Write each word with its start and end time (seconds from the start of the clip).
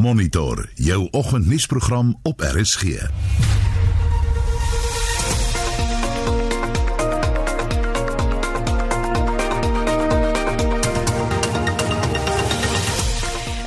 Monitor 0.00 0.68
jou 0.74 1.08
oggendnuusprogram 1.10 2.18
op 2.22 2.40
RSG. 2.40 2.82
In 2.82 3.00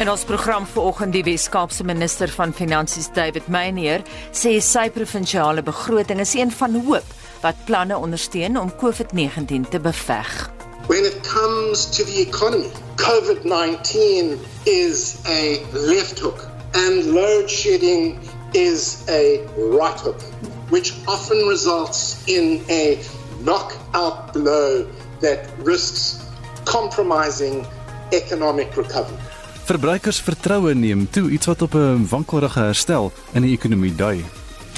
ons 0.09 0.23
program 0.23 0.65
vanoggend 0.65 1.13
die 1.13 1.23
Wes-Kaapse 1.23 1.83
minister 1.83 2.29
van 2.29 2.53
Finansies 2.53 3.09
David 3.13 3.47
Meyer 3.47 4.01
sê 4.31 4.57
sy 4.57 4.89
provinsiale 4.89 5.61
begroting 5.61 6.19
is 6.19 6.33
een 6.33 6.51
van 6.51 6.81
hoop 6.87 7.05
wat 7.45 7.55
planne 7.69 7.97
ondersteun 7.97 8.57
om 8.57 8.73
COVID-19 8.81 9.69
te 9.69 9.79
beveg. 9.79 10.49
When 10.87 11.05
it 11.05 11.21
comes 11.21 11.85
to 11.85 12.03
the 12.03 12.25
economy, 12.25 12.71
COVID 12.95 13.43
19 13.45 14.39
is 14.65 15.21
a 15.25 15.65
left 15.73 16.19
hook 16.19 16.49
and 16.73 17.13
load 17.13 17.49
shedding 17.49 18.19
is 18.53 19.03
a 19.09 19.45
right 19.57 19.99
hook, 19.99 20.21
which 20.69 20.93
often 21.07 21.47
results 21.47 22.23
in 22.27 22.63
a 22.69 22.99
knockout 23.41 24.33
blow 24.33 24.87
that 25.21 25.49
risks 25.59 26.23
compromising 26.65 27.65
economic 28.11 28.75
recovery. 28.77 29.17
Verbruikersvertroue 29.63 30.73
neem 30.75 31.09
toe, 31.09 31.29
iets 31.29 31.45
wat 31.45 31.61
op 31.61 31.73
'n 31.73 32.07
wankelrige 32.09 32.59
herstel 32.59 33.11
in 33.31 33.41
die 33.41 33.51
ekonomie 33.51 33.95
dui. 33.95 34.25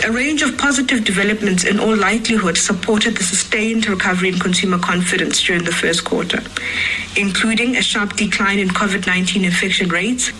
A 0.04 0.12
range 0.12 0.44
of 0.44 0.58
positive 0.58 1.04
developments 1.04 1.63
in 1.63 1.80
all 1.80 1.95
likelihood 1.95 2.58
supported 2.58 3.16
the 3.17 3.23
sustained 3.23 3.88
recovery 3.88 4.30
in 4.30 4.38
consumer 4.38 4.77
confidence 4.77 5.41
during 5.41 5.63
the 5.63 5.71
first 5.71 6.04
quarter, 6.04 6.44
including 7.16 7.77
a 7.77 7.81
sharp 7.81 8.16
decline 8.16 8.59
in 8.59 8.68
COVID 8.70 9.08
19 9.08 9.45
infection 9.45 9.90
rates, 9.90 10.31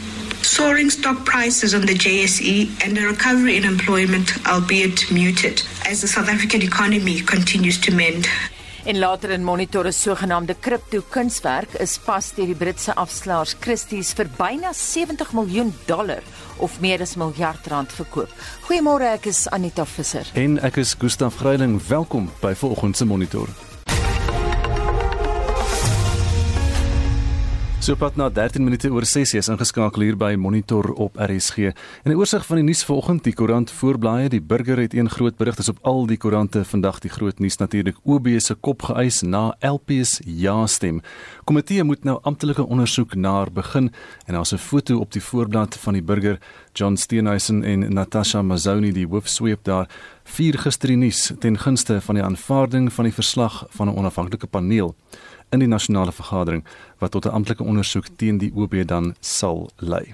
soaring 0.46 0.90
stock 0.90 1.26
prices 1.26 1.74
on 1.74 1.82
the 1.82 1.96
JSE, 1.96 2.86
and 2.86 2.98
a 2.98 3.08
recovery 3.08 3.58
in 3.58 3.64
employment, 3.64 4.46
albeit 4.46 5.10
muted, 5.12 5.64
as 5.86 6.02
the 6.02 6.08
South 6.08 6.30
African 6.30 6.62
economy 6.62 7.22
continues 7.22 7.80
to 7.80 7.92
mend. 7.92 8.28
En 8.86 9.00
later 9.00 9.30
in 9.30 9.44
Monitor 9.44 9.86
'n 9.86 9.94
sogenaamde 9.94 10.56
kripto 10.60 11.02
kunswerk 11.10 11.74
is 11.74 11.98
pas 11.98 12.34
deur 12.34 12.46
die 12.46 12.56
Britse 12.56 12.94
afslaers 12.96 13.56
Christie's 13.60 14.14
vir 14.14 14.30
byna 14.38 14.74
70 14.74 15.34
miljoen 15.34 15.74
dollar 15.86 16.22
of 16.58 16.80
meer 16.80 17.02
as 17.02 17.16
miljard 17.16 17.68
rand 17.68 17.92
verkoop. 17.92 18.30
Goeiemôre, 18.62 19.04
ek 19.14 19.26
is 19.26 19.48
Anita 19.50 19.86
Visser. 19.86 20.30
En 20.34 20.60
ek 20.62 20.78
is 20.78 20.94
Gustaf 20.94 21.36
Greiling. 21.36 21.82
Welkom 21.88 22.30
by 22.42 22.54
vanoggend 22.54 22.98
se 22.98 23.06
Monitor. 23.06 23.50
So 27.86 27.94
pad 27.94 28.16
na 28.18 28.32
13 28.34 28.64
minute 28.66 28.90
oor 28.90 29.06
6 29.06 29.36
is 29.38 29.48
ingeskakel 29.54 30.02
hier 30.02 30.16
by 30.18 30.32
Monitor 30.42 30.88
op 30.98 31.20
RSG. 31.22 31.70
In 32.02 32.12
'n 32.12 32.18
oorsig 32.18 32.46
van 32.46 32.56
die 32.58 32.66
nuus 32.66 32.84
vanoggend, 32.84 33.24
die 33.24 33.34
koerant 33.34 33.72
voorblaaie, 33.72 34.30
die 34.30 34.42
burger 34.42 34.80
het 34.80 34.94
een 34.94 35.10
groot 35.10 35.38
berig 35.38 35.58
is 35.58 35.70
op 35.70 35.78
al 35.82 36.08
die 36.08 36.18
koerante 36.18 36.66
vandag 36.66 37.00
die 37.00 37.12
groot 37.12 37.40
nuus 37.40 37.58
natuurlik 37.58 37.98
OB 38.04 38.28
se 38.40 38.56
kop 38.56 38.82
geëis 38.82 39.22
na 39.22 39.56
LPS 39.60 40.22
ja 40.26 40.66
stem. 40.68 41.02
Komitee 41.44 41.84
moet 41.84 42.04
nou 42.04 42.18
amptelike 42.22 42.66
ondersoek 42.66 43.16
naar 43.16 43.52
begin 43.52 43.94
en 44.26 44.34
daar's 44.34 44.54
'n 44.54 44.58
foto 44.58 45.00
op 45.00 45.12
die 45.12 45.22
voorblad 45.22 45.78
van 45.78 45.94
die 45.94 46.04
burger 46.04 46.40
John 46.74 46.96
Steenhuisen 46.96 47.64
en 47.64 47.94
Natasha 47.94 48.42
Mazoni 48.42 48.92
die 48.92 49.08
hoofsweep 49.08 49.64
daar 49.64 49.88
vier 50.24 50.58
gister 50.58 50.98
nuus 50.98 51.32
ten 51.40 51.58
gunste 51.58 52.02
van 52.02 52.16
die 52.16 52.24
aanvaarding 52.24 52.94
van 52.94 53.04
die 53.04 53.14
verslag 53.14 53.66
van 53.70 53.88
'n 53.88 53.98
onafhanklike 53.98 54.48
paneel 54.48 54.96
in 55.56 55.64
die 55.64 55.72
nasionale 55.72 56.12
vergadering 56.12 56.64
wat 57.00 57.12
tot 57.12 57.26
'n 57.26 57.36
amptelike 57.38 57.64
ondersoek 57.64 58.08
teen 58.16 58.38
die 58.38 58.52
OB 58.56 58.84
dan 58.88 59.16
sal 59.20 59.70
lei. 59.80 60.14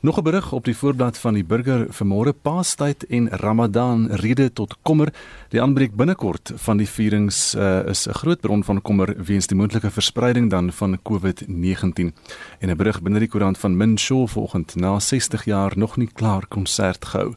Nog 0.00 0.18
'n 0.18 0.22
berig 0.22 0.52
op 0.52 0.64
die 0.64 0.76
voorblad 0.76 1.18
van 1.18 1.34
die 1.34 1.44
burger 1.44 1.86
vanmôre 1.90 2.32
Paastyd 2.42 3.06
en 3.06 3.28
Ramadan 3.28 4.06
rede 4.06 4.52
tot 4.52 4.76
kommer. 4.82 5.12
Die 5.48 5.62
aanbreek 5.62 5.94
binnekort 5.94 6.52
van 6.54 6.76
die 6.76 6.88
vierings 6.88 7.54
uh, 7.54 7.86
is 7.86 8.06
'n 8.08 8.12
groot 8.12 8.40
bron 8.40 8.64
van 8.64 8.82
kommer 8.82 9.24
weens 9.24 9.46
die 9.46 9.56
moontlike 9.56 9.90
verspreiding 9.90 10.50
dan 10.50 10.72
van 10.72 10.98
COVID-19. 11.02 12.14
En 12.58 12.70
'n 12.70 12.76
berig 12.76 13.02
binne 13.02 13.18
die 13.18 13.28
koerant 13.28 13.58
van 13.58 13.76
Min 13.76 13.98
Shaw 13.98 14.28
vanoggend 14.28 14.74
na 14.74 14.98
60 14.98 15.44
jaar 15.44 15.72
nog 15.76 15.96
nie 15.96 16.10
klaar 16.12 16.46
konsert 16.48 17.04
gehou. 17.04 17.34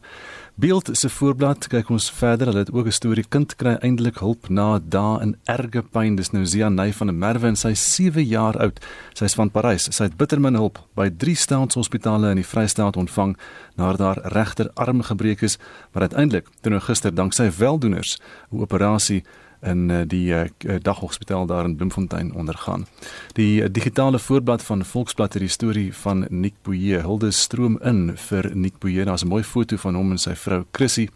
Beeld 0.62 0.88
se 0.92 1.08
voorblad 1.10 1.66
kyk 1.66 1.88
ons 1.90 2.04
verder. 2.14 2.46
Hulle 2.46 2.60
het 2.62 2.70
ook 2.72 2.86
'n 2.86 2.94
storie 2.94 3.24
kind 3.28 3.56
kry 3.56 3.72
eintlik 3.82 4.18
hulp 4.18 4.48
na 4.48 4.78
dae 4.78 5.20
in 5.22 5.36
erge 5.44 5.82
pyn. 5.82 6.14
Dis 6.14 6.30
nou 6.30 6.46
Zia 6.46 6.68
Ney 6.68 6.92
van 6.92 7.06
der 7.06 7.16
Merwe 7.16 7.46
en 7.46 7.56
sy 7.56 7.74
7 7.74 8.24
jaar 8.24 8.58
oud. 8.58 8.78
Sy 9.12 9.24
is 9.24 9.34
van 9.34 9.50
Parys. 9.50 9.88
Sy 9.96 10.04
het 10.04 10.16
bitter 10.16 10.40
min 10.40 10.54
hulp 10.54 10.78
by 10.94 11.10
drie 11.16 11.34
staatshospitale 11.34 12.30
in 12.30 12.36
die 12.36 12.46
Vrystaat 12.46 12.96
ontvang 12.96 13.36
nadat 13.76 13.98
haar 13.98 14.32
regterarm 14.32 15.02
gebreek 15.02 15.42
is, 15.42 15.58
maar 15.92 16.02
uiteindelik 16.02 16.46
toe 16.60 16.70
nou 16.70 16.80
gister 16.80 17.14
dank 17.14 17.32
sy 17.32 17.50
weldoeners 17.58 18.18
'n 18.52 18.60
operasie 18.60 19.24
in 19.62 19.88
uh, 19.88 20.02
die 20.06 20.32
uh, 20.34 20.44
daghospitaal 20.82 21.46
daar 21.46 21.64
in 21.64 21.76
Bloemfontein 21.76 22.34
ondergaan. 22.34 22.86
Die 23.32 23.62
uh, 23.62 23.68
digitale 23.70 24.18
voorblad 24.18 24.62
van 24.62 24.84
Volksblad 24.84 25.32
het 25.32 25.42
die 25.42 25.50
storie 25.50 25.94
van 25.94 26.26
Nick 26.28 26.54
Boeye 26.62 26.98
hulde 26.98 27.30
stroom 27.30 27.78
in 27.82 28.16
vir 28.16 28.50
Nick 28.54 28.78
Boeye. 28.78 29.04
Daar's 29.04 29.24
'n 29.24 29.28
mooi 29.28 29.44
foto 29.44 29.76
van 29.76 29.94
hom 29.94 30.10
en 30.10 30.18
sy 30.18 30.34
vrou 30.34 30.64
Chrissy 30.72 31.08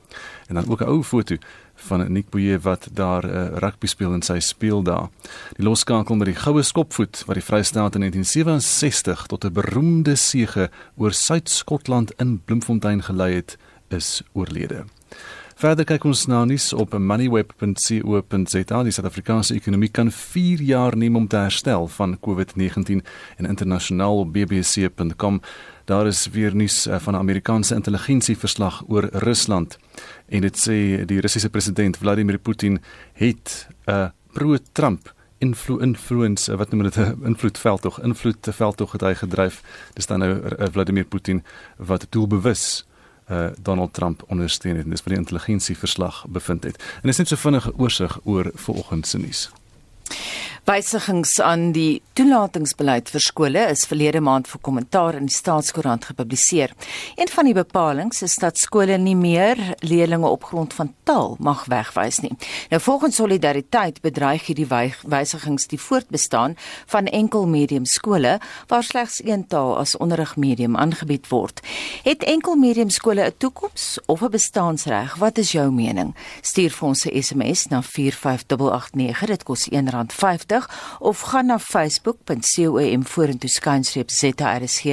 en 0.46 0.54
dan 0.54 0.68
ook 0.68 0.80
'n 0.80 0.88
ou 0.88 1.02
foto 1.02 1.36
van 1.76 2.12
Nick 2.12 2.28
Boeye 2.30 2.58
wat 2.58 2.88
daar 2.92 3.24
uh, 3.24 3.56
rugby 3.58 3.86
speel 3.86 4.12
en 4.12 4.22
sy 4.22 4.38
speel 4.40 4.82
daar. 4.82 5.08
Die 5.56 5.64
loskakel 5.64 6.16
met 6.16 6.26
die 6.26 6.38
goue 6.40 6.62
skopvoet 6.62 7.22
wat 7.26 7.34
die 7.34 7.44
Vrystaat 7.44 7.94
in 7.94 8.00
1967 8.00 9.26
tot 9.26 9.44
'n 9.44 9.52
beroemde 9.52 10.16
sege 10.16 10.70
oor 10.96 11.12
Suid-Skotland 11.12 12.12
in 12.16 12.40
Bloemfontein 12.44 13.02
gelei 13.02 13.34
het, 13.34 13.58
is 13.88 14.22
oorlede. 14.32 14.84
Verder 15.56 15.86
kyk 15.88 16.02
ons 16.04 16.26
na 16.28 16.42
nuus 16.44 16.66
op 16.76 16.92
moneyweb.co.za. 17.00 18.80
Die 18.84 18.92
Suid-Afrikaanse 18.92 19.54
ekonomie 19.56 19.88
kan 19.88 20.10
4 20.12 20.60
jaar 20.60 20.92
neem 21.00 21.14
om 21.16 21.24
te 21.32 21.38
herstel 21.40 21.86
van 21.94 22.18
COVID-19 22.20 22.98
en 23.40 23.48
internasionaal 23.48 24.18
op 24.26 24.34
bbc.com. 24.34 25.38
Daar 25.88 26.10
is 26.10 26.26
weer 26.34 26.52
nuus 26.52 26.84
eh, 26.86 26.98
van 27.00 27.14
'n 27.14 27.22
Amerikaanse 27.24 27.74
intelligensieverslag 27.74 28.82
oor 28.88 29.08
Rusland 29.12 29.78
en 30.28 30.40
dit 30.40 30.56
sê 30.56 31.04
die 31.06 31.20
Russiese 31.20 31.48
president 31.48 31.96
Vladimir 31.96 32.38
Putin 32.38 32.82
het 33.12 33.68
'n 33.86 33.90
uh, 33.90 34.08
pro-Trump 34.32 35.14
influ 35.38 35.80
influence 35.80 36.56
wat 36.56 36.70
noem 36.70 36.82
dit 36.82 36.96
'n 36.96 37.24
invloedveldtog 37.24 38.02
invloedveldtog 38.02 38.92
het 38.92 39.00
hy 39.00 39.14
gedryf 39.14 39.62
dis 39.94 40.06
dan 40.06 40.18
nou 40.18 40.40
Vladimir 40.72 41.04
Putin 41.04 41.42
wat 41.76 42.06
doelbewus 42.10 42.84
uh, 43.30 43.46
Donald 43.58 43.92
Trump 43.92 44.22
ondersteun 44.26 44.76
het 44.76 44.84
en 44.84 44.90
dis 44.90 45.02
wat 45.02 45.08
die 45.08 45.22
intelligensieverslag 45.22 46.24
bevind 46.28 46.64
het. 46.64 46.82
En 47.02 47.08
dis 47.10 47.16
net 47.16 47.28
so 47.28 47.36
vinnige 47.36 47.72
oorsig 47.76 48.18
oor 48.24 48.50
vanoggend 48.54 49.06
se 49.06 49.18
nuus. 49.18 49.50
Wysigings 50.66 51.36
aan 51.38 51.68
die 51.70 52.02
toelatingsbeleid 52.18 53.06
vir 53.14 53.22
skole 53.22 53.60
is 53.70 53.84
verlede 53.86 54.18
maand 54.18 54.48
vir 54.50 54.58
kommentaar 54.66 55.14
in 55.14 55.28
die 55.28 55.34
Staatskoerant 55.34 56.08
gepubliseer. 56.08 56.72
Een 57.14 57.30
van 57.30 57.46
die 57.46 57.54
bepalinge 57.54 58.18
is 58.26 58.34
dat 58.42 58.58
skole 58.58 58.96
nie 58.98 59.14
meer 59.14 59.54
leerders 59.86 60.26
op 60.26 60.48
grond 60.50 60.74
van 60.74 60.90
taal 61.06 61.36
mag 61.38 61.64
wegwys 61.70 62.18
nie. 62.24 62.32
Nou 62.70 62.80
volgens 62.82 63.14
Solidariteit 63.16 64.00
bedreig 64.02 64.48
hierdie 64.48 64.66
wysigings 64.66 65.68
die 65.70 65.78
voortbestaan 65.78 66.56
van 66.90 67.06
enkel 67.14 67.46
medium 67.46 67.86
skole 67.86 68.40
waar 68.66 68.82
slegs 68.82 69.20
een 69.22 69.46
taal 69.46 69.76
as 69.78 69.94
onderrigmedium 69.96 70.76
aangebied 70.76 71.30
word. 71.30 71.62
Het 72.02 72.26
enkel 72.26 72.56
medium 72.56 72.90
skole 72.90 73.22
'n 73.22 73.34
toekoms 73.38 73.98
of 74.06 74.22
'n 74.22 74.30
bestaansreg? 74.30 75.14
Wat 75.14 75.38
is 75.38 75.52
jou 75.52 75.70
mening? 75.70 76.14
Stuur 76.40 76.70
vir 76.70 76.88
ons 76.88 77.06
'n 77.06 77.22
SMS 77.22 77.66
na 77.66 77.82
45889. 77.82 79.26
Dit 79.26 79.42
kos 79.42 79.68
R1.50 80.04 80.66
of 80.98 81.20
gaan 81.20 81.46
na 81.46 81.58
facebook.com 81.58 83.04
vorentoe 83.04 83.50
skynstreep 83.50 84.10
ZRSG 84.10 84.84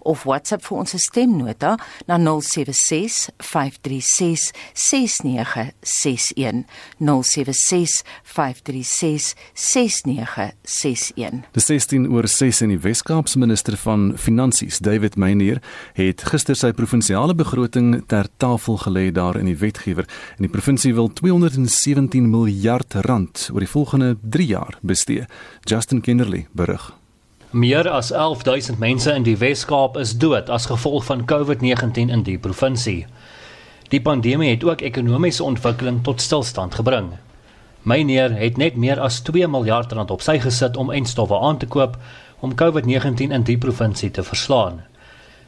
of 0.00 0.22
WhatsApp 0.22 0.64
vir 0.66 0.78
ons 0.78 0.94
stemnota 1.02 1.76
na 2.06 2.18
076 2.18 3.28
536 3.36 4.50
6961 4.72 6.64
076 6.98 8.02
536 8.22 9.34
6961 9.54 11.42
Die 11.52 11.64
16 11.64 12.08
oor 12.12 12.28
6 12.28 12.62
in 12.66 12.74
die 12.74 12.80
Wes-Kaapse 12.82 13.38
minister 13.38 13.76
van 13.76 14.12
Finansies 14.18 14.78
David 14.78 15.16
Meyer 15.16 15.62
het 15.98 16.22
gister 16.28 16.56
sy 16.58 16.72
provinsiale 16.76 17.34
begroting 17.34 18.04
ter 18.06 18.28
tafel 18.36 18.78
gelê 18.84 19.10
daar 19.14 19.38
in 19.40 19.48
die 19.50 19.58
wetgewer 19.58 20.06
en 20.36 20.46
die 20.46 20.52
provinsie 20.52 20.94
wil 20.94 21.08
217 21.12 22.30
miljard 22.30 22.94
rand 23.06 23.48
oor 23.52 23.64
die 23.64 23.70
volgende 23.70 24.14
3 24.22 24.51
jaar 24.52 24.78
bestee. 24.80 25.24
Justin 25.64 26.00
Kinderly 26.00 26.46
berig. 26.52 26.92
Meer 27.52 27.88
as 27.90 28.12
11000 28.12 28.78
mense 28.80 29.12
in 29.12 29.26
die 29.26 29.36
Wes-Kaap 29.36 29.98
is 30.00 30.14
dood 30.16 30.48
as 30.48 30.70
gevolg 30.70 31.04
van 31.04 31.26
COVID-19 31.28 32.08
in 32.08 32.22
die 32.24 32.38
provinsie. 32.38 33.02
Die 33.92 34.00
pandemie 34.00 34.54
het 34.54 34.64
ook 34.64 34.80
ekonomiese 34.80 35.44
ontwikkeling 35.44 35.98
tot 36.06 36.20
stilstand 36.24 36.78
gebring. 36.80 37.10
Meneer 37.82 38.32
het 38.38 38.56
net 38.56 38.76
meer 38.76 39.00
as 39.00 39.20
2 39.26 39.48
miljard 39.52 39.92
rand 39.92 40.10
op 40.14 40.24
sy 40.24 40.38
gesit 40.40 40.78
om 40.80 40.94
enstowwe 40.96 41.40
aan 41.44 41.58
te 41.58 41.68
koop 41.68 41.98
om 42.40 42.54
COVID-19 42.56 43.34
in 43.36 43.44
die 43.44 43.58
provinsie 43.58 44.10
te 44.10 44.24
verslaan. 44.24 44.80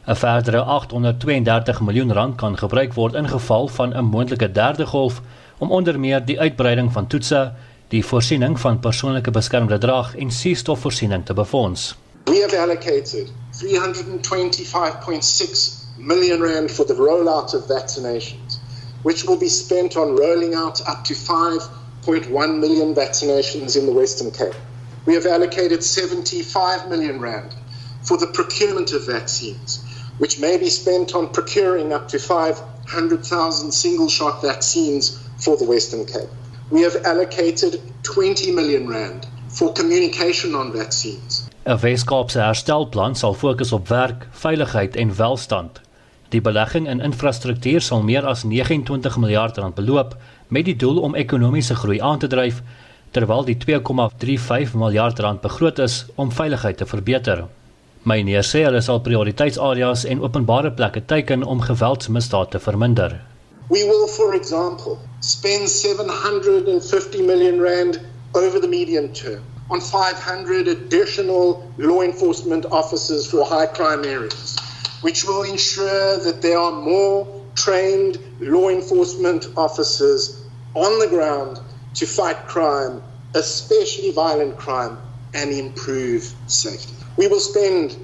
'n 0.05 0.15
Verdere 0.15 0.61
832 0.61 1.81
miljoen 1.81 2.13
rand 2.13 2.35
kan 2.37 2.57
gebruik 2.57 2.93
word 2.93 3.15
in 3.17 3.29
geval 3.29 3.67
van 3.67 3.97
'n 3.97 4.05
moontlike 4.05 4.51
derde 4.51 4.85
golf 4.85 5.21
om 5.57 5.71
onder 5.71 5.99
meer 5.99 6.25
die 6.25 6.39
uitbreiding 6.39 6.91
van 6.91 7.07
toetse, 7.07 7.51
die 7.87 8.05
voorsiening 8.05 8.59
van 8.59 8.79
persoonlike 8.79 9.31
beskermende 9.31 9.77
drag 9.77 10.15
en 10.15 10.31
suurstofvoorsiening 10.31 11.25
te 11.25 11.33
befonds. 11.33 11.95
We 12.25 12.41
have 12.41 12.57
allocated 12.57 13.31
325.6 13.51 15.97
million 15.97 16.41
rand 16.41 16.71
for 16.71 16.85
the 16.85 16.95
rollout 16.95 17.53
of 17.53 17.67
vaccinations, 17.67 18.59
which 19.03 19.23
will 19.23 19.37
be 19.37 19.49
spent 19.49 19.95
on 19.95 20.15
rolling 20.15 20.55
out 20.55 20.81
up 20.87 21.03
to 21.03 21.13
5.1 21.13 22.59
million 22.59 22.95
vaccinations 22.95 23.75
in 23.75 23.85
the 23.85 23.91
Western 23.91 24.31
Cape. 24.31 24.55
We 25.05 25.13
have 25.13 25.27
allocated 25.27 25.83
75 25.83 26.89
million 26.89 27.19
rand 27.19 27.53
for 28.01 28.17
the 28.17 28.27
procurement 28.27 28.91
of 28.91 29.05
vaccines, 29.05 29.83
which 30.17 30.39
may 30.39 30.57
be 30.57 30.69
spent 30.69 31.13
on 31.13 31.29
procuring 31.29 31.93
up 31.93 32.07
to 32.07 32.19
500,000 32.19 33.71
single 33.71 34.09
shot 34.09 34.41
vaccines 34.41 35.19
for 35.37 35.57
the 35.57 35.65
Western 35.65 36.05
Cape. 36.05 36.29
We 36.69 36.81
have 36.81 37.01
allocated 37.03 37.79
20 38.01 38.51
million 38.51 38.87
rand 38.87 39.27
for 39.47 39.71
communication 39.71 40.55
on 40.55 40.71
vaccines. 40.71 41.47
'n 41.63 41.77
Weskaapse 41.77 42.39
herstelplan 42.39 43.15
sal 43.15 43.33
fokus 43.33 43.71
op 43.71 43.87
werk, 43.87 44.27
veiligheid 44.31 44.95
en 44.95 45.15
welstand. 45.15 45.81
Die 46.29 46.41
belegging 46.41 46.87
in 46.87 46.99
infrastruktuur 46.99 47.81
sal 47.81 48.01
meer 48.01 48.25
as 48.25 48.43
29 48.43 49.17
miljard 49.17 49.57
rand 49.57 49.75
beloop 49.75 50.17
met 50.47 50.65
die 50.65 50.75
doel 50.75 50.97
om 50.97 51.15
ekonomiese 51.15 51.75
groei 51.75 52.01
aan 52.01 52.19
te 52.19 52.27
dryf 52.27 52.61
terwyl 53.11 53.45
die 53.45 53.57
2,35 53.57 54.73
miljard 54.73 55.19
rand 55.19 55.41
begroot 55.41 55.79
is 55.79 56.05
om 56.15 56.31
veiligheid 56.31 56.77
te 56.77 56.85
verbeter. 56.85 57.45
Myneer 58.03 58.43
sê 58.43 58.65
hulle 58.65 58.81
sal 58.81 58.99
prioriteitsareas 58.99 60.05
en 60.05 60.21
openbare 60.21 60.71
plekke 60.71 61.05
teiken 61.05 61.43
om 61.43 61.61
geweldsmisdade 61.61 62.49
te 62.49 62.59
verminder. 62.59 63.21
We 63.69 63.83
will 63.83 64.07
for 64.07 64.35
example 64.35 64.99
spend 65.21 65.69
750 65.69 67.21
million 67.21 67.59
rand 67.59 67.99
over 68.33 68.59
the 68.59 68.67
medium 68.67 69.13
term 69.13 69.43
on 69.69 69.81
500 69.81 70.67
additional 70.67 71.71
law 71.77 72.01
enforcement 72.01 72.65
officers 72.67 73.29
for 73.29 73.43
high 73.45 73.65
crime 73.65 74.05
areas. 74.05 74.55
which 75.05 75.23
will 75.23 75.43
ensure 75.43 76.17
that 76.17 76.41
there 76.41 76.57
are 76.57 76.71
more 76.71 77.27
trained 77.53 78.17
law 78.39 78.69
enforcement 78.69 79.45
officers 79.55 80.43
on 80.73 80.97
the 80.97 81.05
ground 81.05 81.59
to 81.93 82.07
fight 82.07 82.47
crime, 82.47 83.03
especially 83.35 84.09
violent 84.11 84.57
crime, 84.57 84.97
and 85.35 85.51
improve 85.51 86.33
safety. 86.47 86.95
We 87.17 87.27
will 87.27 87.39
spend 87.39 87.95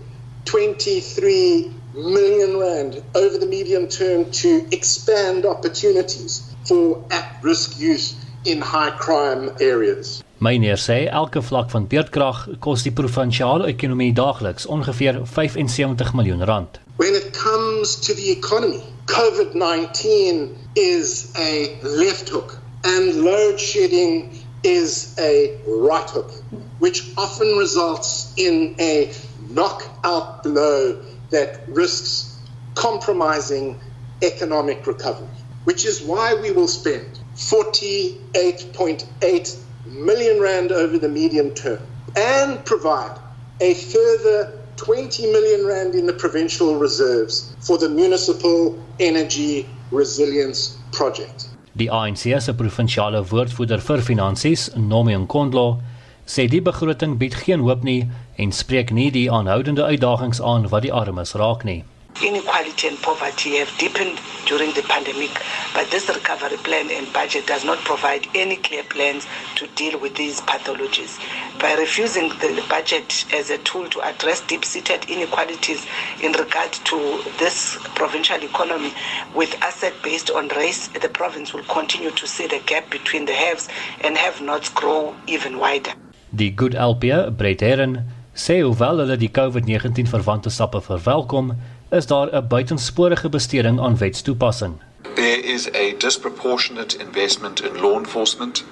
23 0.45 1.73
million 1.93 2.57
rand 2.57 3.01
over 3.15 3.37
the 3.37 3.45
medium 3.45 3.87
term 3.87 4.29
to 4.31 4.65
expand 4.71 5.45
opportunities 5.45 6.41
for 6.67 7.03
at-risk 7.11 7.79
youth 7.79 8.15
in 8.45 8.61
high 8.61 8.91
crime 8.91 9.51
areas. 9.59 10.23
Myneer 10.41 10.77
sê 10.77 11.05
elke 11.05 11.41
vlak 11.41 11.69
van 11.69 11.87
beerdkrag 11.87 12.57
kos 12.59 12.81
die 12.81 12.93
provinsiale 12.97 13.67
ekonomie 13.69 14.13
daagliks 14.17 14.65
ongeveer 14.65 15.21
75 15.29 16.15
miljoen 16.17 16.41
rand. 16.49 16.79
When 16.97 17.13
it 17.13 17.37
comes 17.37 17.95
to 18.07 18.13
the 18.13 18.31
economy, 18.31 18.81
COVID-19 19.05 20.49
is 20.73 21.29
a 21.37 21.77
left 21.83 22.29
hook 22.29 22.57
and 22.83 23.21
load 23.21 23.59
shedding 23.59 24.31
is 24.63 25.15
a 25.19 25.57
right 25.67 26.09
hook, 26.09 26.31
which 26.79 27.03
often 27.17 27.57
results 27.57 28.33
in 28.35 28.75
a 28.79 29.11
knockout 29.49 30.43
blow 30.43 30.97
that 31.31 31.59
risks 31.67 32.37
compromising 32.75 33.79
economic 34.21 34.85
recovery, 34.85 35.27
which 35.63 35.85
is 35.85 36.01
why 36.01 36.35
we 36.35 36.51
will 36.51 36.67
spend 36.67 37.19
48.8 37.35 39.55
million 39.87 40.39
rand 40.39 40.71
over 40.71 40.97
the 40.97 41.09
medium 41.09 41.51
term 41.51 41.79
and 42.15 42.63
provide 42.65 43.17
a 43.59 43.73
further 43.73 44.57
20 44.75 45.31
million 45.31 45.65
rand 45.65 45.95
in 45.95 46.05
the 46.05 46.13
provincial 46.13 46.75
reserves 46.75 47.55
for 47.59 47.77
the 47.77 47.89
municipal 47.89 48.77
energy 48.99 49.67
resilience 49.91 50.77
project. 50.91 51.47
Die 51.73 51.89
ANC 51.89 52.41
se 52.41 52.53
provinsiale 52.53 53.29
woordvoerder 53.29 53.79
vir 53.79 54.01
finansies, 54.01 54.69
Nomi 54.75 55.15
Nkondlo, 55.15 55.79
sê 56.25 56.47
die 56.51 56.61
begroting 56.61 57.17
bied 57.19 57.35
geen 57.35 57.59
hoop 57.63 57.83
nie 57.83 58.09
en 58.41 58.51
spreek 58.51 58.89
nie 58.89 59.11
die 59.13 59.31
aanhoudende 59.31 59.83
uitdagings 59.85 60.41
aan 60.41 60.67
wat 60.69 60.81
die 60.81 60.93
armes 60.93 61.33
raak 61.37 61.63
nie. 61.63 61.83
Inequality 62.21 62.87
and 62.87 63.01
poverty 63.01 63.57
have 63.57 63.71
deepened 63.77 64.19
during 64.45 64.73
the 64.73 64.81
pandemic, 64.81 65.31
but 65.73 65.89
this 65.91 66.09
recovery 66.09 66.57
plan 66.57 66.89
and 66.91 67.11
budget 67.13 67.45
does 67.47 67.63
not 67.63 67.77
provide 67.89 68.27
any 68.35 68.57
clear 68.57 68.83
plans 68.83 69.27
to 69.55 69.67
deal 69.75 69.99
with 69.99 70.15
these 70.15 70.41
pathologies. 70.41 71.17
By 71.59 71.73
refusing 71.73 72.29
the 72.41 72.63
budget 72.69 73.25
as 73.33 73.49
a 73.49 73.59
tool 73.59 73.87
to 73.89 74.01
address 74.01 74.41
deep 74.41 74.65
seated 74.65 75.05
inequalities 75.09 75.85
in 76.21 76.31
regard 76.33 76.71
to 76.89 76.97
this 77.39 77.77
provincial 77.95 78.43
economy 78.43 78.93
with 79.35 79.55
asset 79.61 79.93
based 80.03 80.31
on 80.31 80.47
race, 80.49 80.87
the 80.89 81.09
province 81.09 81.53
will 81.53 81.63
continue 81.63 82.11
to 82.11 82.27
see 82.27 82.47
the 82.47 82.59
gap 82.65 82.89
between 82.89 83.25
the 83.25 83.33
haves 83.33 83.69
and 84.01 84.17
have 84.17 84.41
nots 84.41 84.69
grow 84.69 85.15
even 85.27 85.59
wider. 85.59 85.93
Die 86.35 86.49
Good 86.49 86.75
LP, 86.75 87.29
Brett 87.31 87.61
Herren, 87.61 88.20
sê 88.33 88.61
hoewel 88.61 88.97
hulle 89.03 89.17
die 89.17 89.31
COVID-19 89.31 90.07
verwante 90.09 90.49
stappe 90.49 90.81
verwelkom, 90.81 91.55
is 91.91 92.07
daar 92.07 92.29
'n 92.31 92.47
buitensporige 92.47 93.29
besteding 93.29 93.79
aan 93.79 93.97
wetstoepassing. 93.97 94.73
There 95.15 95.39
is 95.39 95.67
a 95.73 95.93
disproportionate 95.93 96.95
investment 96.95 97.61
in 97.61 97.81
law 97.81 97.99
enforcement 97.99 98.63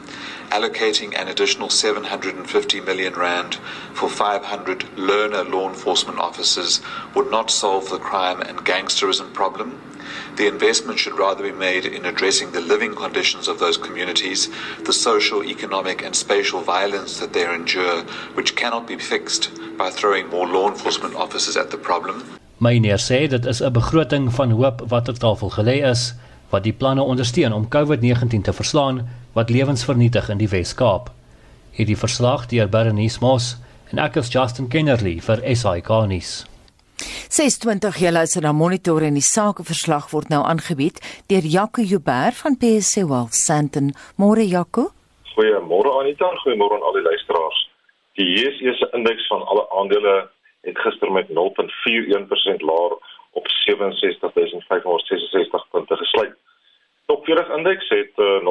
allocating 0.49 1.13
an 1.19 1.27
additional 1.27 1.69
750 1.69 2.81
million 2.81 3.13
rand 3.13 3.55
for 3.93 4.09
500 4.09 4.97
learner 4.97 5.43
law 5.43 5.67
enforcement 5.67 6.17
officers 6.17 6.81
would 7.13 7.29
not 7.29 7.51
solve 7.51 7.89
the 7.89 7.99
crime 7.99 8.41
and 8.41 8.59
gangsterism 8.59 9.33
problem. 9.33 9.79
The 10.37 10.47
investment 10.47 10.97
should 10.97 11.17
rather 11.17 11.43
be 11.43 11.51
made 11.51 11.85
in 11.85 12.05
addressing 12.05 12.51
the 12.51 12.61
living 12.61 12.95
conditions 12.95 13.47
of 13.47 13.59
those 13.59 13.77
communities, 13.77 14.49
the 14.85 14.93
social, 14.93 15.43
economic, 15.43 16.01
and 16.03 16.15
spatial 16.15 16.61
violence 16.61 17.19
that 17.19 17.33
they 17.33 17.45
endure, 17.53 18.03
which 18.33 18.55
cannot 18.55 18.87
be 18.87 18.97
fixed 18.97 19.51
by 19.77 19.89
throwing 19.91 20.29
more 20.29 20.47
law 20.47 20.67
enforcement 20.69 21.15
officers 21.15 21.57
at 21.57 21.69
the 21.69 21.77
problem. 21.77 22.23
Myneer 22.59 22.99
sê 22.99 23.27
dit 23.27 23.45
is 23.45 23.61
'n 23.61 23.71
begroting 23.71 24.33
van 24.33 24.51
hoop 24.51 24.81
wat 24.87 25.07
op 25.09 25.15
tafel 25.15 25.49
gelê 25.49 25.77
is 25.91 26.13
wat 26.49 26.63
die 26.63 26.73
planne 26.73 27.01
ondersteun 27.01 27.53
om 27.53 27.69
COVID-19 27.69 28.41
te 28.43 28.53
verslaan 28.53 29.07
wat 29.33 29.49
lewens 29.49 29.85
vernietig 29.85 30.29
in 30.29 30.37
die 30.41 30.49
Wes-Kaap. 30.49 31.09
Hierdie 31.77 31.97
verslag 31.97 32.47
deur 32.51 32.69
Bernice 32.69 33.21
Moss 33.21 33.57
en 33.91 34.01
ek 34.01 34.17
is 34.21 34.31
Justin 34.33 34.67
Kennerly 34.69 35.19
vir 35.21 35.43
SAK 35.55 35.89
nuus. 36.09 36.31
620 37.29 37.99
julle 38.03 38.21
is 38.27 38.35
na 38.43 38.51
monitor 38.51 39.03
en 39.05 39.15
die 39.15 39.23
sakeverslag 39.23 40.09
word 40.11 40.31
nou 40.33 40.41
aangebied 40.43 40.99
deur 41.31 41.45
Jaco 41.55 41.85
Joubert 41.85 42.35
van 42.41 42.57
PSC 42.59 43.05
Wealth 43.07 43.37
Sandton. 43.37 43.93
Môre 44.17 44.43
Jaco. 44.43 44.89
Goeiemôre 45.35 45.93
Anita, 46.01 46.27
goeiemôre 46.43 46.75
aan 46.75 46.87
al 46.89 46.97
die 46.97 47.05
luisteraars. 47.05 47.59
Die 48.19 48.27
JSE 48.33 48.73
se 48.75 48.89
indeks 48.97 49.27
van 49.31 49.45
alle 49.47 49.63
aandele 49.79 50.15
het 50.67 50.79
gister 50.83 51.11
met 51.11 51.29
0.41% 51.29 52.65
laer 52.67 52.97
op 53.31 53.47
67566 53.47 55.69
punte 55.69 55.95
gesluit. 55.95 56.35
Top 57.05 57.25
40 57.25 57.55
indeks 57.55 57.89
het 57.89 58.11
uh, 58.15 58.35
eh, 58.35 58.43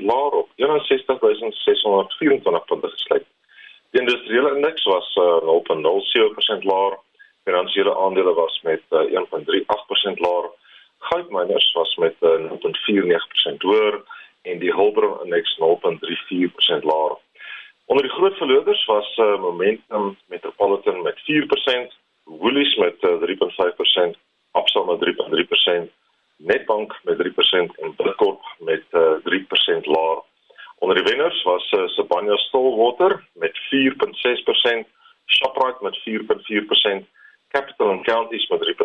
0.48% 0.00 0.04
laer 0.04 0.30
op 0.30 0.48
61624 0.56 2.64
punte 2.64 2.88
gesluit. 2.88 3.26
Die 3.90 4.00
industriële 4.00 4.54
indeks 4.54 4.84
was 4.84 5.16
uh, 5.16 5.24
eh, 5.24 5.42
0.07% 6.58 6.62
laer. 6.62 6.98
Finansiële 7.44 7.96
aandele 7.96 8.34
was 8.34 8.60
met 8.62 8.82
uh, 8.90 9.00
eh, 9.00 9.22
1.38% 10.12 10.14
laer. 10.14 10.50
Goudmyners 10.98 11.72
was 11.72 11.96
met 11.96 12.14
uh, 12.20 12.30
0.49% 12.30 12.36
hoër 13.58 14.02
en 14.42 14.58
die 14.58 14.72
hulpbron 14.72 15.24
indeks 15.24 15.60
0.34% 15.60 15.64
laer. 16.80 17.16
Onder 17.84 18.04
die 18.04 18.12
groot 18.12 18.36
verloders 18.36 18.84
was 18.84 19.16
uh, 19.16 19.40
Momentum 19.40 20.18
Metropolitan 20.26 21.02
met 21.02 21.18
4%, 21.18 21.22
Woolies 22.28 22.76
met 22.76 22.96
uh, 23.00 23.12
eh, 23.12 24.10
3.5%, 24.14 24.18
Absa 24.50 24.82
met 24.84 24.98
3.3%, 25.86 25.90
Netbank 26.36 26.98
met 27.02 27.16
3% 27.16 27.20
en 27.82 27.94
Bidcorp 27.96 28.40
met 28.58 28.84
uh, 28.90 29.12
eh, 29.12 29.78
3% 29.80 29.80
laer. 29.82 30.22
Onder 30.78 30.96
die 30.96 31.04
wenners 31.04 31.42
was 31.42 31.72
uh, 31.72 31.86
Sibanye 31.86 32.36
Stillwater 32.38 33.28
met 33.32 33.58
4.6%, 33.58 34.86
Shoprite 35.26 35.78
met 35.80 35.98
4.4%, 36.08 37.06
Capital 37.48 37.88
and 37.88 38.04
Counties 38.04 38.48
met 38.48 38.76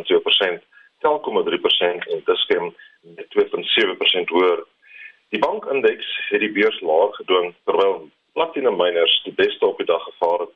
3.2%, 0.55 0.63
Telkom 1.00 1.33
met 1.33 1.45
3% 1.45 1.79
en 1.79 2.21
Dischem 2.25 2.75
met 3.01 3.25
2.7% 3.25 4.23
hoër. 4.25 4.65
Die 5.29 5.39
bankindeks 5.39 6.27
het 6.29 6.39
die 6.39 6.51
beurs 6.51 6.81
laag 6.81 7.15
gedwing 7.15 7.55
terwyl 7.63 8.09
platinum 8.33 8.77
miners 8.77 9.21
die 9.23 9.33
beste 9.33 9.65
op 9.65 9.77
die 9.77 9.85
dag 9.85 10.03
gevaar 10.03 10.39
het. 10.39 10.53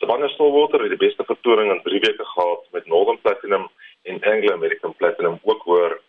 Savannah 0.00 0.30
Stillwater 0.32 0.80
het 0.80 0.94
die 0.94 1.06
beste 1.06 1.24
vertoning 1.28 1.70
in 1.74 1.82
3 1.84 1.98
weke 2.00 2.24
gehad 2.24 2.62
met 2.72 2.86
Northern 2.86 3.20
Platinum 3.20 3.68
en 4.02 4.22
Anglo 4.22 4.52
American 4.52 4.94
Platinum 4.96 5.38
ook 5.42 5.62
hoor. 5.62 6.00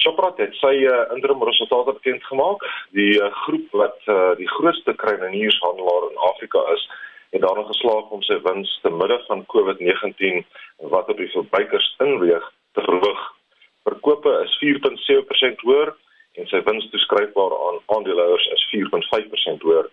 Shoprite 0.00 0.40
het 0.42 0.54
sy 0.56 0.72
uh, 0.88 1.02
interim 1.12 1.44
resultate 1.44 1.92
bekend 1.98 2.24
gemaak. 2.24 2.64
Die 2.96 3.18
uh, 3.20 3.28
groep 3.42 3.76
wat 3.76 4.08
uh, 4.08 4.32
die 4.40 4.48
grootste 4.48 4.94
kruideniershandelaar 5.02 6.08
in 6.08 6.22
Afrika 6.30 6.64
is, 6.72 6.86
het 7.36 7.44
daarna 7.44 7.66
geslaag 7.68 8.08
om 8.16 8.24
sy 8.24 8.40
wins 8.48 8.72
te 8.80 8.94
midde 8.94 9.20
van 9.28 9.44
COVID-19 9.52 10.40
wat 10.94 11.12
op 11.12 11.20
die 11.20 11.28
verbruikers 11.36 11.92
inweeg 12.08 12.50
te 12.72 12.88
verhoog. 12.88 13.22
Verkope 13.84 14.32
is 14.46 14.56
4.7% 14.64 15.66
hoër 15.68 15.92
en 16.40 16.48
sy 16.48 16.64
wins 16.64 16.88
toeskryfbaar 16.92 17.60
aan 17.68 17.84
aandeelhouers 17.98 18.48
is 18.56 18.68
4.5% 18.72 19.68
hoër. 19.68 19.92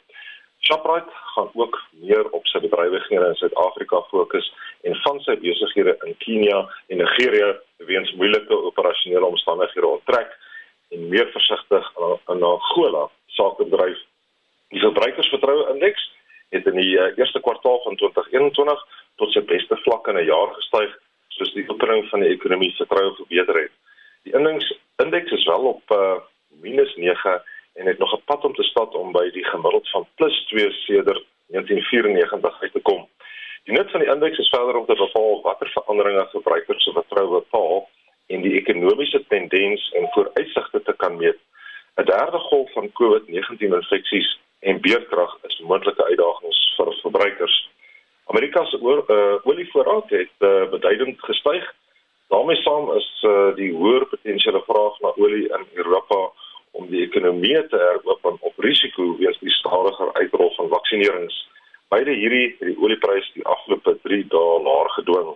Shoprite 0.66 1.12
gaan 1.12 1.50
ook 1.54 1.82
meer 1.92 2.30
op 2.30 2.46
sy 2.48 2.60
bedrywighede 2.64 3.26
in 3.28 3.36
Suid-Afrika 3.36 4.00
fokus 4.08 4.46
en 4.88 4.96
van 5.04 5.20
sy 5.26 5.36
besighede 5.42 5.98
in 6.08 6.16
Kenia 6.24 6.62
en 6.88 7.02
Nigerië 7.02 7.50
weens 7.90 8.14
moeilike 8.20 8.60
operasionele 8.70 9.26
omstandighede 9.26 9.88
onttrek 9.88 10.32
en 10.96 11.08
meer 11.12 11.28
versigtig 11.36 11.92
in 12.32 12.44
Angola 12.48 13.10
sakebedryf. 13.36 14.00
Die 14.72 14.80
verbruikersvertroue 14.80 15.68
indeks 15.74 16.06
het 16.56 16.68
in 16.72 16.80
die 16.80 16.96
uh, 16.96 17.12
eerste 17.18 17.42
kwartaal 17.44 17.82
van 17.84 18.00
2021 18.00 18.88
tot 19.20 19.36
sy 19.36 19.44
beste 19.50 19.76
vlak 19.84 20.08
in 20.08 20.22
'n 20.22 20.30
jaar 20.32 20.54
gestyg 20.56 20.96
soos 21.36 21.54
die 21.54 21.68
opening 21.68 22.08
van 22.10 22.24
die 22.24 22.32
ekonomie 22.38 22.76
vertroue 22.78 23.16
verbeter 23.20 23.60
het. 23.66 23.74
Die 24.24 24.34
indeks 24.34 24.72
indeks 25.04 25.32
is 25.32 25.46
wel 25.46 25.74
op 25.76 25.92
uh, 25.92 26.22
-9 26.64 27.42
en 27.74 27.86
het 27.86 27.98
nog 27.98 28.14
'n 28.14 28.24
pad 28.26 28.44
om 28.46 28.54
te 28.54 28.64
stap 28.64 28.96
om 28.96 29.12
by 29.12 29.30
die 29.32 29.46
gemiddeld 29.46 29.90
van 29.90 30.08
+2 30.16 30.72
sedert 30.72 31.26
1994 31.48 32.62
uit 32.62 32.72
te 32.72 32.82
kom. 32.82 33.08
Die 33.64 33.74
nut 33.74 33.92
van 33.92 34.00
die 34.00 34.10
indeks 34.10 34.38
is 34.38 34.50
verder 34.50 34.76
om 34.76 34.86
te 34.86 34.96
bepaal 34.96 35.42
watter 35.42 35.70
veranderinge 35.70 36.28
verbruikers 36.32 36.84
se 36.84 36.92
vertroue 36.92 37.40
bepaal 37.40 37.90
en 38.28 38.42
die 38.42 38.54
ekonomiese 38.60 39.26
tendens 39.28 39.92
en 39.92 40.08
vooruitsigte 40.12 40.82
te 40.82 40.94
kan 40.98 41.18
meet. 41.18 41.40
'n 41.96 42.06
Derde 42.06 42.38
golf 42.38 42.72
van 42.72 42.92
COVID-19 42.92 43.74
infeksies 43.74 44.40
en 44.60 44.82
beerkrag 44.82 45.38
is 45.48 45.60
moontlike 45.60 46.06
uitdagings 46.06 46.74
vir 46.78 46.94
verbruikers. 47.02 47.70
Amerika 48.26 48.66
se 48.66 48.78
uh, 48.78 49.36
olievoorraad 49.44 50.10
het 50.10 50.36
uh, 50.40 50.70
beduidend 50.70 51.20
gestyg. 51.20 51.74
daarmee 52.28 52.56
saam 52.56 52.92
is 52.92 53.24
uh, 53.28 53.56
die 53.56 53.72
hoër 53.74 54.06
potensiële 54.06 54.64
vraag 54.66 55.00
na 55.00 55.12
olie 55.16 55.48
in 55.58 55.66
Europa 55.74 56.32
om 56.74 56.90
die 56.90 57.04
ekonomie 57.06 57.60
te 57.70 57.78
heropen 57.78 58.38
op 58.50 58.66
risiko 58.66 59.16
weens 59.22 59.40
die 59.40 59.54
stadiger 59.60 60.14
uitrol 60.20 60.52
van 60.58 60.72
vaksinerings. 60.74 61.38
Beide 61.94 62.16
hierdie 62.18 62.46
het 62.58 62.68
die 62.72 62.80
oliepryse 62.82 63.34
die 63.38 63.46
afgelope 63.46 63.98
3 64.08 64.26
dae 64.34 64.60
laer 64.68 64.90
gedwing. 64.98 65.34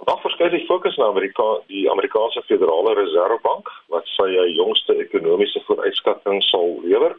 Vandag 0.00 0.20
verskuif 0.24 0.52
die 0.52 0.66
fokus 0.68 0.96
na 0.96 1.08
Amerika, 1.12 1.46
die 1.72 1.86
Amerikaanse 1.90 2.42
Federale 2.48 2.94
Reservebank 2.98 3.68
wat 3.92 4.08
sy 4.16 4.28
jongste 4.56 4.96
ekonomiese 5.04 5.62
vooruitskatting 5.68 6.42
sal 6.48 6.76
lewer. 6.84 7.16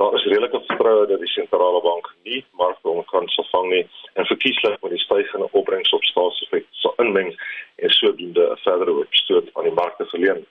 Daar 0.00 0.14
is 0.14 0.24
redelike 0.28 0.60
vertroue 0.68 1.06
dat 1.08 1.20
die 1.20 1.32
sentrale 1.32 1.80
bank 1.84 2.08
nie 2.28 2.42
markte 2.60 2.92
kan 3.12 3.28
vervang 3.36 3.68
nie 3.72 3.84
en 4.20 4.28
verkieslik 4.28 4.82
met 4.82 4.92
die 4.92 5.04
stygende 5.04 5.48
opbrengs 5.52 5.92
op 5.96 6.04
staatsefek 6.04 6.66
sal 6.82 6.92
inmeng 7.04 7.32
en 7.76 7.90
sodoende 8.00 8.44
'n 8.50 8.60
verdere 8.64 8.96
opstoot 9.04 9.48
aan 9.54 9.68
die 9.68 9.78
markte 9.80 10.04
verleen. 10.12 10.44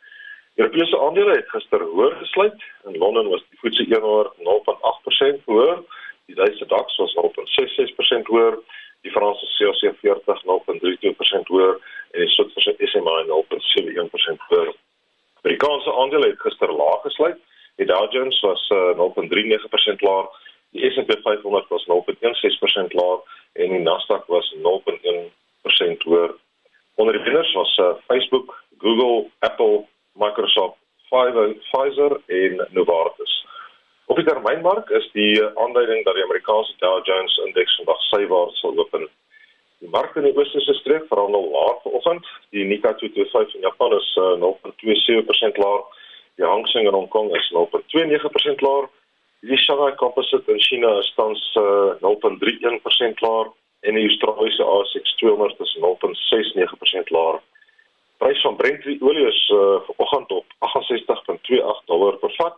Europese 0.56 1.00
aandele 1.00 1.36
het 1.36 1.50
gister 1.50 1.82
hoër 1.84 2.16
gesluit. 2.16 2.64
In 2.88 2.98
Londen 2.98 3.28
was 3.30 3.44
die 3.50 3.60
FTSE 3.60 4.00
100 4.00 4.34
0.8% 4.38 5.44
hoër. 5.46 5.82
Die 6.26 6.36
Duitse 6.36 6.66
DAX 6.66 6.98
was 6.98 7.16
0.66% 7.16 8.30
hoër. 8.32 8.60
Die 9.02 9.12
Franse 9.12 9.46
CAC 9.58 9.96
40 10.00 10.44
0.32% 10.44 11.52
hoër 11.52 11.74
en 12.12 12.20
die 12.20 12.30
Switserse 12.30 12.76
SMA 12.78 13.16
0.71% 13.24 14.48
hoër. 14.48 14.72
Amerikaanse 15.42 15.94
aandele 15.94 16.28
het 16.28 16.40
gister 16.40 16.72
laag 16.74 17.02
gesluit. 17.02 17.38
Die 17.76 17.86
Dow 17.86 18.12
Jones 18.12 18.40
was 18.40 18.70
uh, 18.70 18.96
0.39% 18.98 20.06
laag. 20.08 20.30
Die 20.72 20.92
S&P 20.92 21.20
500 21.24 21.68
was 21.68 21.86
0.16% 21.92 22.96
laag 23.00 23.20
en 23.54 23.76
die 23.76 23.84
Nasdaq 23.84 24.26
was 24.32 24.56
0.1% 24.64 26.08
hoër. 26.08 26.32
Onder 26.96 27.14
die 27.14 27.24
wenners 27.24 27.54
was 27.54 27.78
uh, 27.78 27.92
Facebook, 28.08 28.64
Google, 28.78 29.30
Apple 29.40 29.86
Microsoft, 30.16 30.78
Pfizer 31.10 32.20
en 32.26 32.68
Novartis. 32.72 33.34
Op 34.06 34.16
die 34.16 34.26
termynmark 34.26 34.90
is 34.90 35.06
die 35.12 35.44
aanduiding 35.44 36.04
dat 36.06 36.16
die 36.16 36.24
Amerikaanse 36.24 36.74
Dow 36.80 37.06
Jones 37.06 37.38
indeks 37.46 37.76
vandag 37.76 38.02
sywaarts 38.10 38.60
sal 38.60 38.78
open. 38.78 39.08
Die 39.82 39.90
mark 39.90 40.16
in 40.16 40.28
die 40.28 40.36
oosterse 40.38 40.74
streek 40.74 41.08
verhandel 41.10 41.50
laag 41.52 41.82
vanoggend. 41.84 42.28
Die 42.56 42.64
Nikkei 42.70 42.94
225 43.02 43.56
in 43.58 43.66
Japan 43.66 43.96
is 43.98 44.12
uh, 44.22 44.34
eh, 44.34 44.40
0.27% 44.44 45.60
laag. 45.64 45.90
Die 46.38 46.46
Hang 46.46 46.68
Seng 46.68 46.88
in 46.88 46.94
Hong 46.94 47.10
Kong 47.10 47.34
is 47.36 47.50
0.29% 47.54 48.64
laag. 48.68 48.88
Die 49.42 49.58
Shanghai 49.58 49.92
Composite 49.96 50.52
in 50.52 50.60
China 50.60 50.98
is 51.00 51.12
tans 51.18 51.42
uh, 51.58 51.64
eh, 51.64 52.06
0.31% 52.06 53.26
laag 53.26 53.52
en 53.82 54.00
die 54.00 54.08
Australiese 54.08 54.64
ASX 54.64 55.18
200 55.18 55.60
is 55.60 55.78
0.69% 55.82 57.14
laag. 57.18 57.42
Prys 58.18 58.42
van 58.42 58.56
Brent 58.56 58.86
olie 59.02 59.28
is 59.28 59.50
uh, 59.54 59.80
vanoggend 59.88 60.32
op 60.32 60.46
68.28 60.60 61.86
dollar 61.86 62.18
per 62.18 62.34
vat. 62.38 62.58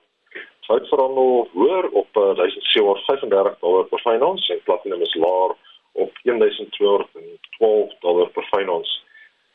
Goud 0.67 0.87
verhandel 0.87 1.49
hoër 1.53 1.89
op 1.89 2.09
uh, 2.17 2.35
1735 2.35 3.59
dollar 3.59 3.85
per 3.85 4.23
ons 4.27 4.49
en 4.49 4.61
platinum 4.63 5.01
is 5.01 5.15
laer 5.15 5.55
op 5.91 6.11
1212 6.23 7.93
dollar 7.99 8.29
per 8.29 8.69
ons. 8.69 9.05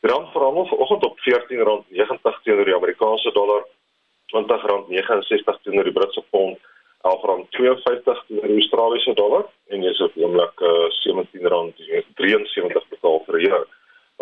Die 0.01 0.11
rand 0.11 0.31
verhandel 0.31 0.65
vanoggend 0.65 1.03
op 1.05 1.19
R14.90 1.19 2.41
teenoor 2.43 2.65
die 2.65 2.75
Amerikaanse 2.75 3.31
dollar, 3.31 3.61
R20.69 4.35 5.61
teenoor 5.63 5.83
die 5.83 5.93
Britse 5.99 6.23
pond, 6.29 6.57
R11.52 7.07 8.25
teenoor 8.27 8.49
die 8.51 8.59
Australiese 8.63 9.13
dollar 9.13 9.45
en 9.71 9.83
jy's 9.83 10.01
op 10.03 10.17
oomblik 10.19 10.55
uh, 10.59 10.69
R17.73 11.05 12.91
betaal 12.95 13.23
vir 13.27 13.39
'n 13.39 13.47
jaar. 13.47 13.65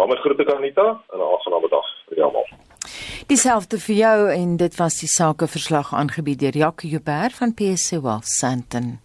Daarmee 0.01 0.17
groet 0.17 0.39
ek 0.41 0.49
Anita 0.49 0.87
en 1.13 1.19
'n 1.19 1.27
aangename 1.33 1.69
dag 1.69 1.87
vir 2.09 2.23
almal. 2.23 2.47
Dieselfde 3.27 3.77
vir 3.79 3.95
jou 3.95 4.31
en 4.31 4.57
dit 4.57 4.75
was 4.75 4.99
die 4.99 5.07
sakeverslag 5.07 5.93
aangebied 5.93 6.39
deur 6.39 6.57
Jacques 6.57 6.91
Joubert 6.91 7.33
van 7.33 7.53
PSC 7.53 8.01
Wealth 8.01 8.25
Sandton. 8.25 8.99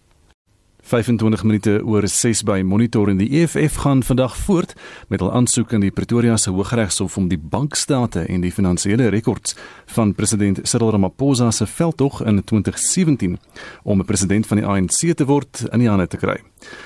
25 0.87 1.43
minute 1.43 1.81
oor 1.83 2.05
6 2.07 2.45
by 2.47 2.61
Monitor 2.63 3.09
en 3.11 3.17
die 3.19 3.27
EFF 3.41 3.75
gaan 3.83 4.03
vandag 4.07 4.37
voort 4.45 4.71
met 5.11 5.19
hul 5.19 5.33
aansoek 5.35 5.73
aan 5.75 5.83
die 5.83 5.91
Pretoria 5.91 6.37
se 6.39 6.53
Hooggeregshof 6.55 7.17
om 7.19 7.27
die 7.27 7.39
bankstate 7.39 8.23
en 8.31 8.45
die 8.45 8.53
finansiële 8.55 9.09
rekords 9.11 9.57
van 9.97 10.13
president 10.15 10.61
Cyril 10.63 10.93
Ramaphosa 10.95 11.49
se 11.51 11.67
veldtog 11.67 12.21
in 12.23 12.39
2017 12.39 13.35
om 13.83 13.99
'n 13.99 14.05
president 14.05 14.47
van 14.47 14.57
die 14.57 14.65
ANC 14.65 15.15
te 15.15 15.25
word 15.25 15.67
in 15.71 15.79
die 15.79 15.89
hande 15.89 16.07
te 16.07 16.17
kry. 16.17 16.39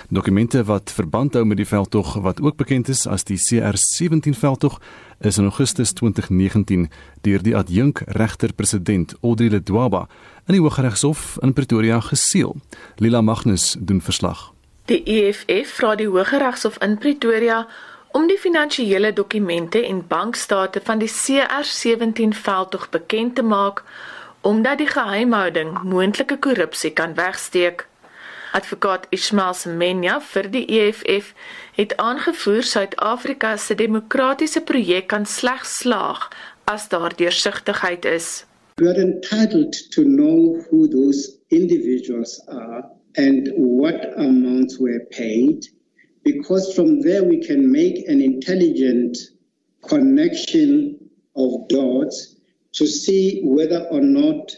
Dokumente 0.09 0.63
wat 0.63 0.91
verband 0.91 1.33
hou 1.33 1.45
met 1.45 1.57
die 1.57 1.67
veldtog 1.67 2.13
wat 2.13 2.41
ook 2.41 2.57
bekend 2.57 2.89
is 2.89 3.07
as 3.07 3.23
die 3.23 3.37
CR17 3.37 4.33
veldtog 4.33 4.81
is 5.21 5.37
in 5.37 5.45
Augustus 5.45 5.93
2019 5.93 6.89
deur 7.21 7.43
die 7.43 7.55
adjunk 7.55 8.01
regter-president 8.05 9.13
Audrey 9.21 9.49
Ledwaba 9.49 10.07
in 10.47 10.53
die 10.53 10.61
Hooggeregshof 10.61 11.37
in 11.41 11.53
Pretoria 11.53 11.99
geseël. 11.99 12.55
Lila 12.97 13.21
Magnus 13.21 13.75
doen 13.79 14.01
verslag. 14.01 14.51
Die 14.85 15.03
EFF 15.03 15.77
vra 15.77 15.95
die 15.95 16.07
Hooggeregshof 16.07 16.77
in 16.81 16.97
Pretoria 16.97 17.67
om 18.11 18.27
die 18.27 18.37
finansiële 18.37 19.13
dokumente 19.13 19.85
en 19.85 20.07
bankstate 20.07 20.81
van 20.83 20.99
die 20.99 21.11
CR17 21.11 22.35
veldtog 22.35 22.89
bekend 22.89 23.35
te 23.35 23.43
maak 23.43 23.83
omdat 24.41 24.77
die 24.77 24.89
geheimhouding 24.89 25.83
moontlike 25.83 26.39
korrupsie 26.39 26.91
kan 26.91 27.13
wegsteek. 27.13 27.85
Advokaat 28.51 29.05
Ismail 29.09 29.53
Semenya 29.53 30.17
vir 30.33 30.49
die 30.51 30.65
EFF 30.67 31.31
het 31.81 31.95
aangevoer 31.97 32.63
Suid-Afrika 32.63 33.57
se 33.57 33.75
demokratiese 33.75 34.61
projek 34.61 35.07
kan 35.07 35.25
slegs 35.25 35.77
slaag 35.81 36.27
as 36.73 36.83
daar 36.89 37.15
deursigtigheid 37.17 38.05
is. 38.05 38.27
We 38.75 38.89
are 38.89 39.01
entitled 39.01 39.73
to 39.95 40.03
know 40.03 40.61
who 40.69 40.87
those 40.87 41.39
individuals 41.47 42.41
are 42.47 42.83
and 43.13 43.49
what 43.55 44.13
amounts 44.15 44.77
were 44.77 45.05
paid 45.09 45.71
because 46.23 46.73
from 46.73 47.01
there 47.01 47.23
we 47.23 47.39
can 47.47 47.71
make 47.71 48.05
an 48.07 48.21
intelligent 48.21 49.17
connection 49.79 50.97
of 51.33 51.67
dots 51.67 52.35
to 52.77 52.85
see 52.85 53.41
whether 53.43 53.81
or 53.89 54.01
not 54.01 54.55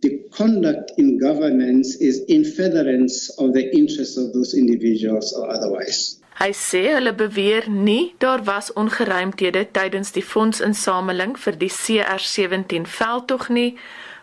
the 0.00 0.10
conduct 0.30 0.90
in 0.98 1.18
governance 1.18 1.96
is 2.00 2.24
in 2.26 2.44
furtherance 2.44 3.30
of 3.38 3.54
the 3.54 3.64
interests 3.76 4.16
of 4.16 4.32
those 4.32 4.54
individuals 4.54 5.32
or 5.32 5.48
otherwise. 5.50 6.20
Hy 6.34 6.50
sê 6.52 6.82
hulle 6.94 7.14
beweer 7.14 7.70
nie 7.70 8.14
daar 8.18 8.42
was 8.44 8.72
ongeruimthede 8.72 9.66
tydens 9.76 10.12
die 10.12 10.24
fondsinsameling 10.32 11.38
vir 11.38 11.58
die 11.62 11.70
CR17 11.70 12.90
veldtog 12.98 13.48
nie, 13.48 13.76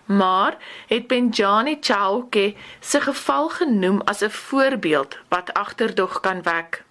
maar 0.05 0.57
het 0.89 1.07
Benjani 1.07 1.77
Chauke 1.81 2.53
se 2.81 3.01
geval 3.01 3.49
genoem 3.49 4.01
as 4.05 4.21
'n 4.21 4.29
voorbeeld 4.29 5.17
wat 5.29 5.53
agterdog 5.53 6.19
kan 6.19 6.41
wek. 6.43 6.83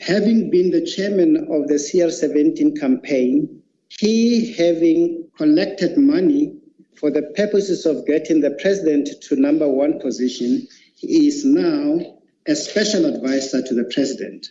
having 0.00 0.50
been 0.50 0.70
the 0.70 0.84
chairman 0.84 1.46
of 1.48 1.68
the 1.68 1.74
CR17 1.74 2.78
campaign, 2.78 3.62
he 3.88 4.52
having 4.52 5.28
collected 5.38 5.96
money 5.96 6.54
for 6.94 7.10
the 7.10 7.22
purposes 7.34 7.86
of 7.86 8.06
getting 8.06 8.40
the 8.40 8.56
president 8.62 9.08
to 9.22 9.36
number 9.36 9.68
one 9.68 9.98
position, 10.00 10.66
he 10.96 11.26
is 11.28 11.44
now 11.44 12.00
a 12.48 12.54
special 12.54 13.04
advisor 13.06 13.62
to 13.62 13.74
the 13.74 13.84
president. 13.92 14.50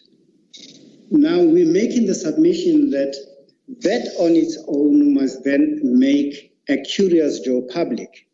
Now 1.12 1.40
we're 1.42 1.72
making 1.72 2.08
the 2.08 2.16
submission 2.16 2.90
that 2.92 3.16
that 3.82 4.08
on 4.20 4.36
its 4.36 4.58
own 4.68 5.14
must 5.14 5.44
then 5.44 5.80
make 5.84 6.54
a 6.70 6.78
curious 6.82 7.40
Joe 7.40 7.62
public 7.62 8.28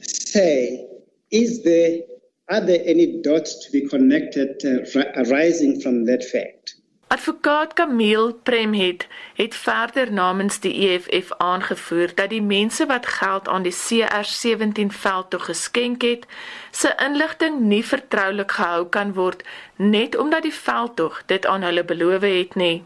say, 0.00 0.86
is 1.30 1.62
there 1.62 2.00
are 2.48 2.60
there 2.60 2.82
any 2.84 3.22
dots 3.22 3.64
to 3.64 3.72
be 3.72 3.88
connected 3.88 4.62
uh, 4.64 5.02
arising 5.16 5.80
from 5.80 6.04
that 6.04 6.24
fact? 6.24 6.74
Advokaat 7.12 7.74
Camille 7.74 8.34
Premhet 8.42 9.06
het 9.34 9.54
verder 9.54 10.12
namens 10.12 10.60
die 10.60 10.88
EFF 10.88 11.32
aangevoer 11.36 12.14
dat 12.14 12.30
die 12.30 12.42
mense 12.42 12.86
wat 12.86 13.06
geld 13.06 13.48
aan 13.48 13.62
die 13.62 13.74
CR17 13.74 14.86
veldtog 14.86 15.44
geskenk 15.44 16.02
het, 16.02 16.24
se 16.70 16.94
inligting 17.04 17.60
nie 17.60 17.84
vertroulik 17.84 18.56
gehou 18.56 18.86
kan 18.88 19.12
word 19.12 19.44
net 19.76 20.16
omdat 20.16 20.42
die 20.48 20.54
veldtog 20.54 21.22
dit 21.26 21.46
aan 21.46 21.68
hulle 21.68 21.84
beloof 21.84 22.24
het 22.24 22.54
nie. 22.54 22.82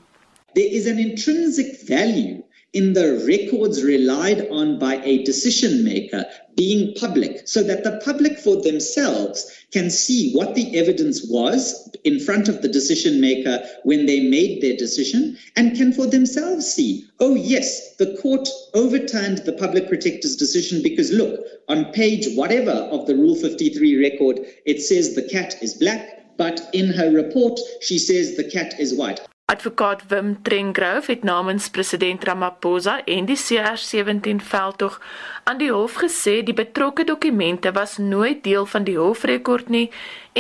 There 0.59 0.75
is 0.75 0.91
an 0.91 0.99
intrinsic 0.99 1.79
value 1.87 2.43
in 2.73 2.93
the 2.93 3.25
records 3.27 3.83
relied 3.83 4.49
on 4.51 4.79
by 4.79 4.97
a 5.05 5.23
decision 5.25 5.85
maker 5.85 6.25
being 6.57 6.95
public 6.95 7.47
so 7.47 7.63
that 7.63 7.85
the 7.85 8.01
public 8.05 8.39
for 8.39 8.61
themselves 8.63 9.51
can 9.73 9.89
see 9.89 10.33
what 10.33 10.55
the 10.55 10.77
evidence 10.79 11.27
was 11.29 11.91
in 12.05 12.19
front 12.19 12.49
of 12.49 12.63
the 12.63 12.69
decision 12.69 13.21
maker 13.21 13.63
when 13.85 14.07
they 14.07 14.21
made 14.21 14.61
their 14.61 14.77
decision 14.77 15.37
and 15.57 15.77
can 15.77 15.93
for 15.93 16.07
themselves 16.07 16.67
see, 16.67 17.07
oh, 17.21 17.35
yes, 17.35 17.97
the 17.97 18.17
court 18.21 18.49
overturned 18.75 19.39
the 19.39 19.53
public 19.53 19.89
protector's 19.89 20.37
decision 20.37 20.83
because 20.83 21.13
look, 21.13 21.41
on 21.69 21.93
page 21.93 22.27
whatever 22.37 22.71
of 22.71 23.07
the 23.07 23.15
Rule 23.15 23.35
53 23.35 23.97
record, 23.97 24.41
it 24.65 24.81
says 24.81 25.15
the 25.15 25.29
cat 25.29 25.57
is 25.63 25.75
black, 25.75 26.37
but 26.37 26.69
in 26.73 26.93
her 26.93 27.11
report, 27.11 27.59
she 27.81 27.99
says 27.99 28.37
the 28.37 28.51
cat 28.51 28.79
is 28.79 28.95
white. 28.95 29.21
Advokaat 29.53 30.01
Wim 30.09 30.43
Trengrove 30.43 31.13
het 31.13 31.23
namens 31.23 31.69
president 31.71 32.25
Ramaphosa 32.25 33.05
en 33.05 33.27
die 33.29 33.37
CR17 33.39 34.41
veldtog 34.43 34.97
aan 35.45 35.61
die 35.61 35.69
hof 35.71 36.01
gesê 36.03 36.33
die 36.49 36.55
betrokke 36.61 37.05
dokumente 37.07 37.71
was 37.77 37.93
nooit 37.99 38.41
deel 38.45 38.67
van 38.73 38.83
die 38.89 38.97
hofrekord 38.99 39.69
nie 39.71 39.85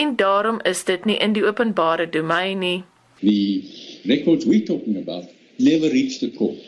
en 0.02 0.16
daarom 0.22 0.58
is 0.70 0.82
dit 0.88 1.06
nie 1.06 1.18
in 1.26 1.36
die 1.36 1.44
openbare 1.46 2.08
domein 2.16 2.58
nie. 2.58 2.80
The 3.20 3.62
records 4.10 4.44
we 4.44 4.58
talking 4.62 4.98
about 4.98 5.30
never 5.58 5.86
reached 5.94 6.18
the 6.20 6.32
court. 6.38 6.58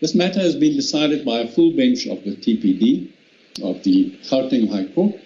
This 0.00 0.14
matter 0.14 0.40
has 0.40 0.56
been 0.56 0.76
decided 0.76 1.26
by 1.26 1.42
a 1.42 1.48
full 1.48 1.76
bench 1.76 2.06
of 2.06 2.24
the 2.24 2.32
TPD 2.46 3.12
of 3.60 3.82
the 3.82 4.16
Gauteng 4.30 4.70
High 4.72 4.88
Court 4.94 5.20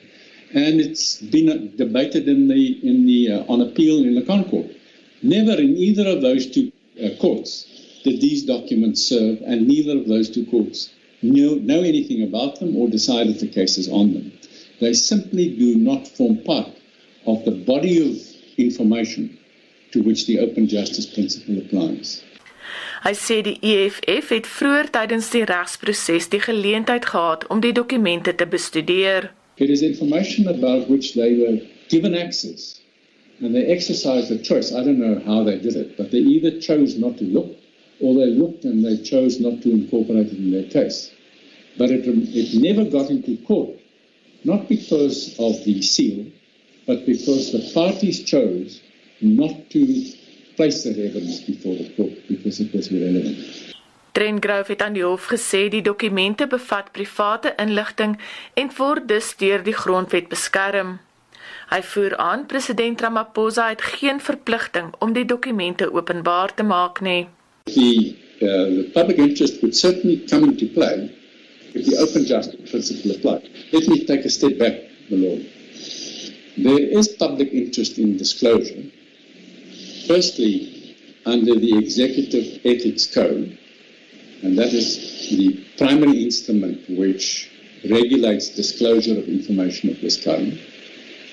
and 0.50 0.80
it's 0.80 1.22
been 1.30 1.70
debated 1.76 2.26
in 2.26 2.48
the 2.48 2.64
in 2.82 3.06
the 3.06 3.20
uh, 3.38 3.52
on 3.52 3.60
appeal 3.60 4.02
in 4.02 4.16
the 4.16 4.26
Concord. 4.26 4.75
Never 5.22 5.52
in 5.52 5.76
either 5.76 6.06
of 6.08 6.20
those 6.20 6.46
two 6.46 6.72
uh, 7.02 7.10
courts 7.20 7.66
did 8.04 8.20
these 8.20 8.44
documents 8.44 9.02
serve, 9.02 9.40
and 9.42 9.66
neither 9.66 9.98
of 9.98 10.06
those 10.06 10.30
two 10.30 10.46
courts 10.46 10.90
knew, 11.22 11.60
know 11.60 11.82
anything 11.82 12.22
about 12.22 12.60
them 12.60 12.76
or 12.76 12.88
decided 12.88 13.40
the 13.40 13.48
cases 13.48 13.88
on 13.88 14.12
them. 14.12 14.32
They 14.80 14.92
simply 14.92 15.48
do 15.56 15.76
not 15.76 16.06
form 16.06 16.38
part 16.44 16.68
of 17.26 17.44
the 17.44 17.50
body 17.50 17.98
of 18.08 18.16
information 18.58 19.38
to 19.92 20.02
which 20.02 20.26
the 20.26 20.38
open 20.40 20.68
justice 20.68 21.06
principle 21.06 21.58
applies. 21.58 22.22
Hy 23.06 23.12
sê 23.14 23.36
die 23.46 23.58
EFF 23.62 24.32
het 24.34 24.48
vroeër 24.50 24.88
tydens 24.90 25.28
die 25.30 25.44
regsproses 25.46 26.26
die 26.32 26.40
geleentheid 26.42 27.06
gehad 27.06 27.46
om 27.52 27.60
die 27.62 27.72
dokumente 27.72 28.34
te 28.34 28.46
bestudeer. 28.50 29.30
It 29.56 29.70
is 29.70 29.82
information 29.82 30.48
about 30.48 30.90
which 30.90 31.14
they 31.14 31.36
were 31.38 31.60
given 31.88 32.16
access 32.18 32.75
and 33.40 33.54
they 33.54 33.66
exercised 33.66 34.30
a 34.30 34.38
choice. 34.38 34.72
I 34.72 34.82
don't 34.82 34.98
know 34.98 35.20
how 35.24 35.44
they 35.44 35.58
did 35.58 35.76
it, 35.76 35.96
but 35.96 36.10
they 36.10 36.18
either 36.18 36.60
chose 36.60 36.96
not 36.98 37.18
to 37.18 37.24
look 37.24 37.50
or 38.00 38.14
they 38.14 38.26
looked 38.26 38.64
and 38.64 38.84
they 38.84 38.96
chose 39.02 39.40
not 39.40 39.62
to 39.62 39.70
incorporate 39.70 40.28
it 40.28 40.38
in 40.38 40.50
their 40.52 40.68
case. 40.68 41.10
But 41.78 41.90
it, 41.90 42.04
it 42.06 42.60
never 42.60 42.88
got 42.88 43.10
into 43.10 43.36
court, 43.44 43.78
not 44.44 44.68
because 44.68 45.34
of 45.38 45.62
the 45.64 45.82
seal, 45.82 46.26
but 46.86 47.04
because 47.04 47.52
the 47.52 47.70
parties 47.74 48.22
chose 48.24 48.80
not 49.20 49.70
to 49.70 49.80
place 50.56 50.84
that 50.84 50.98
evidence 50.98 51.40
before 51.40 51.74
the 51.74 51.90
court 51.96 52.16
because 52.28 52.60
it 52.60 52.72
was 52.72 52.88
irrelevant. 52.88 53.36
Trengrove 54.12 54.72
het 54.72 54.82
aan 54.82 54.94
die 54.96 55.04
hof 55.04 55.26
gesê 55.28 55.66
die 55.68 55.82
dokumente 55.84 56.46
bevat 56.48 56.92
private 56.92 57.52
inligting 57.60 58.16
en 58.54 58.70
word 58.76 59.08
dus 59.08 59.34
deur 59.36 59.60
die 59.64 59.76
grondwet 59.76 60.30
beskerm. 60.32 60.96
Hy 61.66 61.80
voer 61.82 62.14
aan 62.22 62.46
president 62.46 63.00
Ramaphosa 63.00 63.68
het 63.68 63.82
geen 63.82 64.20
verpligting 64.20 64.92
om 65.02 65.12
die 65.12 65.24
dokumente 65.26 65.88
openbaar 65.92 66.54
te 66.54 66.62
maak 66.62 67.00
nie. 67.02 67.26
The, 67.64 68.14
uh, 68.38 68.48
the 68.76 68.90
public 68.94 69.18
interest 69.18 69.60
would 69.60 69.74
certainly 69.76 70.22
come 70.30 70.44
into 70.44 70.68
play 70.76 71.10
if 71.74 71.86
the 71.86 71.98
open 71.98 72.24
justice 72.24 72.70
principle 72.70 73.16
applied. 73.16 73.50
Let 73.72 73.88
me 73.88 74.04
take 74.04 74.24
a 74.24 74.30
step 74.30 74.58
back, 74.58 74.78
my 75.10 75.16
lord. 75.16 75.42
There 76.56 76.98
is 76.98 77.08
public 77.08 77.52
interest 77.52 77.98
in 77.98 78.16
disclosure. 78.16 78.84
Firstly, 80.06 80.94
under 81.26 81.58
the 81.58 81.76
Executive 81.76 82.60
Ethics 82.64 83.12
Code, 83.12 83.58
and 84.42 84.56
that 84.56 84.72
is 84.72 85.28
the 85.30 85.66
primary 85.76 86.22
instrument 86.22 86.88
which 86.88 87.50
regulates 87.90 88.50
disclosure 88.50 89.18
of 89.18 89.26
information 89.26 89.90
of 89.90 90.00
this 90.00 90.22
kind. 90.22 90.60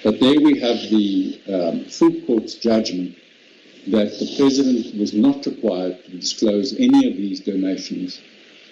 But 0.03 0.19
there 0.19 0.39
we 0.39 0.59
have 0.59 0.79
the 0.89 1.41
um, 1.47 1.85
full 1.85 2.13
court's 2.27 2.55
judgment 2.55 3.15
that 3.87 4.17
the 4.19 4.35
president 4.37 4.97
was 4.99 5.13
not 5.13 5.45
required 5.45 6.03
to 6.05 6.11
disclose 6.11 6.73
any 6.73 7.09
of 7.09 7.17
these 7.17 7.39
donations 7.41 8.21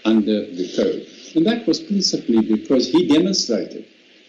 under 0.05 0.45
the 0.45 0.73
code. 0.75 1.07
And 1.35 1.45
that 1.45 1.67
was 1.67 1.79
principally 1.79 2.41
because 2.41 2.89
he 2.89 3.07
demonstrated 3.07 3.85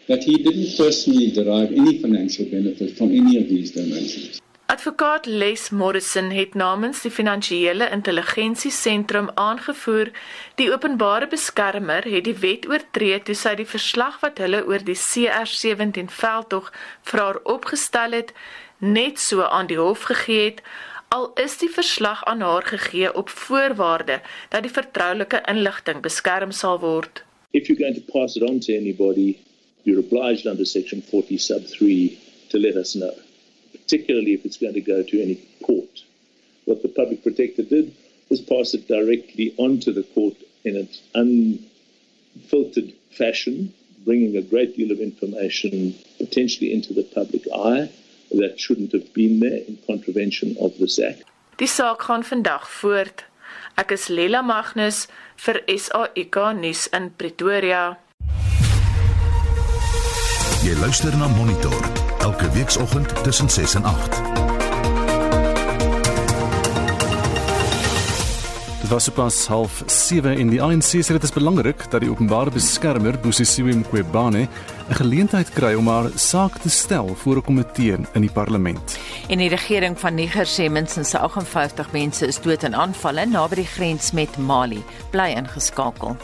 that 0.09 0.23
he 0.23 0.43
didn't 0.43 0.77
personally 0.77 1.31
derive 1.31 1.73
any 1.73 2.03
financial 2.03 2.45
benefit 2.45 2.97
from 2.97 3.09
any 3.11 3.41
of 3.41 3.49
these 3.49 3.71
donations. 3.73 4.42
Advokaat 4.67 5.27
Les 5.27 5.71
Morrison 5.71 6.31
het 6.31 6.55
namens 6.55 7.03
die 7.03 7.11
Finansiële 7.11 7.91
Intelligensie 7.91 8.71
Sentrum 8.71 9.31
aangevoer 9.35 10.11
die 10.55 10.71
openbare 10.73 11.27
beskermer 11.29 12.05
het 12.05 12.25
die 12.25 12.37
wet 12.45 12.69
oortree 12.71 13.19
toe 13.27 13.35
sy 13.35 13.55
die 13.59 13.69
verslag 13.69 14.21
wat 14.23 14.39
hulle 14.43 14.63
oor 14.71 14.85
die 14.87 14.97
CR17 14.99 16.09
veldtog 16.21 16.71
vir 17.11 17.25
haar 17.25 17.41
opgestel 17.57 18.17
het 18.17 18.33
net 18.79 19.21
so 19.21 19.43
aan 19.43 19.69
die 19.73 19.79
hof 19.79 20.07
gegee 20.13 20.45
het 20.51 20.63
al 21.17 21.29
is 21.45 21.59
die 21.61 21.71
verslag 21.71 22.25
aan 22.25 22.41
haar 22.41 22.65
gegee 22.75 23.15
op 23.23 23.29
voorwaarde 23.29 24.21
dat 24.55 24.65
die 24.65 24.73
vertroulike 24.73 25.43
inligting 25.53 26.01
beskerm 26.07 26.55
sal 26.61 26.81
word. 26.81 27.25
If 27.53 27.69
you're 27.69 27.83
going 27.83 27.99
to 28.01 28.13
pass 28.13 28.37
it 28.37 28.43
on 28.43 28.61
to 28.61 28.73
anybody, 28.77 29.37
you're 29.83 30.01
obliged 30.01 30.47
under 30.47 30.65
section 30.65 31.03
40 31.03 31.39
sub 31.39 31.67
3 31.67 32.19
to 32.49 32.59
let 32.59 32.77
us 32.77 32.93
know. 32.93 33.13
Particularly 33.93 34.33
if 34.33 34.47
it's 34.47 34.57
going 34.57 34.73
to 34.73 34.81
go 34.81 35.03
to 35.03 35.23
any 35.23 35.37
court. 35.67 36.01
What 36.65 36.81
the 36.81 36.89
public 36.89 37.23
protector 37.23 37.63
did 37.63 37.95
was 38.31 38.41
pass 38.41 38.73
it 38.73 38.89
directly 38.89 39.55
onto 39.59 39.93
the 39.93 40.03
court 40.15 40.37
in 40.65 40.77
an 40.81 40.89
unfiltered 41.15 42.95
fashion, 43.11 43.75
bringing 44.07 44.35
a 44.39 44.41
great 44.41 44.77
deal 44.77 44.91
of 44.93 44.99
information 44.99 45.95
potentially 46.17 46.73
into 46.73 46.95
the 46.95 47.03
public 47.03 47.45
eye 47.55 47.93
that 48.31 48.59
shouldn't 48.59 48.93
have 48.93 49.13
been 49.13 49.41
there 49.41 49.61
in 49.69 49.77
contravention 49.87 50.57
of 50.59 50.73
this 50.79 50.99
act. 50.99 51.29
Die 51.59 51.69
saak 51.69 52.09
gaan 52.09 52.25
vandag 52.25 52.65
voort. 52.81 53.27
Ek 53.77 53.93
is 53.93 54.09
Lela 54.09 54.41
Magnus 54.43 55.05
vir 55.37 55.61
SAIK 55.69 56.39
nuus 56.57 56.89
in 56.97 57.13
Pretoria. 57.13 57.99
Jy 60.65 60.81
luister 60.81 61.13
na 61.21 61.29
Monitor 61.37 61.92
weekoggend 62.53 63.25
tussen 63.25 63.51
6 63.51 63.75
en 63.75 63.85
8. 63.85 64.21
Dit 68.81 68.91
was 68.91 69.05
sopas 69.05 69.47
half 69.47 69.83
7 69.87 70.37
in 70.39 70.51
die 70.51 70.63
ANC 70.63 70.99
sê 71.01 71.15
dit 71.15 71.23
is 71.23 71.33
belangrik 71.33 71.85
dat 71.91 72.03
die 72.05 72.11
openbare 72.11 72.51
beskermer 72.51 73.17
Busisiwe 73.21 73.77
Mqwebane 73.77 74.49
'n 74.89 74.95
geleentheid 74.95 75.53
kry 75.55 75.75
om 75.75 75.89
haar 75.89 76.11
saak 76.15 76.59
te 76.59 76.71
stel 76.71 77.15
voor 77.15 77.37
'n 77.37 77.43
komitee 77.43 77.97
in 78.13 78.21
die 78.21 78.31
parlement. 78.31 78.99
En 79.29 79.39
die 79.39 79.49
regering 79.49 79.99
van 80.01 80.15
Niger 80.15 80.47
sê 80.47 80.71
minstens 80.71 81.15
58 81.15 81.93
mense 81.93 82.27
is 82.27 82.41
dood 82.41 82.63
in 82.63 82.75
aanvalle 82.75 83.27
naby 83.27 83.55
die 83.55 83.67
grens 83.77 84.13
met 84.13 84.37
Mali. 84.39 84.83
Bly 85.11 85.33
ingeskakel. 85.37 86.17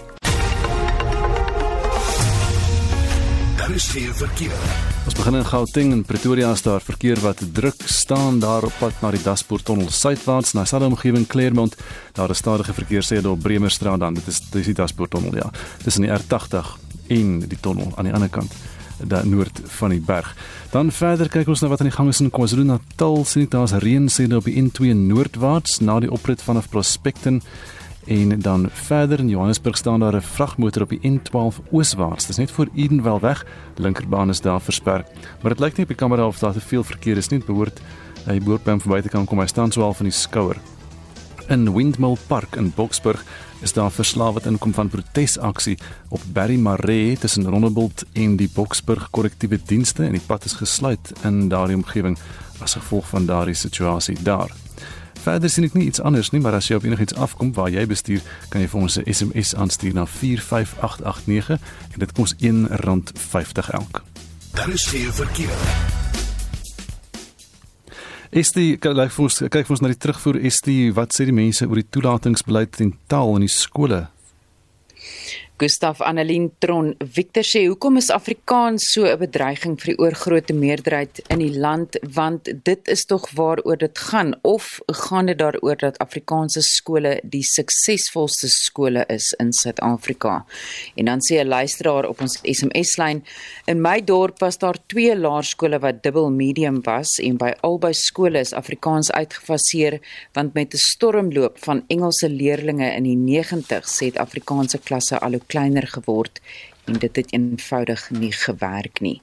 Daar 3.57 3.71
is 3.71 3.93
hier 3.93 4.15
verkeer. 4.15 4.98
Ons 5.09 5.17
begin 5.17 5.39
in 5.39 5.47
Gauteng 5.49 5.93
en 5.95 6.03
Pretoria 6.05 6.51
is 6.53 6.61
daar 6.61 6.83
verkeer 6.85 7.17
wat 7.25 7.41
druk 7.57 7.81
staan 7.89 8.43
daar 8.43 8.67
op 8.69 8.75
pad 8.77 8.99
na 9.01 9.09
die 9.15 9.23
Daspoort 9.25 9.65
tunnel 9.65 9.89
suidwaarts 9.89 10.53
na 10.53 10.67
sy 10.69 10.83
omgewing 10.85 11.25
Claremont. 11.25 11.73
Daar 12.13 12.35
is 12.35 12.43
stadige 12.43 12.75
verkeer 12.77 13.07
sê 13.07 13.23
op 13.25 13.41
Bremerstraat 13.41 14.03
dan. 14.05 14.19
Dit 14.21 14.29
is 14.29 14.43
dis 14.53 14.69
die 14.69 14.75
Daspoort 14.77 15.15
tunnel 15.17 15.39
ja. 15.41 15.49
In 15.89 16.05
die 16.05 16.13
R80 16.13 16.75
en 17.09 17.41
die 17.41 17.57
tunnel 17.57 17.89
aan 17.97 18.05
die 18.05 18.13
ander 18.13 18.29
kant 18.29 18.53
daar 19.01 19.25
noord 19.27 19.63
van 19.79 19.97
die 19.97 20.01
berg. 20.05 20.29
Dan 20.77 20.93
verder 20.93 21.33
kyk 21.33 21.49
ons 21.49 21.65
na 21.65 21.73
wat 21.73 21.81
aan 21.81 21.89
die 21.89 21.97
gang 21.97 22.13
is 22.13 22.21
in 22.21 22.29
KwaZulu-Natal. 22.29 23.25
Sien 23.25 23.47
ek 23.49 23.57
daar's 23.57 23.79
reën 23.81 24.13
sê 24.13 24.29
op 24.29 24.45
die 24.45 24.61
N2 24.61 24.93
noordwaarts 24.93 25.81
na 25.81 26.03
die 26.05 26.13
oprit 26.13 26.45
vanaf 26.45 26.69
Prospecten 26.69 27.41
en 28.09 28.41
dan 28.41 28.69
verder 28.71 29.19
in 29.19 29.29
Johannesburg 29.29 29.77
staan 29.77 30.01
daar 30.01 30.15
'n 30.15 30.21
vragmotor 30.21 30.83
op 30.83 30.89
die 30.89 31.01
N12 31.11 31.61
ooswaarts. 31.71 32.27
Dit 32.27 32.31
is 32.31 32.37
net 32.37 32.51
voor 32.51 32.69
Edenwel 32.75 33.21
weg. 33.21 33.47
Linkerbaan 33.77 34.29
is 34.29 34.41
daar 34.41 34.61
versper. 34.61 35.05
Maar 35.43 35.51
dit 35.51 35.61
lyk 35.61 35.73
nie 35.77 35.83
op 35.83 35.89
die 35.89 35.97
kamera 35.97 36.27
of 36.27 36.39
daar 36.39 36.53
te 36.53 36.61
veel 36.61 36.85
verkeer 36.85 37.17
is 37.17 37.29
nie. 37.29 37.45
Behoort 37.45 37.81
hy 38.25 38.39
behoort 38.39 38.65
by 38.65 38.71
hom 38.71 38.81
verby 38.81 39.01
te 39.01 39.09
kan 39.09 39.25
kom. 39.25 39.39
Hy 39.39 39.47
staan 39.47 39.73
swaal 39.73 39.95
van 39.95 40.07
die 40.07 40.15
skouer. 40.15 40.57
In 41.49 41.75
Windmill 41.75 42.17
Park 42.27 42.57
in 42.57 42.73
Boksburg 42.75 43.25
is 43.61 43.73
daar 43.73 43.91
verslae 43.91 44.33
wat 44.33 44.47
inkom 44.47 44.75
van 44.75 44.89
protesaksie 44.89 45.79
op 46.09 46.21
Berry 46.33 46.57
Maree 46.57 47.17
tussen 47.17 47.45
Rondebult 47.45 48.05
en 48.13 48.37
die 48.37 48.51
Boksburg 48.55 49.11
korrektiewe 49.11 49.61
dienste 49.65 50.05
en 50.05 50.13
die 50.13 50.27
pad 50.27 50.45
is 50.45 50.53
gesluit 50.53 51.13
in 51.25 51.49
daardie 51.49 51.77
omgewing 51.77 52.19
as 52.61 52.75
gevolg 52.75 53.09
van 53.09 53.27
daardie 53.27 53.55
situasie 53.55 54.17
daar. 54.23 54.68
Verder 55.23 55.51
sien 55.51 55.65
ek 55.67 55.75
nie 55.75 55.87
iets 55.87 56.01
anders 56.01 56.31
nie, 56.31 56.41
maar 56.41 56.55
as 56.55 56.69
jy 56.71 56.79
op 56.79 56.85
enigiets 56.87 57.15
afkom 57.15 57.53
waar 57.57 57.71
jy 57.71 57.85
bestuur, 57.87 58.23
kan 58.49 58.63
jy 58.63 58.69
vir 58.69 58.81
ons 58.81 58.99
'n 58.99 59.13
SMS 59.13 59.55
aanstuur 59.55 59.95
na 59.95 60.07
45889 60.07 61.59
en 61.93 61.99
dit 61.99 62.13
kos 62.13 62.35
R1.50 62.35 63.71
elk. 63.71 64.03
Daar 64.55 64.71
is 64.71 64.87
geen 64.87 65.13
verkeer. 65.13 65.59
Is 68.31 68.53
die 68.53 68.77
kyk 68.77 69.11
vir 69.11 69.25
ons 69.25 69.39
kyk 69.39 69.67
vir 69.67 69.71
ons 69.73 69.81
na 69.81 69.89
die 69.89 69.97
terugvoer 69.97 70.37
is 70.37 70.61
die 70.61 70.93
wat 70.93 71.15
sê 71.17 71.25
die 71.25 71.33
mense 71.33 71.65
oor 71.65 71.81
die 71.81 71.89
toelatingsbeleid 71.89 72.81
en 72.81 72.93
taal 73.09 73.35
in 73.37 73.47
die 73.47 73.49
skole? 73.49 74.09
Gustaf 75.59 76.01
Annelien 76.01 76.53
Tron 76.63 76.93
Victor 77.03 77.43
sê 77.43 77.65
hoekom 77.67 77.97
is 77.99 78.13
Afrikaans 78.15 78.85
so 78.93 79.09
'n 79.11 79.19
bedreiging 79.19 79.75
vir 79.81 79.91
die 79.91 79.99
oorgrootste 79.99 80.55
meerderheid 80.55 81.19
in 81.35 81.41
die 81.43 81.59
land? 81.59 81.99
Want 82.15 82.47
dit 82.63 82.89
is 82.89 83.03
tog 83.05 83.27
waaroor 83.35 83.77
dit 83.77 83.99
gaan. 83.99 84.35
Of 84.43 84.79
gaan 84.87 85.27
dit 85.27 85.39
daaroor 85.39 85.77
dat 85.77 85.99
Afrikaanse 85.99 86.63
skole 86.63 87.21
die 87.25 87.43
suksesvolste 87.43 88.49
skole 88.49 89.05
is 89.09 89.35
in 89.41 89.53
Suid-Afrika? 89.53 90.45
En 90.95 91.05
dan 91.05 91.19
sê 91.21 91.43
'n 91.43 91.49
luisteraar 91.49 92.09
op 92.09 92.21
ons 92.21 92.39
SMS 92.43 92.97
lyn 92.97 93.25
in 93.67 93.81
my 93.81 94.01
dorp 94.05 94.39
was 94.39 94.59
daar 94.59 94.79
twee 94.87 95.17
laerskole 95.17 95.79
wat 95.79 96.03
dubbel 96.03 96.31
medium 96.31 96.81
was 96.85 97.19
en 97.19 97.37
by 97.37 97.53
albei 97.63 97.93
skole 97.93 98.39
is 98.39 98.53
Afrikaans 98.53 99.11
uitgefaseer 99.11 99.99
want 100.35 100.55
met 100.55 100.75
'n 100.75 100.77
stormloop 100.77 101.59
van 101.65 101.85
Engelse 101.89 102.29
leerdlinge 102.29 102.95
in 102.95 103.03
die 103.03 103.43
90's 103.43 104.01
het 104.01 104.19
Afrikaanse 104.19 104.79
klasse 104.79 105.19
al 105.19 105.35
kleiner 105.49 105.87
geword 105.89 106.41
en 106.89 106.97
dit 107.03 107.17
het 107.17 107.33
eenvoudig 107.33 108.11
nie 108.11 108.33
gewerk 108.33 109.01
nie. 109.05 109.19